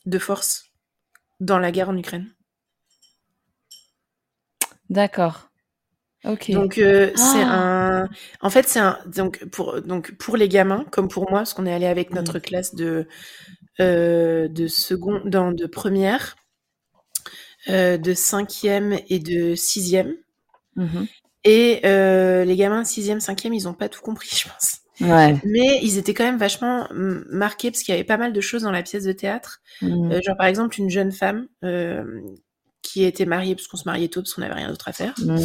[0.07, 0.71] de force
[1.41, 2.33] dans la guerre en Ukraine.
[4.91, 5.49] D'accord.
[6.25, 6.51] Ok.
[6.53, 8.05] Donc c'est ah!
[8.05, 8.09] un,
[8.41, 11.67] en fait c'est un donc pour donc pour les gamins comme pour moi parce qu'on
[11.67, 12.15] est allé avec mmh.
[12.15, 13.09] notre classe de
[13.81, 16.37] de seconde dans de première,
[17.69, 20.15] de cinquième et de sixième.
[20.77, 21.05] Mmh
[21.45, 24.79] et les gamins de sixième, cinquième, ils ont pas tout compris, je pense.
[25.01, 25.35] Ouais.
[25.45, 28.63] Mais ils étaient quand même vachement marqués parce qu'il y avait pas mal de choses
[28.63, 29.61] dans la pièce de théâtre.
[29.81, 30.21] Mmh.
[30.23, 31.49] genre par exemple une jeune femme
[32.83, 35.15] qui était mariée parce qu'on se mariait tôt parce qu'on n'avait rien d'autre à faire
[35.19, 35.39] mmh.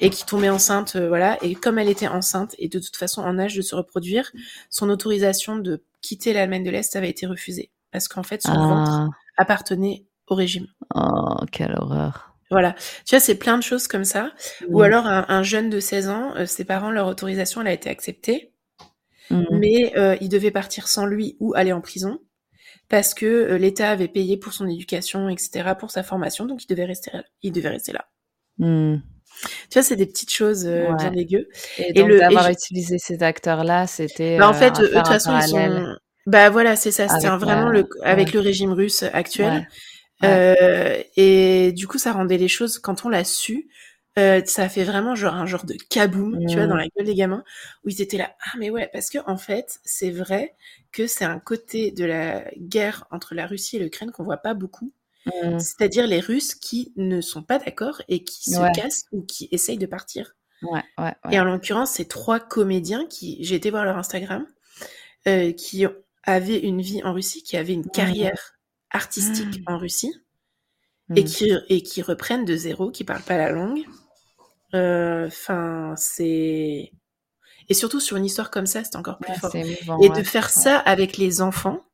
[0.00, 3.22] et qui tombait enceinte euh, voilà et comme elle était enceinte et de toute façon
[3.22, 4.30] en âge de se reproduire
[4.70, 8.90] son autorisation de quitter l'Allemagne de l'Est avait été refusée parce qu'en fait son ventre
[8.92, 9.08] ah.
[9.36, 12.74] appartenait au régime oh quelle horreur voilà
[13.04, 14.32] tu vois c'est plein de choses comme ça
[14.68, 14.82] ou mmh.
[14.84, 18.52] alors un, jeune de 16 ans euh, ses parents leur autorisation elle a été acceptée
[19.30, 19.42] mmh.
[19.50, 22.20] mais euh, il devait partir sans lui ou aller en prison
[22.92, 26.66] parce que euh, l'État avait payé pour son éducation, etc., pour sa formation, donc il
[26.66, 27.10] devait rester,
[27.40, 28.04] il devait rester là.
[28.58, 28.96] Hmm.
[29.70, 31.48] Tu vois, c'est des petites choses euh, bien dégueu.
[31.78, 34.36] Et, donc d'avoir utilisé ces acteurs-là, c'était.
[34.36, 35.96] Bah, en fait, de toute façon, ils sont.
[36.26, 37.08] Bah voilà, c'est ça.
[37.08, 39.66] C'était vraiment le avec le régime russe actuel.
[40.22, 43.68] Et du coup, ça rendait les choses quand on l'a su.
[44.18, 46.78] Euh, ça fait vraiment genre un genre de kaboom, tu vois, dans mmh.
[46.78, 47.44] la gueule des gamins,
[47.82, 50.54] où ils étaient là, ah mais ouais, parce que en fait, c'est vrai
[50.92, 54.52] que c'est un côté de la guerre entre la Russie et l'Ukraine qu'on voit pas
[54.52, 54.92] beaucoup,
[55.24, 55.58] mmh.
[55.58, 59.78] c'est-à-dire les Russes qui ne sont pas d'accord et qui se cassent ou qui essayent
[59.78, 60.34] de partir.
[60.60, 64.46] Ouais, ouais, et en l'occurrence, c'est trois comédiens qui, j'ai été voir leur Instagram,
[65.26, 65.86] euh, qui
[66.24, 68.58] avaient une vie en Russie, qui avaient une carrière
[68.92, 69.72] artistique mmh.
[69.72, 70.14] en Russie.
[71.14, 73.84] Et qui, et qui reprennent de zéro, qui parlent pas la langue,
[74.74, 76.90] euh, enfin, c'est
[77.68, 79.54] et surtout sur une histoire comme ça, c'est encore plus fort.
[79.54, 81.84] et de faire ça avec les enfants,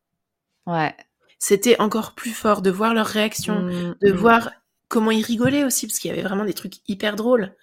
[0.66, 0.94] ouais,
[1.38, 4.16] c'était encore plus fort de voir leur réaction, mmh, de mmh.
[4.16, 4.50] voir
[4.88, 7.54] comment ils rigolaient aussi parce qu'il y avait vraiment des trucs hyper drôles.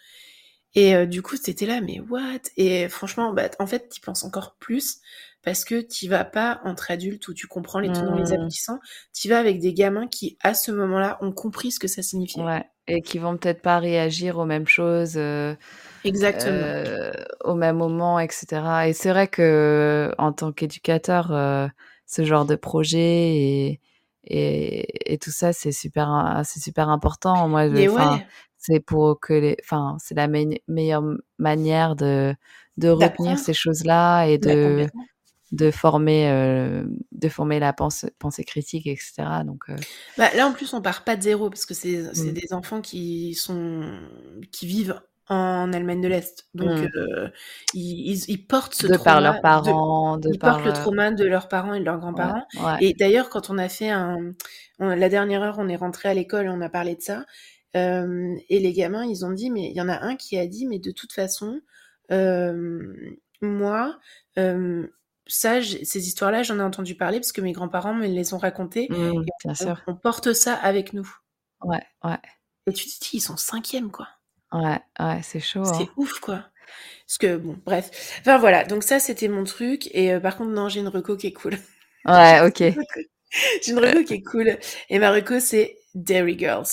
[0.76, 2.42] Et euh, du coup, c'était là, mais what?
[2.58, 5.00] Et franchement, bah, en fait, tu penses encore plus
[5.46, 8.40] parce que tu vas pas entre adultes où tu comprends les tenants, les mmh.
[8.40, 8.80] aboutissants.
[9.14, 12.44] Tu vas avec des gamins qui, à ce moment-là, ont compris ce que ça signifiait.
[12.44, 12.66] Ouais.
[12.88, 15.14] Et qui vont peut-être pas réagir aux mêmes choses.
[15.18, 15.56] Euh,
[16.04, 16.52] Exactement.
[16.52, 17.12] Euh,
[17.44, 18.88] au même moment, etc.
[18.88, 21.68] Et c'est vrai que en tant qu'éducateur, euh,
[22.08, 23.82] ce genre de projet et,
[24.24, 27.48] et, et tout ça, c'est super, c'est super important.
[27.48, 28.28] Moi, je, ouais.
[28.58, 31.04] c'est pour que les, enfin, c'est la meilleure
[31.38, 32.36] manière de
[32.78, 34.88] de retenir ces choses-là et bah, de
[35.52, 39.76] de former euh, de former la pensée, pensée critique etc donc euh
[40.18, 42.32] bah, là en plus on part pas de zéro parce que c'est mmh.
[42.32, 43.84] des enfants qui sont
[44.52, 46.90] qui vivent en Allemagne de l'Est donc mmh.
[46.96, 47.30] euh,
[47.74, 51.26] ils, ils, portent ce de trauma par leurs parents de, ils portent le trauma de
[51.26, 52.46] leurs parents et de leurs grands-parents
[52.80, 54.34] et d'ailleurs quand on a fait un
[54.80, 57.26] la dernière heure on est rentré à l'école on a parlé de ça
[57.74, 60.66] et les gamins ils ont dit mais il y en a un qui a dit
[60.66, 61.62] mais de toute façon
[63.42, 64.00] moi
[65.28, 68.88] ça, ces histoires-là, j'en ai entendu parler parce que mes grands-parents me les ont racontées.
[68.90, 69.82] Mmh, bien on, sûr.
[69.88, 71.10] On porte ça avec nous.
[71.62, 72.18] Ouais, ouais.
[72.68, 74.08] Et tu te dis, ils sont cinquième, quoi.
[74.52, 75.66] Ouais, ouais, c'est chaud.
[75.66, 75.94] C'est hein.
[75.98, 76.46] ouf, quoi.
[77.08, 78.20] Parce que, bon, bref.
[78.22, 78.64] Enfin, voilà.
[78.64, 79.90] Donc, ça, c'était mon truc.
[79.94, 81.58] Et euh, par contre, non, j'ai une reco qui est cool.
[82.06, 82.64] Ouais, ok.
[83.64, 84.58] j'ai une reco qui est cool.
[84.90, 86.68] Et ma reco, c'est Dairy Girls.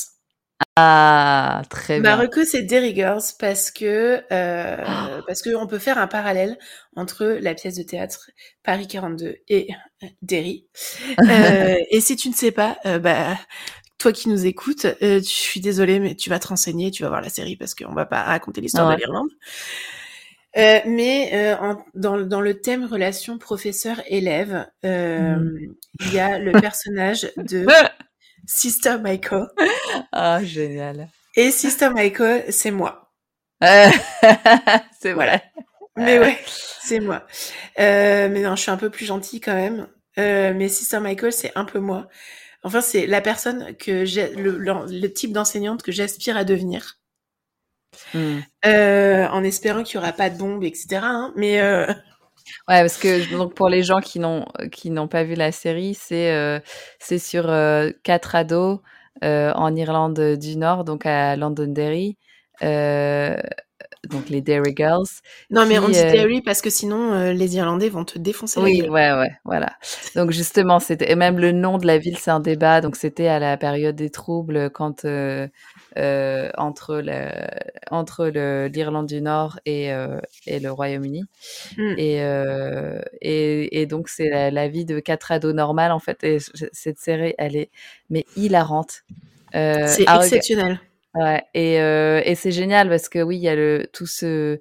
[0.76, 2.16] Ah, très bien.
[2.16, 5.22] Marocco, c'est Derry Girls parce que euh, oh.
[5.26, 6.58] parce que on peut faire un parallèle
[6.96, 8.30] entre la pièce de théâtre
[8.62, 9.68] Paris 42 et
[10.22, 10.66] Derry.
[11.20, 13.36] euh, et si tu ne sais pas, euh, bah
[13.98, 17.10] toi qui nous écoutes, euh, je suis désolée, mais tu vas te renseigner, tu vas
[17.10, 19.30] voir la série parce qu'on va pas raconter l'histoire de l'Irlande.
[20.56, 25.38] Euh, mais en, dans, dans, le thème relation professeur-élève, mmh.
[26.00, 27.66] il y a le personnage de
[28.46, 29.48] Sister Michael.
[30.12, 31.08] Ah, génial.
[31.36, 33.12] Et Sister Michael, c'est moi.
[35.00, 35.42] c'est vrai.
[35.96, 36.38] Mais ouais,
[36.82, 37.26] c'est moi.
[37.78, 39.88] Euh, mais non, je suis un peu plus gentille quand même.
[40.18, 42.08] Euh, mais Sister Michael, c'est un peu moi.
[42.64, 46.98] Enfin, c'est la personne que j'ai, le, le, type d'enseignante que j'aspire à devenir.
[48.14, 48.40] Hmm.
[48.64, 51.00] Euh, en espérant qu'il y aura pas de bombes, etc.
[51.02, 51.92] Hein, mais euh,
[52.68, 55.94] Ouais, parce que donc pour les gens qui n'ont qui n'ont pas vu la série,
[55.94, 56.60] c'est euh,
[56.98, 58.80] c'est sur euh, quatre ados
[59.24, 62.16] euh, en Irlande du Nord, donc à Londonderry,
[62.60, 65.06] donc les Derry Girls.
[65.50, 68.60] Non, mais on dit Derry parce que sinon les Irlandais vont te défoncer.
[68.60, 68.90] Oui, la gueule.
[68.92, 69.76] ouais, ouais, voilà.
[70.16, 72.80] Donc justement, c'était et même le nom de la ville, c'est un débat.
[72.80, 75.04] Donc c'était à la période des troubles quand
[75.96, 77.28] euh, entre le,
[77.90, 78.26] entre
[78.68, 81.24] l'Irlande du Nord et, euh, et le Royaume-Uni.
[81.76, 81.94] Mmh.
[81.98, 86.22] Et, euh, et, et, donc, c'est la, la, vie de quatre ados normales, en fait.
[86.24, 86.38] Et
[86.72, 87.70] cette série, elle est
[88.10, 89.02] mais hilarante.
[89.52, 90.80] c'est exceptionnel.
[91.14, 94.58] Ouais, et, et c'est génial parce que oui, il y a le, tout ce,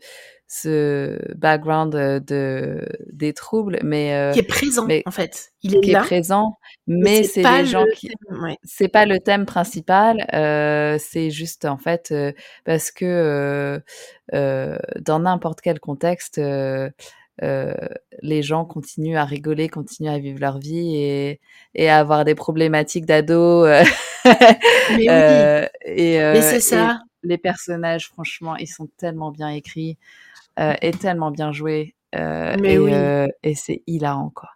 [0.53, 5.53] ce background de des troubles, mais euh, qui est présent mais, en fait.
[5.63, 6.57] Il est qui là, est présent,
[6.87, 8.57] mais c'est les gens qui ouais.
[8.61, 10.27] c'est pas le thème principal.
[10.33, 12.33] Euh, c'est juste en fait euh,
[12.65, 13.81] parce que
[14.33, 16.37] euh, dans n'importe quel contexte.
[17.41, 21.39] les gens continuent à rigoler, continuent à vivre leur vie et,
[21.75, 23.65] et à avoir des problématiques d'ado.
[23.65, 23.83] mais
[24.89, 25.07] oui.
[25.85, 26.99] et, mais c'est ça.
[27.23, 29.97] les personnages, franchement, ils sont tellement bien écrits
[30.61, 31.95] euh, est tellement bien joué.
[32.15, 32.91] Euh, Mais et, oui.
[32.93, 34.49] euh, et c'est hilarant, quoi.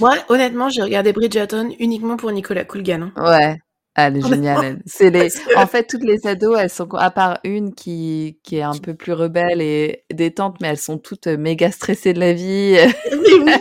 [0.00, 3.12] Moi, honnêtement, j'ai regardé Bridgerton uniquement pour Nicolas Coulgan.
[3.16, 3.24] Hein.
[3.24, 3.58] Ouais.
[3.94, 4.80] Elle est géniale.
[4.86, 8.62] C'est les, en fait, toutes les ados, elles sont, à part une qui, qui est
[8.62, 12.76] un peu plus rebelle et détente, mais elles sont toutes méga stressées de la vie.
[13.12, 13.52] Mais oui.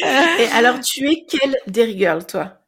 [0.40, 2.58] et alors, tu es quelle Derry Girl, toi?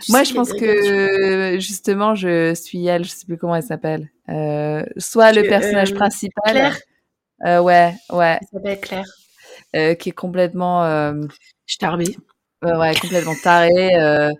[0.00, 4.08] Tu Moi, je pense que justement, je suis elle, je sais plus comment elle s'appelle.
[4.28, 6.52] Euh, soit tu, le personnage euh, principal.
[6.52, 6.78] Claire?
[7.44, 8.38] Euh, ouais, ouais.
[8.52, 9.04] S'appelle Claire.
[9.76, 10.84] Euh, qui est complètement.
[10.84, 11.14] Euh,
[11.66, 12.16] Starbé.
[12.62, 14.32] ouais, complètement tarée, euh,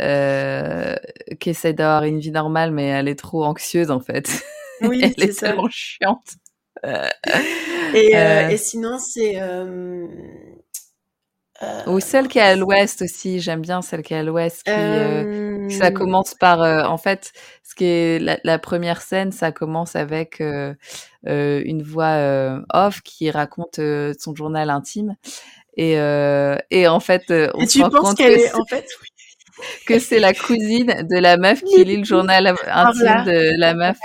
[0.00, 0.96] euh,
[1.40, 4.28] qui essaie d'avoir une vie normale, mais elle est trop anxieuse en fait.
[4.84, 6.32] Oui, elle est, est tellement chiante.
[7.94, 9.40] Et, et, sinon, c'est.
[11.86, 14.64] Ou celle qui est à l'ouest aussi, j'aime bien celle qui est à l'ouest.
[14.64, 15.51] Qui, euh...
[15.72, 17.32] ça commence par, en fait,
[17.62, 20.74] ce qui est la, la, première scène, ça commence avec euh,
[21.22, 23.80] une voix off qui raconte
[24.18, 25.16] son journal intime.
[25.76, 25.92] Et,
[26.70, 28.86] et en fait, on et se rend compte que, est, en fait,
[29.86, 33.98] que c'est la cousine de la meuf qui lit le journal intime de la meuf.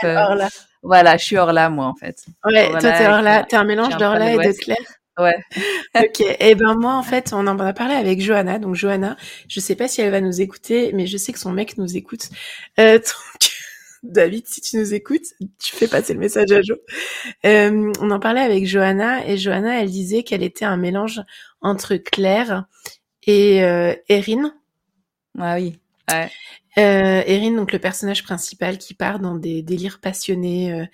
[0.83, 2.23] Voilà, je suis Orla, moi, en fait.
[2.45, 3.43] Ouais, Orla, toi, t'es Orla.
[3.43, 4.77] T'es un mélange d'Orla et de Claire.
[5.17, 5.35] Ouais.
[5.95, 6.21] ok.
[6.21, 8.59] Et eh ben moi en fait, on en a parlé avec Johanna.
[8.59, 9.17] Donc Johanna,
[9.47, 11.97] je sais pas si elle va nous écouter, mais je sais que son mec nous
[11.97, 12.29] écoute.
[12.79, 13.51] Euh, donc
[14.03, 15.25] David, si tu nous écoutes,
[15.59, 16.75] tu fais passer le message à Jo.
[17.45, 21.21] Euh, on en parlait avec Johanna et Johanna, elle disait qu'elle était un mélange
[21.61, 22.65] entre Claire
[23.25, 24.53] et euh, Erin.
[25.39, 25.79] Ah oui.
[26.09, 26.29] Ouais.
[26.77, 30.85] Euh, Erin, donc le personnage principal qui part dans des délires passionnés euh,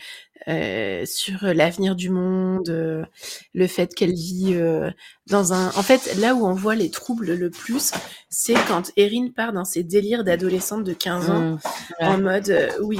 [0.48, 3.06] euh, sur l'avenir du monde, euh,
[3.54, 4.92] le fait qu'elle vit euh,
[5.28, 5.68] dans un...
[5.70, 7.92] En fait, là où on voit les troubles le plus,
[8.30, 11.60] c'est quand Erin part dans ses délires d'adolescente de 15 ans, mmh,
[12.02, 12.08] ouais.
[12.08, 13.00] en mode, euh, oui,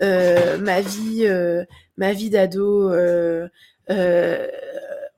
[0.00, 1.26] ma vie,
[1.96, 2.90] ma vie d'ado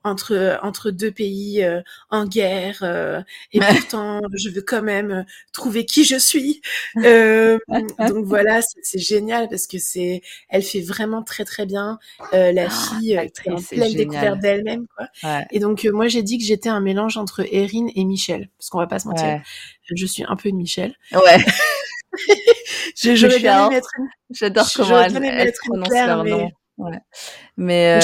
[0.03, 3.21] entre entre deux pays euh, en guerre euh,
[3.51, 6.61] et pourtant je veux quand même euh, trouver qui je suis.
[6.97, 11.99] Euh, donc voilà c'est génial parce que c'est elle fait vraiment très très bien.
[12.33, 15.07] Euh, la ah, fille euh, est en pleine découverte d'elle-même quoi.
[15.23, 15.45] Ouais.
[15.51, 18.79] et donc moi j'ai dit que j'étais un mélange entre Erin et Michel parce qu'on
[18.79, 19.25] va pas se mentir.
[19.25, 19.41] Ouais.
[19.95, 20.95] je suis un peu une Michel.
[21.13, 21.37] Ouais.
[23.15, 23.91] J'aurais bien aimé être
[24.31, 26.51] j'adore comment elle, elle prononce leur nom.
[26.77, 26.99] Ouais.
[27.57, 27.99] mais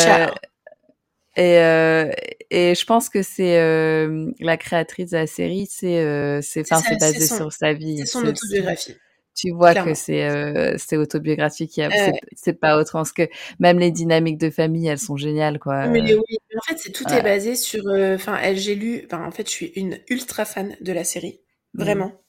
[1.36, 2.12] et, euh,
[2.50, 6.64] et je pense que c'est euh, la créatrice de la série, c'est euh, c'est
[7.00, 8.00] basé son, sur sa vie.
[8.00, 8.96] C'est son autobiographie.
[9.36, 9.92] Tu vois Clairement.
[9.92, 11.78] que c'est euh, c'est autobiographique.
[11.80, 11.90] Euh,
[12.36, 13.28] c'est pas autre parce que
[13.60, 15.88] même les dynamiques de famille, elles sont géniales quoi.
[15.88, 17.20] Mais oui, en fait, c'est tout ouais.
[17.20, 17.86] est basé sur.
[17.88, 19.06] Euh, enfin, j'ai lu.
[19.12, 21.42] En fait, je suis une ultra fan de la série,
[21.74, 21.84] mmh.
[21.84, 22.08] vraiment.
[22.08, 22.20] Mmh.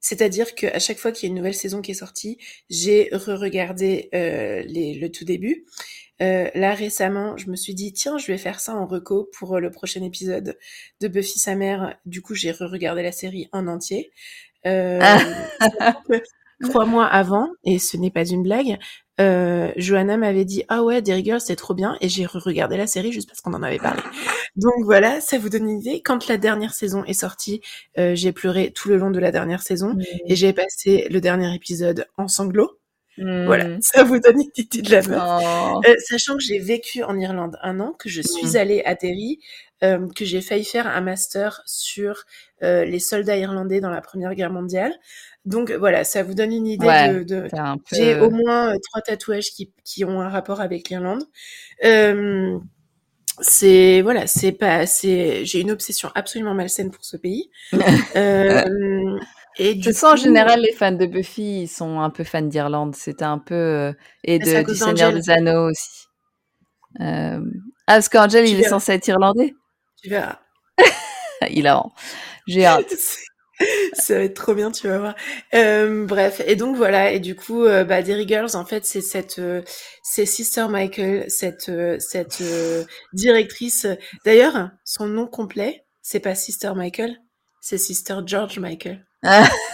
[0.00, 2.38] C'est-à-dire qu'à chaque fois qu'il y a une nouvelle saison qui est sortie,
[2.68, 5.64] j'ai re-regardé euh, le tout début.
[6.22, 9.56] Euh, là récemment, je me suis dit tiens, je vais faire ça en reco pour
[9.56, 10.58] euh, le prochain épisode
[11.00, 11.96] de Buffy sa mère.
[12.06, 14.12] Du coup, j'ai re-regardé la série en entier.
[14.66, 15.94] Euh, ah.
[16.68, 18.78] trois mois avant, et ce n'est pas une blague,
[19.20, 22.86] euh, Johanna m'avait dit ah ouais Derry Girls c'est trop bien et j'ai re-regardé la
[22.86, 24.02] série juste parce qu'on en avait parlé.
[24.56, 26.00] Donc voilà, ça vous donne une idée.
[26.02, 27.60] Quand la dernière saison est sortie,
[27.98, 30.02] euh, j'ai pleuré tout le long de la dernière saison mmh.
[30.26, 32.79] et j'ai passé le dernier épisode en sanglots.
[33.20, 33.44] Mmh.
[33.44, 35.22] Voilà, ça vous donne une idée de la meuf.
[35.22, 35.80] Oh.
[35.86, 38.56] Euh, sachant que j'ai vécu en Irlande un an, que je suis mmh.
[38.56, 39.38] allée à Derry,
[39.84, 42.24] euh, que j'ai failli faire un master sur
[42.62, 44.94] euh, les soldats irlandais dans la Première Guerre mondiale.
[45.44, 47.22] Donc voilà, ça vous donne une idée ouais, de.
[47.22, 47.48] de...
[47.50, 47.78] Peu...
[47.92, 51.24] J'ai au moins trois tatouages qui, qui ont un rapport avec l'Irlande.
[53.42, 57.50] C'est voilà, c'est pas, c'est, j'ai une obsession absolument malsaine pour ce pays.
[59.58, 62.94] et du coup, en général, les fans de Buffy, ils sont un peu fans d'Irlande.
[62.94, 63.92] C'était un peu euh,
[64.24, 66.06] et de, du Seigneur des Anneaux aussi.
[67.00, 67.40] Euh...
[67.86, 69.54] Ah, parce qu'Angel, il est censé être irlandais?
[70.02, 70.38] Tu verras.
[71.50, 71.82] il a.
[72.46, 72.94] J'ai hâte.
[73.94, 75.14] ça va être trop bien, tu vas voir.
[75.54, 79.00] Euh, bref, et donc voilà, et du coup, euh, bah, Derry Girls, en fait, c'est
[79.00, 79.62] cette, euh,
[80.02, 82.42] c'est Sister Michael, cette, euh, cette
[83.12, 83.86] directrice.
[84.24, 87.16] D'ailleurs, son nom complet, c'est pas Sister Michael,
[87.60, 89.04] c'est Sister George Michael.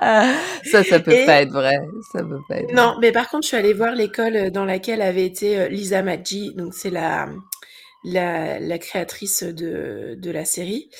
[0.00, 1.78] ça, ça peut pas être vrai.
[2.12, 5.02] Ça peut pas être non, mais par contre, je suis allée voir l'école dans laquelle
[5.02, 7.28] avait été Lisa Maggi, donc c'est la,
[8.04, 10.90] la, la créatrice de, de la série.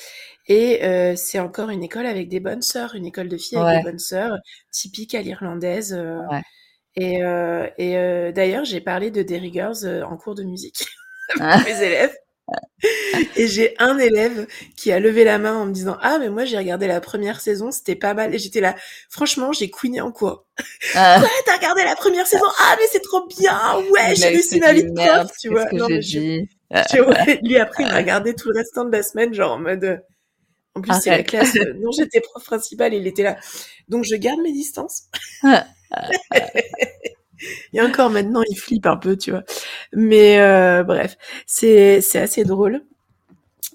[0.47, 3.83] Et euh, c'est encore une école avec des bonnes sœurs, une école de filles avec
[3.83, 4.35] des bonnes sœurs,
[4.71, 5.93] typique à l'irlandaise.
[5.93, 6.41] Euh, ouais.
[6.95, 9.21] Et, euh, et euh, d'ailleurs, j'ai parlé de
[9.85, 10.85] euh, en cours de musique
[11.39, 12.15] avec mes élèves.
[13.35, 16.45] Et j'ai un élève qui a levé la main en me disant ah mais moi
[16.45, 18.33] j'ai regardé la première saison c'était pas mal.
[18.33, 18.75] Et j'étais là
[19.09, 20.45] franchement j'ai couiné en cours.
[20.95, 21.19] Ah.
[21.21, 22.45] ouais t'as regardé la première saison.
[22.59, 23.59] Ah mais c'est trop bien.
[23.91, 25.65] Ouais j'ai réussi ma vie de prof tu vois.
[25.71, 29.03] non, mais je, je, ouais, lui après il m'a regardé tout le restant de la
[29.03, 30.01] semaine genre en mode
[30.75, 33.37] en plus, c'est la classe dont j'étais prof principale, il était là.
[33.87, 35.09] Donc, je garde mes distances.
[37.73, 39.43] Et encore maintenant, il flippe un peu, tu vois.
[39.93, 42.81] Mais euh, bref, c'est assez drôle.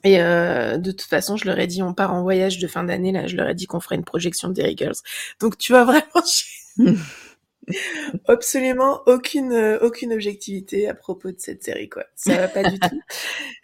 [0.05, 2.85] Et euh, de toute façon, je leur ai dit, on part en voyage de fin
[2.85, 3.11] d'année.
[3.11, 4.97] Là, je leur ai dit qu'on ferait une projection des Girls.
[5.41, 6.23] Donc, tu vois vraiment,
[8.29, 12.05] Absolument aucune euh, aucune objectivité à propos de cette série quoi.
[12.15, 13.01] Ça va pas du tout.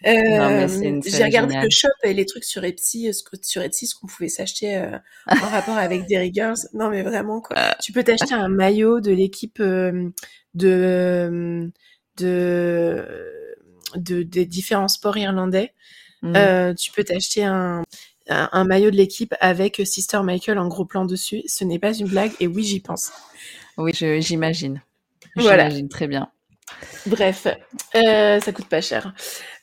[0.07, 0.67] Euh,
[1.05, 3.13] J'ai regardé le shop et les trucs sur Etsy euh,
[3.43, 4.97] sur Etsy ce qu'on pouvait s'acheter euh,
[5.27, 6.57] en rapport avec Derry Girls.
[6.73, 7.75] Non mais vraiment quoi.
[7.83, 10.11] Tu peux t'acheter un maillot de l'équipe de
[10.55, 11.71] de,
[13.97, 15.75] de des différents sports irlandais.
[16.23, 16.75] Mmh.
[16.79, 17.83] tu peux t'acheter un
[18.31, 21.43] un maillot de l'équipe avec Sister Michael en gros plan dessus.
[21.47, 23.13] Ce n'est pas une blague et oui, j'y pense.
[23.79, 24.83] Oui, j'imagine.
[25.37, 25.65] Voilà.
[25.65, 26.31] J'imagine très bien.
[27.07, 27.47] Bref,
[27.95, 29.13] euh, ça coûte pas cher.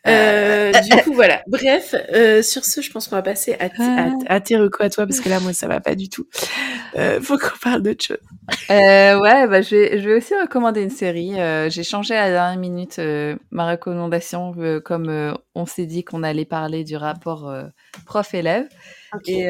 [0.07, 1.41] Euh, du coup, voilà.
[1.47, 4.89] Bref, euh, sur ce, je pense qu'on va passer à, à, à, tes recours à
[4.89, 6.27] toi, parce que là, moi, ça va pas du tout.
[6.95, 8.17] Euh, faut qu'on parle d'autre chose.
[8.71, 11.39] Euh, ouais, bah, je, vais, je vais aussi recommander une série.
[11.39, 12.99] Euh, j'ai changé à la dernière minute
[13.51, 14.53] ma recommandation,
[14.83, 17.53] comme on s'est dit qu'on allait parler du rapport
[18.05, 18.67] prof-élève.
[19.25, 19.47] Et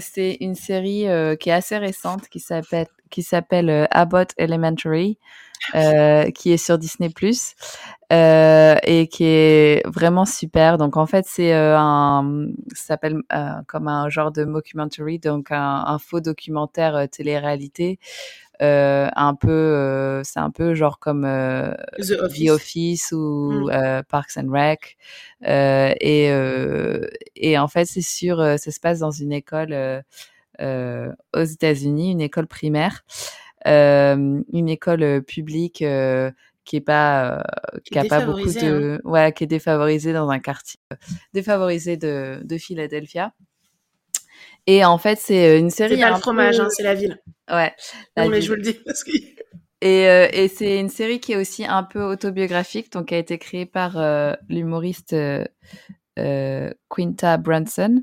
[0.00, 1.06] c'est une série
[1.40, 5.18] qui est assez récente, qui s'appelle qui s'appelle Abbott Elementary.
[5.74, 7.54] Euh, qui est sur Disney Plus
[8.12, 10.78] euh, et qui est vraiment super.
[10.78, 15.50] Donc en fait, c'est euh, un, ça s'appelle euh, comme un genre de mockumentary, donc
[15.50, 17.98] un, un faux documentaire euh, télé-réalité.
[18.60, 24.02] un peu, c'est un peu genre comme The Office, The Office ou mm.
[24.08, 24.96] Parks and Rec.
[25.42, 26.26] et
[27.34, 30.04] et en fait, c'est sûr, ça se passe dans une école
[30.58, 33.04] aux États-Unis, une école primaire.
[33.66, 36.30] Euh, une école euh, publique euh,
[36.64, 37.42] qui est pas
[37.84, 39.00] qui, a pas beaucoup de hein.
[39.02, 40.78] ouais qui est défavorisée dans un quartier
[41.32, 43.32] défavorisé de, de Philadelphia
[44.68, 47.20] et en fait c'est une série c'est pas le fromage hein, c'est la ville
[47.50, 47.72] ouais
[48.16, 49.10] non mais je vous le dis parce que
[49.80, 53.18] et, euh, et c'est une série qui est aussi un peu autobiographique donc qui a
[53.18, 58.02] été créée par euh, l'humoriste euh, Quinta Brunson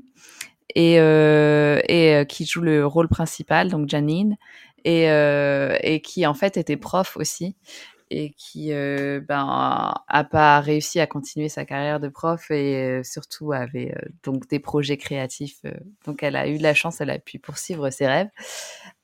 [0.74, 4.36] et, et qui joue le rôle principal donc Janine
[4.84, 7.56] et, euh, et qui en fait était prof aussi
[8.10, 13.02] et qui euh, ben a pas réussi à continuer sa carrière de prof et euh,
[13.02, 15.72] surtout avait euh, donc des projets créatifs euh,
[16.06, 18.28] donc elle a eu la chance elle a pu poursuivre ses rêves.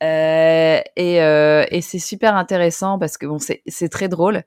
[0.03, 4.43] Et, et c'est super intéressant parce que bon c'est très drôle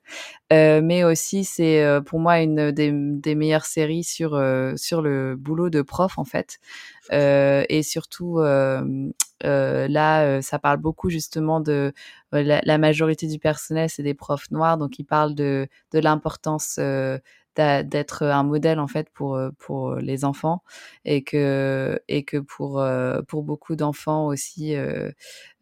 [0.51, 4.31] mais aussi c'est pour moi une des, des meilleures séries sur
[4.75, 6.59] sur le boulot de prof en fait.
[7.11, 8.39] Et surtout
[9.43, 11.93] là, ça parle beaucoup justement de
[12.41, 16.79] la, la, majorité du personnel, c'est des profs noirs, donc ils parlent de, de l'importance
[17.55, 20.63] d'être un modèle en fait pour pour les enfants
[21.05, 22.83] et que et que pour
[23.27, 25.11] pour beaucoup d'enfants aussi euh,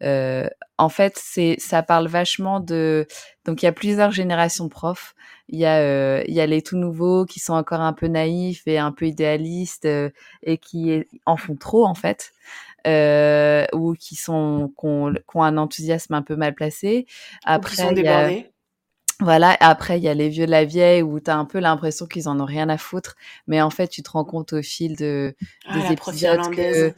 [0.02, 3.06] euh, en fait c'est ça parle vachement de
[3.44, 5.14] donc il y a plusieurs générations de profs.
[5.48, 8.06] Il y a euh, il y a les tout nouveaux qui sont encore un peu
[8.06, 9.86] naïfs et un peu idéalistes
[10.42, 12.32] et qui en font trop en fait
[12.86, 17.06] euh, ou qui sont qui ont, qui ont, un enthousiasme un peu mal placé.
[17.44, 18.30] Après, sont a,
[19.22, 21.60] voilà, après il y a les vieux de la vieille où tu as un peu
[21.60, 23.14] l'impression qu'ils en ont rien à foutre,
[23.46, 25.34] mais en fait tu te rends compte au fil de
[25.66, 26.92] ah, des épisodes que,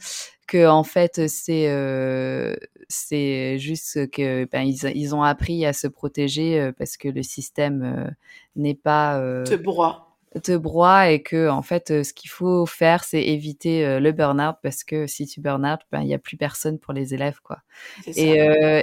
[0.47, 2.55] que en fait c'est euh,
[2.89, 7.21] c'est juste que ben ils, ils ont appris à se protéger euh, parce que le
[7.21, 8.11] système euh,
[8.55, 13.23] n'est pas te broie te broie et que en fait ce qu'il faut faire c'est
[13.23, 16.93] éviter le burn-out parce que si tu burn-out ben il y a plus personne pour
[16.93, 17.59] les élèves quoi
[18.07, 18.37] et,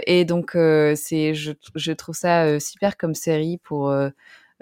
[0.06, 3.92] et donc c'est je, je trouve ça super comme série pour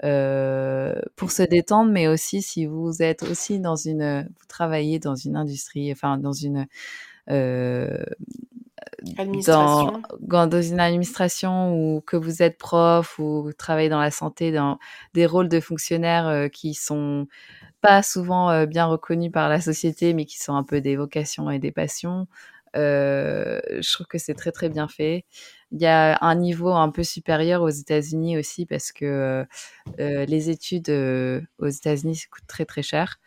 [0.03, 5.15] euh, pour se détendre, mais aussi si vous êtes aussi dans une, vous travaillez dans
[5.15, 6.67] une industrie, enfin dans une
[7.29, 8.03] euh.
[9.45, 10.01] Dans,
[10.47, 14.79] dans, une administration ou que vous êtes prof ou travaillez dans la santé, dans
[15.13, 17.27] des rôles de fonctionnaires euh, qui sont
[17.81, 21.49] pas souvent euh, bien reconnus par la société, mais qui sont un peu des vocations
[21.49, 22.27] et des passions.
[22.77, 25.25] Euh, je trouve que c'est très très bien fait.
[25.71, 29.45] Il y a un niveau un peu supérieur aux États-Unis aussi parce que
[29.99, 30.89] euh, les études
[31.59, 33.19] aux États-Unis coûtent très très cher.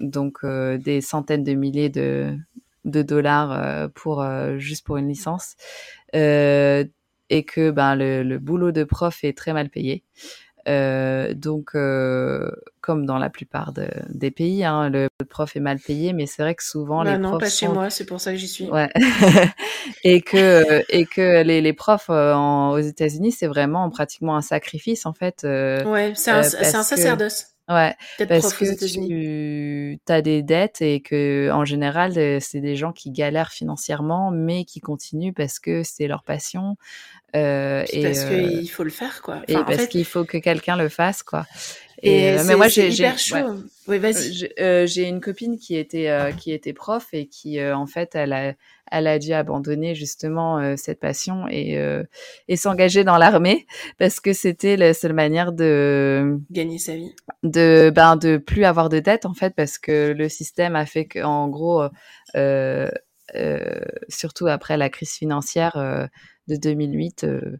[0.00, 2.36] Donc des centaines de milliers de,
[2.88, 4.24] de dollars euh, pour
[4.58, 5.56] juste pour une licence
[7.30, 10.02] et que ben le, le, boulot de prof est très mal payé.
[10.68, 12.50] Euh, donc, euh,
[12.82, 16.42] comme dans la plupart de, des pays, hein, le, prof est mal payé, mais c'est
[16.42, 17.66] vrai que souvent bah les non, profs pas sont...
[17.66, 18.70] chez moi, c'est pour ça que j'y suis.
[18.70, 18.90] Ouais.
[20.04, 24.42] et que et que les, les profs euh, en, aux États-Unis, c'est vraiment pratiquement un
[24.42, 25.44] sacrifice en fait.
[25.44, 27.44] Euh, ouais, c'est un, sacerdoce.
[27.44, 27.48] Que...
[27.68, 27.94] Ouais,
[28.28, 33.52] parce que tu as des dettes et que en général c'est des gens qui galèrent
[33.52, 36.76] financièrement mais qui continuent parce que c'est leur passion
[37.36, 39.36] euh, et parce euh, qu'il faut le faire, quoi.
[39.36, 39.88] Enfin, et parce fait...
[39.88, 41.46] qu'il faut que quelqu'un le fasse, quoi.
[42.02, 43.36] Et, et euh, mais moi, j'ai hyper chaud.
[43.36, 43.42] Ouais.
[43.88, 44.48] Oui, vas-y.
[44.60, 48.32] Euh, j'ai une copine qui était euh, qui était prof et qui, en fait, elle
[48.32, 48.54] a
[48.90, 51.78] elle a dû abandonner justement cette passion et
[52.48, 53.66] et s'engager dans l'armée
[53.98, 57.14] parce que c'était la seule manière de gagner sa vie.
[57.42, 61.06] De ben de plus avoir de dettes en fait parce que le système a fait
[61.06, 61.82] qu'en gros.
[63.36, 66.06] Euh, surtout après la crise financière, euh,
[66.48, 67.58] de 2008, euh,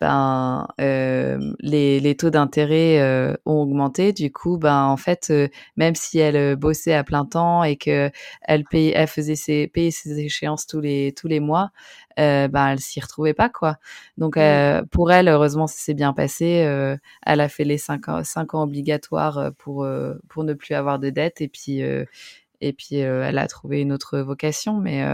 [0.00, 4.12] ben, euh, les, les, taux d'intérêt euh, ont augmenté.
[4.12, 7.76] Du coup, ben, en fait, euh, même si elle euh, bossait à plein temps et
[7.76, 8.10] que
[8.42, 11.70] elle, payait, elle faisait ses, payait ses échéances tous les, tous les mois,
[12.18, 13.76] ben, elle s'y retrouvait pas, quoi.
[14.16, 14.86] Donc, mmh.
[14.90, 16.46] pour elle, heureusement, ça s'est bien passé.
[17.26, 19.86] elle a fait les cinq ans, cinq ans obligatoires pour,
[20.28, 21.82] pour ne plus avoir de dettes et puis,
[22.60, 25.04] et puis elle a trouvé une autre vocation mais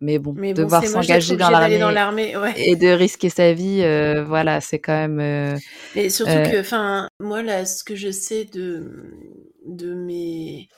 [0.00, 2.54] mais bon, mais bon devoir s'engager dans l'armée ouais.
[2.56, 3.82] et de risquer sa vie
[4.26, 5.58] voilà c'est quand même
[5.94, 9.12] mais surtout que enfin moi là ce que je sais de
[9.66, 10.68] de mes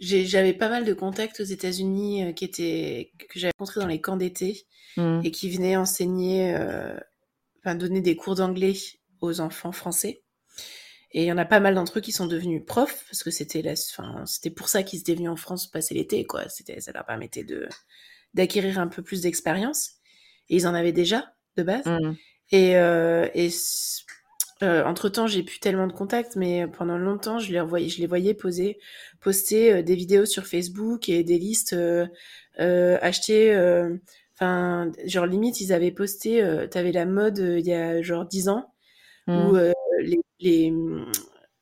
[0.00, 4.16] j'avais pas mal de contacts aux États-Unis qui étaient que j'avais rencontrés dans les camps
[4.16, 4.66] d'été
[4.96, 5.20] mmh.
[5.24, 6.54] et qui venaient enseigner
[7.60, 8.74] enfin donner des cours d'anglais
[9.20, 10.23] aux enfants français
[11.14, 13.30] et il y en a pas mal d'entre eux qui sont devenus profs parce que
[13.30, 16.48] c'était la, enfin, c'était pour ça qu'ils étaient venus en France passer l'été, quoi.
[16.48, 17.68] C'était, ça leur permettait de
[18.34, 19.92] d'acquérir un peu plus d'expérience.
[20.50, 21.86] Et ils en avaient déjà de base.
[21.86, 22.14] Mmh.
[22.50, 23.48] Et, euh, et
[24.62, 28.00] euh, entre temps, j'ai plus tellement de contacts, mais pendant longtemps, je les voyais, je
[28.00, 28.78] les voyais poser,
[29.20, 32.06] poster euh, des vidéos sur Facebook et des listes euh,
[32.60, 33.54] euh achetées.
[33.54, 33.96] Euh,
[34.34, 36.42] enfin, genre limite, ils avaient posté.
[36.70, 38.72] T'avais la mode il y a genre dix ans
[39.28, 39.46] mmh.
[39.46, 39.72] où les,
[40.44, 40.72] les,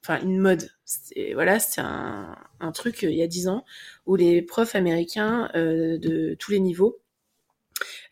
[0.03, 0.69] enfin une mode.
[1.35, 3.65] Voilà, c'est un, un, truc euh, il y a dix ans
[4.05, 7.01] où les profs américains euh, de tous les niveaux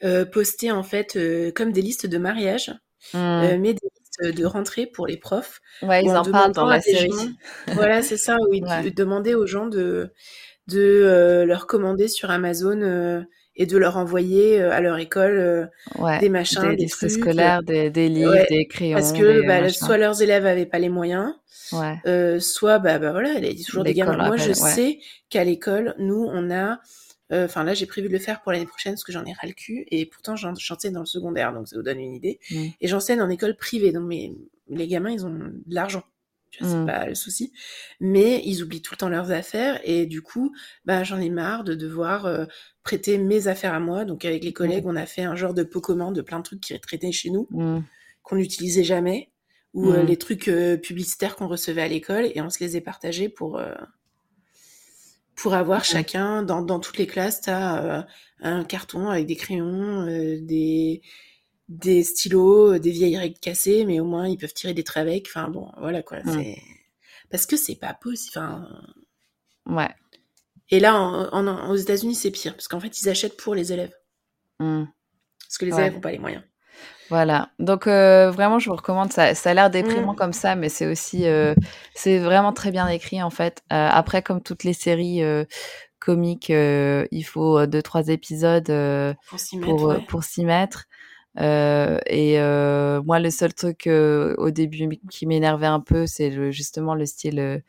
[0.03, 2.73] euh, postaient en fait euh, comme des listes de mariage,
[3.13, 3.57] mmh.
[3.59, 5.61] mais des listes de rentrée pour les profs.
[5.83, 7.11] Ouais, ils en, en parlent dans la série.
[7.11, 8.91] Gens, voilà, c'est ça, où ils ouais.
[8.91, 10.11] demandaient aux gens de
[10.69, 13.25] de leur commander sur Amazon
[13.57, 17.63] et de leur envoyer à leur école ouais, des machins, des, des listes trucs, scolaires,
[17.63, 18.97] des, des livres, ouais, des crayons.
[18.97, 21.35] Parce que bah, soit leurs élèves avaient pas les moyens,
[22.07, 24.17] euh, soit bah, bah voilà, il y a toujours des gamins.
[24.17, 24.99] Moi, je sais
[25.29, 26.81] qu'à l'école, nous, on a
[27.33, 29.33] Enfin, euh, là, j'ai prévu de le faire pour l'année prochaine parce que j'en ai
[29.33, 29.87] ras le cul.
[29.91, 32.41] Et pourtant, j'enseigne dans le secondaire, donc ça vous donne une idée.
[32.51, 32.65] Mmh.
[32.81, 33.93] Et j'enseigne en école privée.
[33.93, 34.35] Donc, mes,
[34.69, 36.03] les gamins, ils ont de l'argent
[36.59, 36.87] c'est mmh.
[36.87, 37.53] pas le souci.
[38.01, 40.53] Mais ils oublient tout le temps leurs affaires et du coup,
[40.85, 42.45] bah, j'en ai marre de devoir euh,
[42.83, 44.05] prêter mes affaires à moi.
[44.05, 44.91] Donc avec les collègues, mmh.
[44.91, 47.31] on a fait un genre de pot commun de plein de trucs qui traitaient chez
[47.31, 47.81] nous, mmh.
[48.23, 49.31] qu'on n'utilisait jamais,
[49.75, 52.81] ou euh, les trucs euh, publicitaires qu'on recevait à l'école et on se les est
[52.81, 53.61] partagés pour
[55.37, 58.05] pour avoir chacun dans, dans toutes les classes, t'as
[58.43, 61.01] un carton avec des crayons, des
[61.71, 65.27] des stylos, des vieilles règles cassées, mais au moins ils peuvent tirer des traits avec.
[65.29, 66.19] Enfin bon, voilà quoi.
[66.27, 66.59] C'est
[67.31, 68.33] parce que c'est pas possible.
[68.37, 68.69] Enfin,
[69.67, 69.89] ouais.
[70.69, 73.73] Et là, en, en, aux États-Unis, c'est pire parce qu'en fait, ils achètent pour les
[73.73, 73.95] élèves.
[74.59, 74.85] Mmh.
[75.47, 75.81] Parce que les ouais.
[75.81, 76.43] élèves n'ont pas les moyens.
[77.09, 77.51] Voilà.
[77.61, 79.13] Donc euh, vraiment, je vous recommande.
[79.13, 80.17] Ça, ça a l'air déprimant mmh.
[80.17, 81.55] comme ça, mais c'est aussi, euh,
[81.95, 83.63] c'est vraiment très bien écrit en fait.
[83.73, 85.23] Euh, après, comme toutes les séries
[86.01, 89.77] comiques, il faut deux trois épisodes pour s'y mettre.
[89.77, 90.01] Pour, ouais.
[90.09, 90.87] pour s'y mettre.
[91.37, 92.39] Et
[93.05, 97.63] moi, le seul truc au début qui m'énervait un peu, c'est justement le style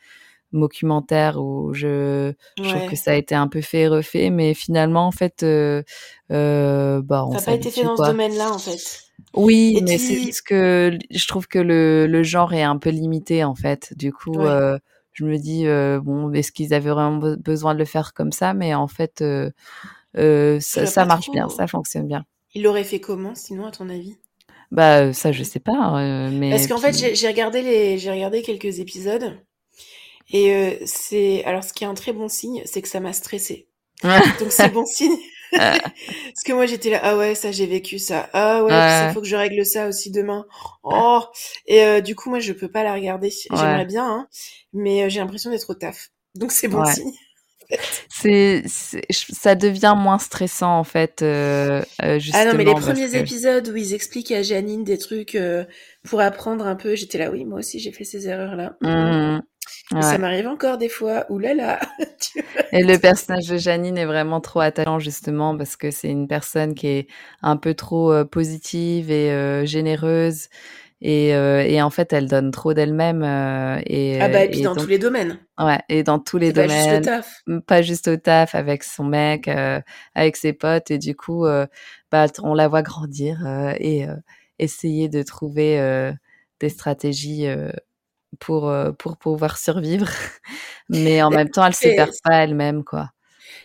[0.54, 4.54] documentaire où je, je trouve que ça a été un peu fait et refait, mais
[4.54, 5.84] finalement, en fait, euh,
[6.32, 9.02] euh, bah, on Ça n'a pas été fait dans ce domaine-là, en fait.
[9.36, 13.44] Oui, mais c'est juste que je trouve que le, le genre est un peu limité,
[13.44, 13.94] en fait.
[13.98, 14.78] Du coup, euh,
[15.14, 18.54] je me dis, euh, bon, est-ce qu'ils avaient vraiment besoin de le faire comme ça?
[18.54, 19.52] Mais en fait, euh,
[20.18, 22.26] euh ça, ça marche bien, ça fonctionne bien.
[22.54, 24.18] Il l'aurait fait comment, sinon, à ton avis?
[24.72, 26.30] Bah, ça, je sais pas.
[26.32, 29.38] mais Parce qu'en fait, j'ai regardé les, j'ai regardé quelques épisodes.
[30.34, 33.14] Et euh, c'est alors ce qui est un très bon signe, c'est que ça m'a
[33.14, 33.68] stressé.
[34.04, 35.18] Donc c'est bon signe.
[35.52, 38.30] Parce que moi j'étais là, ah ouais, ça j'ai vécu ça.
[38.32, 40.46] Ah ouais, il faut que je règle ça aussi demain.
[40.84, 41.20] Oh
[41.66, 43.30] et euh, du coup moi je peux pas la regarder.
[43.50, 44.28] J'aimerais bien, hein,
[44.72, 46.12] mais euh, j'ai l'impression d'être au taf.
[46.36, 47.12] Donc c'est bon signe.
[48.10, 51.22] C'est, ça devient moins stressant en fait.
[51.22, 55.38] Euh, ah non, mais les premiers épisodes où ils expliquent à Janine des trucs
[56.04, 58.76] pour apprendre un peu, j'étais là, oui, moi aussi j'ai fait ces erreurs là.
[58.82, 59.42] Mmh.
[60.02, 61.80] Ça m'arrive encore des fois, oulala.
[62.72, 66.76] et le personnage de Janine est vraiment trop attachant justement parce que c'est une personne
[66.76, 67.08] qui est
[67.42, 70.48] un peu trop euh, positive et euh, généreuse
[71.02, 73.24] et, euh, et, en fait elle donne trop d'elle-même
[73.86, 75.40] et ah bah et puis dans tous les domaines.
[75.60, 76.70] Ouais et dans tous les domaines.
[76.70, 77.44] Pas juste au taf.
[77.66, 79.50] Pas juste au taf avec son mec,
[80.16, 81.46] avec ses potes et du coup
[82.12, 83.46] bah on la voit grandir
[83.80, 84.06] et
[84.60, 86.14] essayer de trouver
[86.60, 87.48] des stratégies
[88.40, 90.10] pour, euh, pour pouvoir survivre.
[90.90, 93.12] Mais en même temps, elle se perd pas elle-même, quoi.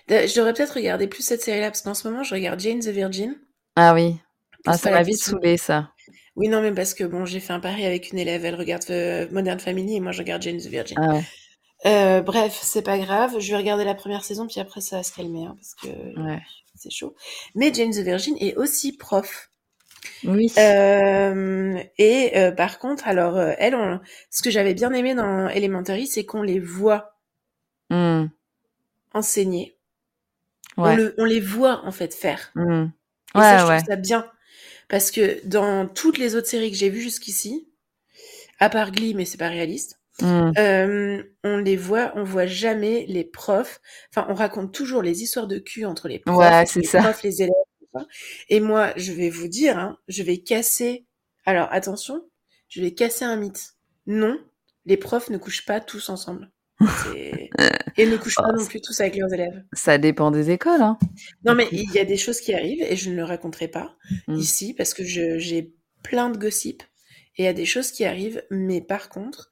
[0.09, 2.89] Je devrais peut-être regarder plus cette série-là, parce qu'en ce moment, je regarde Jane the
[2.89, 3.37] Virgin.
[3.75, 4.17] Ah oui.
[4.65, 5.91] Ah, ça m'a vite saoulé, ça.
[6.37, 8.85] Oui, non, mais parce que bon, j'ai fait un pari avec une élève, elle regarde
[8.91, 10.99] euh, Modern Family et moi je regarde Jane the Virgin.
[11.01, 11.23] Ah ouais.
[11.87, 15.03] euh, bref, c'est pas grave, je vais regarder la première saison, puis après ça va
[15.03, 16.43] se calmer, hein, parce que ouais.
[16.75, 17.15] c'est chaud.
[17.55, 19.51] Mais Jane the Virgin est aussi prof.
[20.25, 20.53] Oui.
[20.59, 24.01] Euh, et par contre, alors elle,
[24.31, 27.17] ce que j'avais bien aimé dans Elementary, c'est qu'on les voit
[27.91, 28.27] mmh.
[29.15, 29.77] enseigner.
[30.77, 32.51] On, le, on, les voit en fait faire.
[32.55, 32.85] Mmh.
[33.35, 34.27] Et ça, je trouve ça bien.
[34.89, 37.69] Parce que dans toutes les autres séries que j'ai vues jusqu'ici,
[38.59, 40.53] à part Glee, mais c'est pas réaliste, mmh.
[41.45, 43.81] on les voit, on voit jamais les profs.
[44.11, 47.53] Enfin, on raconte toujours les histoires de cul entre les profs, les profs, les élèves
[48.49, 51.07] et moi, je vais vous dire, hein, je vais casser.
[51.45, 52.29] Alors attention,
[52.69, 53.75] je vais casser un mythe.
[54.07, 54.39] Non,
[54.85, 56.51] les profs ne couchent pas tous ensemble.
[57.97, 59.65] Et ne couchent pas oh, non plus tous avec leurs élèves.
[59.73, 60.83] Ça dépend des écoles.
[60.83, 60.99] Hein.
[61.45, 63.97] Non, mais il y a des choses qui arrivent et je ne le raconterai pas
[64.29, 64.35] mmh.
[64.37, 66.83] ici parce que j'ai plein de gossip
[67.37, 68.43] et il y a des choses qui arrivent.
[68.51, 69.51] Mais par contre,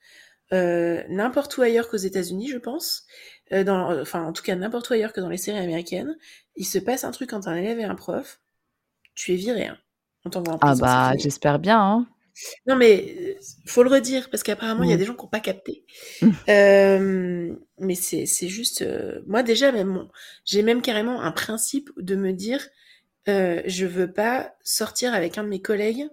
[0.52, 3.06] euh, n'importe où ailleurs qu'aux États-Unis, je pense,
[3.52, 6.16] euh, dans, enfin en tout cas n'importe où ailleurs que dans les séries américaines,
[6.56, 8.40] il se passe un truc entre un élève et un prof,
[9.14, 9.66] tu es viré.
[9.66, 9.78] Hein.
[10.24, 11.80] On t'envoie en Ah bah j'espère bien.
[11.80, 12.06] Hein.
[12.66, 13.34] Non mais euh,
[13.66, 14.98] faut le redire parce qu'apparemment il y a mmh.
[14.98, 15.84] des gens qui n'ont pas capté.
[16.20, 16.30] Mmh.
[16.48, 18.84] Euh, mais c'est c'est juste
[19.26, 20.08] moi déjà même
[20.44, 22.68] j'ai même carrément un principe de me dire
[23.28, 26.08] euh, je veux pas sortir avec un de mes collègues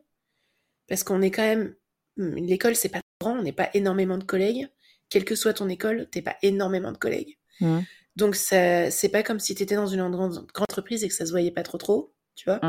[0.87, 1.75] parce qu'on est quand même
[2.17, 4.69] mmh, l'école c'est pas grand on n'est pas énormément de collègues
[5.11, 7.37] quelle que soit ton école, t'es pas énormément de collègues.
[7.59, 7.79] Mmh.
[8.15, 11.31] Donc c'est pas comme si tu étais dans une grande, entreprise et que ça se
[11.31, 12.59] voyait pas trop trop, tu vois.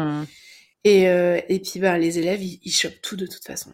[0.85, 3.73] Et, euh, et puis bah les élèves, ils, chopent tout de toute façon.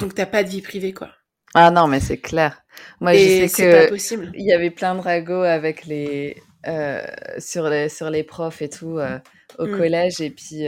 [0.00, 1.10] Donc t'as pas de vie privée quoi.
[1.54, 2.62] Ah non, mais c'est clair.
[3.00, 4.30] Moi, je sais que possible.
[4.34, 7.02] il y avait plein de ragots avec les euh,
[7.38, 9.18] sur les sur les profs et tout euh,
[9.58, 9.76] au mmh.
[9.76, 10.66] collège et puis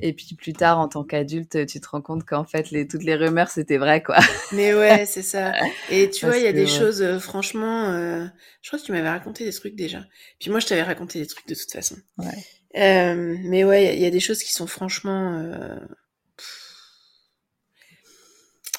[0.00, 3.02] et puis plus tard, en tant qu'adulte, tu te rends compte qu'en fait, les, toutes
[3.02, 4.18] les rumeurs, c'était vrai, quoi.
[4.52, 5.52] Mais ouais, c'est ça.
[5.90, 8.24] Et tu vois, il y a des choses, euh, franchement, euh,
[8.62, 10.04] je crois que tu m'avais raconté des trucs déjà.
[10.38, 11.96] Puis moi, je t'avais raconté des trucs de toute façon.
[12.16, 12.44] Ouais.
[12.76, 15.38] Euh, mais ouais, il y, a des choses qui sont franchement...
[15.38, 15.78] Euh,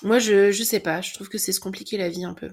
[0.03, 1.01] moi, je, je sais pas.
[1.01, 2.51] Je trouve que c'est se compliquer la vie un peu.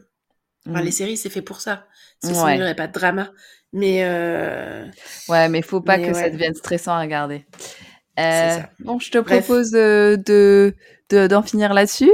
[0.69, 1.87] Enfin, les séries, c'est fait pour ça.
[2.25, 2.55] Ouais.
[2.55, 3.31] il n'y aurait pas de drama.
[3.73, 4.05] Mais...
[5.29, 7.47] Ouais, mais faut pas que ça devienne stressant à regarder.
[8.19, 10.75] Euh, bon, je te propose euh, de
[11.11, 12.11] d'en finir là-dessus.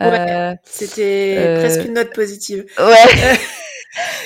[0.00, 2.64] Ouais, euh, C'était euh, presque une note positive.
[2.78, 3.38] Ouais.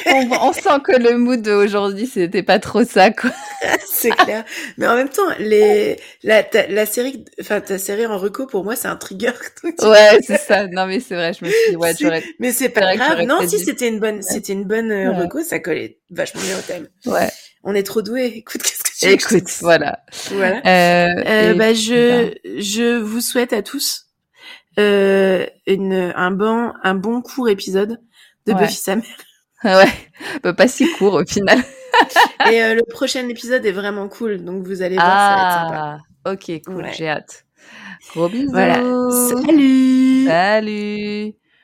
[0.07, 3.31] on, on, sent que le mood d'aujourd'hui, c'était pas trop ça, quoi.
[3.87, 4.45] c'est clair.
[4.79, 8.65] Mais en même temps, les, la, ta, la série, enfin, ta série en reco, pour
[8.65, 9.33] moi, c'est un trigger.
[9.65, 10.67] ouais, c'est ça.
[10.67, 12.23] Non, mais c'est vrai, je me suis dit, ouais, j'aurais.
[12.39, 13.23] Mais c'est pas grave.
[13.23, 15.09] Non, si c'était une bonne, c'était une bonne ouais.
[15.09, 16.89] reco, ça collait vachement bien au thème.
[17.07, 17.29] Ouais.
[17.63, 18.33] On est trop doués.
[18.37, 18.63] Écoute,
[19.01, 20.01] qu'est-ce Écoute, voilà.
[20.31, 20.59] Voilà.
[20.59, 24.07] Euh, euh, bah, je, je vous souhaite à tous
[24.79, 28.01] euh, une, un bon, un bon court épisode
[28.47, 29.05] de Buffy sa mère.
[29.65, 29.93] Ouais,
[30.43, 31.59] bah, pas si court au final.
[32.53, 35.69] Et euh, le prochain épisode est vraiment cool, donc vous allez voir, ça va être
[35.69, 35.99] sympa.
[36.25, 37.47] Ah, Ok, cool, j'ai hâte.
[38.15, 38.51] Gros bisous.
[38.51, 38.83] Voilà.
[39.11, 40.27] Salut.
[40.27, 41.33] Salut.